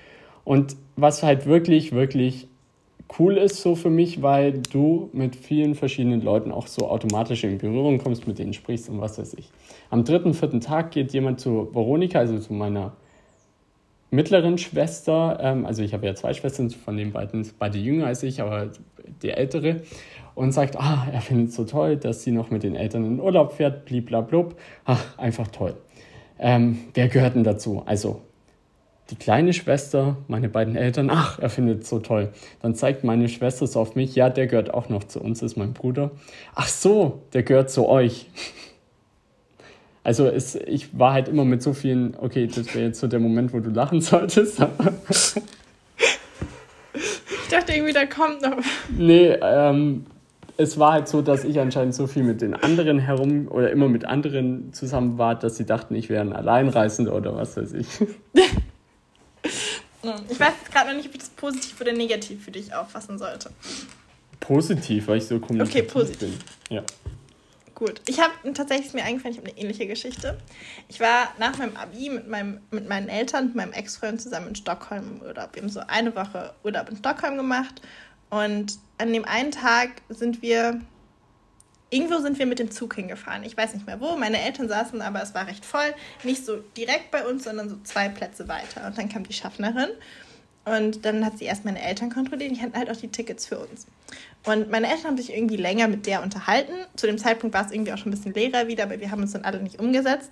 Und 0.43 0.75
was 0.95 1.21
halt 1.21 1.45
wirklich, 1.45 1.91
wirklich 1.91 2.47
cool 3.17 3.37
ist 3.37 3.61
so 3.61 3.75
für 3.75 3.89
mich, 3.89 4.21
weil 4.21 4.53
du 4.71 5.09
mit 5.13 5.35
vielen 5.35 5.75
verschiedenen 5.75 6.21
Leuten 6.21 6.51
auch 6.51 6.67
so 6.67 6.89
automatisch 6.89 7.43
in 7.43 7.57
Berührung 7.57 7.97
kommst, 7.97 8.27
mit 8.27 8.39
denen 8.39 8.53
sprichst 8.53 8.89
und 8.89 9.01
was 9.01 9.17
weiß 9.17 9.35
ich. 9.35 9.49
Am 9.89 10.03
dritten, 10.03 10.33
vierten 10.33 10.61
Tag 10.61 10.91
geht 10.91 11.13
jemand 11.13 11.39
zu 11.39 11.69
Veronika, 11.73 12.19
also 12.19 12.37
zu 12.39 12.53
meiner 12.53 12.93
mittleren 14.11 14.57
Schwester, 14.57 15.39
ähm, 15.41 15.65
also 15.65 15.83
ich 15.83 15.93
habe 15.93 16.05
ja 16.05 16.15
zwei 16.15 16.33
Schwestern, 16.33 16.69
von 16.69 16.97
den 16.97 17.11
beiden 17.11 17.49
beide 17.57 17.77
jünger 17.77 18.07
als 18.07 18.23
ich, 18.23 18.41
aber 18.41 18.69
die 19.21 19.29
ältere 19.29 19.81
und 20.35 20.51
sagt, 20.51 20.79
ah, 20.79 21.07
er 21.11 21.21
findet 21.21 21.49
es 21.49 21.55
so 21.55 21.65
toll, 21.65 21.97
dass 21.97 22.23
sie 22.23 22.31
noch 22.31 22.49
mit 22.49 22.63
den 22.63 22.75
Eltern 22.75 23.05
in 23.05 23.19
Urlaub 23.19 23.53
fährt, 23.53 23.85
bliblablub. 23.85 24.57
Ach, 24.85 25.17
einfach 25.17 25.47
toll. 25.47 25.75
Ähm, 26.39 26.79
wer 26.93 27.09
gehört 27.09 27.35
denn 27.35 27.43
dazu? 27.43 27.83
Also 27.85 28.21
die 29.09 29.15
kleine 29.15 29.53
Schwester, 29.53 30.17
meine 30.27 30.49
beiden 30.49 30.75
Eltern, 30.75 31.09
ach, 31.09 31.39
er 31.39 31.49
findet 31.49 31.83
es 31.83 31.89
so 31.89 31.99
toll. 31.99 32.29
Dann 32.61 32.75
zeigt 32.75 33.03
meine 33.03 33.27
Schwester 33.27 33.65
es 33.65 33.75
auf 33.75 33.95
mich, 33.95 34.15
ja, 34.15 34.29
der 34.29 34.47
gehört 34.47 34.73
auch 34.73 34.89
noch 34.89 35.03
zu 35.03 35.19
uns, 35.19 35.41
ist 35.41 35.57
mein 35.57 35.73
Bruder. 35.73 36.11
Ach 36.55 36.67
so, 36.67 37.23
der 37.33 37.43
gehört 37.43 37.69
zu 37.69 37.89
euch. 37.89 38.27
Also 40.03 40.27
es, 40.27 40.55
ich 40.55 40.97
war 40.97 41.13
halt 41.13 41.27
immer 41.27 41.45
mit 41.45 41.61
so 41.61 41.73
vielen, 41.73 42.15
okay, 42.17 42.47
das 42.47 42.73
wäre 42.73 42.85
jetzt 42.87 42.99
so 42.99 43.07
der 43.07 43.19
Moment, 43.19 43.53
wo 43.53 43.59
du 43.59 43.69
lachen 43.69 44.01
solltest. 44.01 44.59
ich 46.83 47.47
dachte 47.49 47.73
irgendwie, 47.73 47.93
da 47.93 48.05
kommt 48.05 48.41
noch. 48.41 48.57
Nee, 48.97 49.37
ähm, 49.41 50.05
es 50.57 50.77
war 50.77 50.93
halt 50.93 51.07
so, 51.07 51.21
dass 51.21 51.43
ich 51.43 51.59
anscheinend 51.59 51.95
so 51.95 52.05
viel 52.05 52.23
mit 52.23 52.41
den 52.41 52.53
anderen 52.53 52.99
herum 52.99 53.47
oder 53.49 53.71
immer 53.71 53.87
mit 53.87 54.03
anderen 54.05 54.73
zusammen 54.73 55.17
war, 55.17 55.35
dass 55.35 55.55
sie 55.55 55.65
dachten, 55.65 55.95
ich 55.95 56.09
wäre 56.09 56.21
ein 56.21 56.33
Alleinreisender 56.33 57.15
oder 57.15 57.35
was 57.35 57.55
weiß 57.55 57.73
ich. 57.73 57.87
ich 60.29 60.39
weiß 60.39 60.53
gerade 60.71 60.89
noch 60.89 60.97
nicht, 60.97 61.07
ob 61.07 61.13
ich 61.13 61.19
das 61.19 61.29
positiv 61.29 61.79
oder 61.79 61.93
negativ 61.93 62.43
für 62.43 62.51
dich 62.51 62.73
auffassen 62.73 63.17
sollte. 63.17 63.51
positiv, 64.39 65.07
weil 65.07 65.17
ich 65.19 65.27
so 65.27 65.39
kommunikativ 65.39 65.83
okay, 65.83 65.91
positiv. 65.91 66.19
bin. 66.19 66.33
Ja. 66.69 66.83
Gut. 67.79 68.01
Ich 68.07 68.19
habe 68.19 68.33
tatsächlich 68.53 68.93
mir 68.93 69.05
eingefallen, 69.05 69.33
ich 69.33 69.39
habe 69.39 69.49
eine 69.49 69.57
ähnliche 69.57 69.87
Geschichte. 69.87 70.37
Ich 70.89 70.99
war 70.99 71.33
nach 71.39 71.57
meinem 71.57 71.77
Abi 71.77 72.09
mit, 72.09 72.27
meinem, 72.27 72.59
mit 72.71 72.89
meinen 72.89 73.07
Eltern, 73.07 73.45
mit 73.45 73.55
meinem 73.55 73.71
Ex-Freund 73.71 74.21
zusammen 74.21 74.49
in 74.49 74.55
Stockholm 74.55 75.21
im 75.21 75.21
Urlaub. 75.25 75.55
Wir 75.55 75.61
haben 75.61 75.69
so 75.69 75.79
eine 75.87 76.13
Woche 76.13 76.53
Urlaub 76.65 76.89
in 76.89 76.97
Stockholm 76.97 77.37
gemacht. 77.37 77.81
Und 78.29 78.77
an 78.97 79.13
dem 79.13 79.23
einen 79.23 79.51
Tag 79.51 80.01
sind 80.09 80.41
wir, 80.41 80.81
irgendwo 81.89 82.17
sind 82.17 82.37
wir 82.37 82.45
mit 82.45 82.59
dem 82.59 82.69
Zug 82.69 82.95
hingefahren. 82.95 83.43
Ich 83.43 83.55
weiß 83.55 83.73
nicht 83.73 83.87
mehr 83.87 84.01
wo. 84.01 84.17
Meine 84.17 84.41
Eltern 84.41 84.67
saßen, 84.67 85.01
aber 85.01 85.23
es 85.23 85.33
war 85.33 85.47
recht 85.47 85.63
voll. 85.63 85.95
Nicht 86.25 86.45
so 86.45 86.57
direkt 86.75 87.11
bei 87.11 87.25
uns, 87.25 87.45
sondern 87.45 87.69
so 87.69 87.77
zwei 87.85 88.09
Plätze 88.09 88.49
weiter. 88.49 88.87
Und 88.87 88.97
dann 88.97 89.07
kam 89.07 89.23
die 89.23 89.31
Schaffnerin. 89.31 89.91
Und 90.69 91.05
dann 91.05 91.25
hat 91.25 91.37
sie 91.37 91.45
erst 91.45 91.65
meine 91.65 91.81
Eltern 91.81 92.11
kontrolliert. 92.11 92.51
Die 92.55 92.61
hatten 92.61 92.77
halt 92.77 92.89
auch 92.89 92.95
die 92.95 93.07
Tickets 93.07 93.45
für 93.45 93.57
uns. 93.59 93.87
Und 94.45 94.69
meine 94.69 94.87
Eltern 94.87 95.05
haben 95.05 95.17
sich 95.17 95.33
irgendwie 95.33 95.57
länger 95.57 95.87
mit 95.87 96.05
der 96.05 96.21
unterhalten. 96.21 96.73
Zu 96.95 97.07
dem 97.07 97.17
Zeitpunkt 97.17 97.55
war 97.55 97.65
es 97.65 97.71
irgendwie 97.71 97.91
auch 97.91 97.97
schon 97.97 98.09
ein 98.11 98.15
bisschen 98.15 98.33
leerer 98.33 98.67
wieder, 98.67 98.83
aber 98.83 98.99
wir 98.99 99.11
haben 99.11 99.21
uns 99.21 99.31
dann 99.31 99.45
alle 99.45 99.61
nicht 99.61 99.79
umgesetzt. 99.79 100.31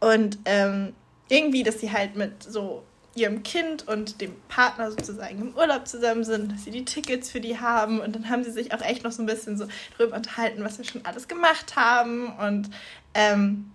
Und 0.00 0.38
ähm, 0.44 0.92
irgendwie, 1.28 1.62
dass 1.62 1.80
sie 1.80 1.90
halt 1.92 2.16
mit 2.16 2.42
so 2.42 2.82
ihrem 3.14 3.42
Kind 3.42 3.88
und 3.88 4.20
dem 4.20 4.34
Partner 4.48 4.90
sozusagen 4.90 5.40
im 5.40 5.56
Urlaub 5.56 5.88
zusammen 5.88 6.24
sind, 6.24 6.52
dass 6.52 6.64
sie 6.64 6.70
die 6.70 6.84
Tickets 6.84 7.30
für 7.30 7.40
die 7.40 7.58
haben. 7.58 8.00
Und 8.00 8.14
dann 8.14 8.28
haben 8.28 8.44
sie 8.44 8.52
sich 8.52 8.72
auch 8.72 8.82
echt 8.82 9.04
noch 9.04 9.12
so 9.12 9.22
ein 9.22 9.26
bisschen 9.26 9.56
so 9.56 9.66
drüber 9.96 10.16
unterhalten, 10.16 10.62
was 10.64 10.78
wir 10.78 10.84
schon 10.84 11.04
alles 11.04 11.28
gemacht 11.28 11.76
haben. 11.76 12.32
Und 12.36 12.70
ähm, 13.14 13.70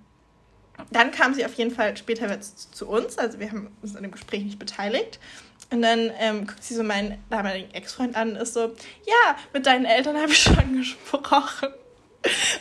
dann 0.91 1.11
kam 1.11 1.33
sie 1.33 1.45
auf 1.45 1.53
jeden 1.55 1.71
Fall 1.71 1.95
später 1.97 2.39
zu 2.39 2.87
uns. 2.87 3.17
Also 3.17 3.39
wir 3.39 3.49
haben 3.49 3.71
uns 3.81 3.95
an 3.95 4.03
dem 4.03 4.11
Gespräch 4.11 4.43
nicht 4.43 4.59
beteiligt. 4.59 5.19
Und 5.73 5.81
dann 5.81 6.11
ähm, 6.19 6.45
guckt 6.45 6.63
sie 6.63 6.75
so 6.75 6.83
meinen 6.83 7.17
damaligen 7.31 7.73
Ex-Freund 7.73 8.15
an 8.15 8.33
und 8.33 8.35
ist 8.35 8.53
so, 8.53 8.75
ja, 9.07 9.35
mit 9.53 9.65
deinen 9.65 9.85
Eltern 9.85 10.15
habe 10.17 10.31
ich 10.31 10.37
schon 10.37 10.73
gesprochen. 10.77 11.69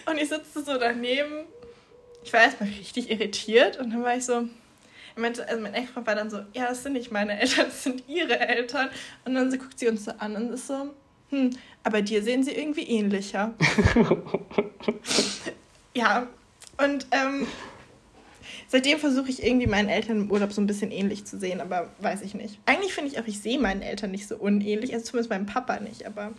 Und 0.07 0.17
ich 0.17 0.31
sitze 0.31 0.65
so 0.65 0.79
daneben. 0.79 1.45
Ich 2.25 2.33
war 2.33 2.41
erstmal 2.41 2.71
richtig 2.71 3.11
irritiert 3.11 3.77
und 3.77 3.91
dann 3.91 4.03
war 4.03 4.17
ich 4.17 4.25
so, 4.25 4.49
ich 5.15 5.21
meinte, 5.21 5.47
also 5.47 5.61
mein 5.61 5.75
Ex-Freund 5.75 6.07
war 6.07 6.15
dann 6.15 6.31
so, 6.31 6.39
ja, 6.55 6.71
das 6.71 6.85
sind 6.85 6.95
nicht 6.95 7.13
meine 7.13 7.39
Eltern, 7.39 7.67
das 7.67 7.83
sind 7.83 8.03
ihre 8.09 8.41
Eltern. 8.41 8.89
Und 9.27 9.35
dann 9.35 9.51
so 9.51 9.59
guckt 9.59 9.79
sie 9.79 9.89
uns 9.89 10.07
so 10.07 10.13
an 10.13 10.35
und 10.35 10.51
ist 10.51 10.69
so, 10.69 10.95
hm, 11.29 11.51
aber 11.85 12.01
dir 12.01 12.23
sehen 12.23 12.43
sie 12.43 12.53
irgendwie 12.53 12.89
ähnlicher. 12.89 13.53
ja, 15.95 16.29
und 16.79 17.07
ähm, 17.11 17.47
seitdem 18.73 18.99
versuche 18.99 19.29
ich 19.29 19.45
irgendwie 19.45 19.67
meinen 19.67 19.91
Eltern 19.91 20.23
im 20.23 20.31
Urlaub 20.31 20.51
so 20.51 20.63
ein 20.63 20.67
bisschen 20.67 20.91
ähnlich 20.91 21.27
zu 21.27 21.39
sehen, 21.39 21.61
aber 21.61 21.91
weiß 22.01 22.23
ich 22.23 22.33
nicht. 22.33 22.59
Eigentlich 22.65 22.95
finde 22.95 23.11
ich 23.11 23.21
auch, 23.21 23.27
ich 23.27 23.39
sehe 23.39 23.61
meinen 23.61 23.83
Eltern 23.83 24.11
nicht 24.11 24.27
so 24.27 24.35
unähnlich, 24.35 24.95
also 24.95 25.05
zumindest 25.05 25.29
meinem 25.29 25.45
Papa 25.45 25.79
nicht, 25.79 26.07
aber 26.07 26.33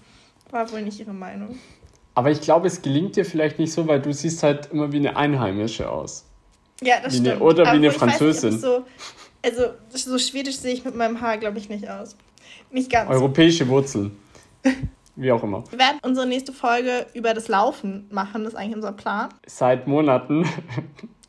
war 0.49 0.71
wohl 0.71 0.81
nicht 0.81 0.99
ihre 0.99 1.13
Meinung. 1.13 1.59
Aber 2.15 2.31
ich 2.31 2.41
glaube, 2.41 2.65
es 2.65 2.81
gelingt 2.81 3.15
dir 3.15 3.23
vielleicht 3.23 3.59
nicht 3.59 3.71
so, 3.71 3.87
weil 3.87 4.01
du 4.01 4.11
siehst 4.11 4.41
halt 4.41 4.71
immer 4.71 4.91
wie 4.91 4.97
eine 4.97 5.15
Einheimische 5.15 5.89
aus. 5.91 6.25
Ja, 6.81 6.95
das 7.03 7.13
wie 7.13 7.17
stimmt. 7.17 7.35
Eine, 7.35 7.39
oder 7.39 7.65
wie 7.65 7.77
eine 7.77 7.91
Französin. 7.91 8.49
Nicht, 8.49 8.61
so, 8.61 8.83
also 9.43 9.65
so 9.91 10.17
schwedisch 10.17 10.57
sehe 10.57 10.73
ich 10.73 10.83
mit 10.83 10.95
meinem 10.95 11.21
Haar, 11.21 11.37
glaube 11.37 11.59
ich, 11.59 11.69
nicht 11.69 11.87
aus. 11.87 12.15
Nicht 12.71 12.91
ganz. 12.91 13.11
Europäische 13.11 13.67
Wurzeln. 13.67 14.17
Wie 15.15 15.31
auch 15.31 15.43
immer. 15.43 15.63
Wir 15.69 15.77
werden 15.77 15.99
unsere 16.01 16.25
nächste 16.25 16.51
Folge 16.51 17.05
über 17.13 17.35
das 17.35 17.47
Laufen 17.47 18.07
machen. 18.09 18.43
Das 18.43 18.53
ist 18.53 18.59
eigentlich 18.59 18.75
unser 18.75 18.93
Plan. 18.93 19.29
Seit 19.45 19.85
Monaten 19.85 20.47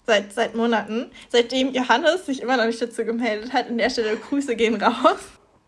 seit, 0.07 0.33
seit 0.33 0.55
Monaten, 0.55 1.07
seitdem 1.29 1.73
Johannes 1.73 2.27
sich 2.27 2.43
immer 2.43 2.57
noch 2.57 2.67
nicht 2.67 2.81
dazu 2.81 3.05
gemeldet 3.05 3.53
hat. 3.53 3.69
An 3.69 3.79
der 3.79 3.91
Stelle 3.91 4.17
Grüße 4.17 4.57
gehen 4.57 4.81
raus. 4.81 5.21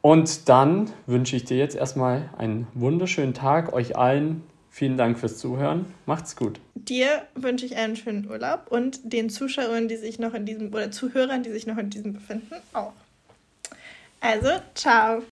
Und 0.02 0.48
dann 0.48 0.92
wünsche 1.06 1.36
ich 1.36 1.44
dir 1.44 1.56
jetzt 1.56 1.74
erstmal 1.74 2.30
einen 2.38 2.66
wunderschönen 2.74 3.34
Tag, 3.34 3.72
euch 3.72 3.96
allen. 3.96 4.44
Vielen 4.70 4.98
Dank 4.98 5.18
fürs 5.18 5.38
Zuhören. 5.38 5.86
Macht's 6.04 6.36
gut. 6.36 6.60
Dir 6.74 7.22
wünsche 7.34 7.64
ich 7.64 7.76
einen 7.76 7.96
schönen 7.96 8.28
Urlaub 8.30 8.66
und 8.68 9.00
den 9.02 9.30
Zuschauern, 9.30 9.88
die 9.88 9.96
sich 9.96 10.18
noch 10.18 10.34
in 10.34 10.44
diesem 10.44 10.68
oder 10.68 10.90
Zuhörern, 10.90 11.42
die 11.42 11.50
sich 11.50 11.66
noch 11.66 11.78
in 11.78 11.88
diesem 11.88 12.12
befinden, 12.12 12.56
auch. 12.74 12.92
Also, 14.20 14.50
ciao. 14.74 15.22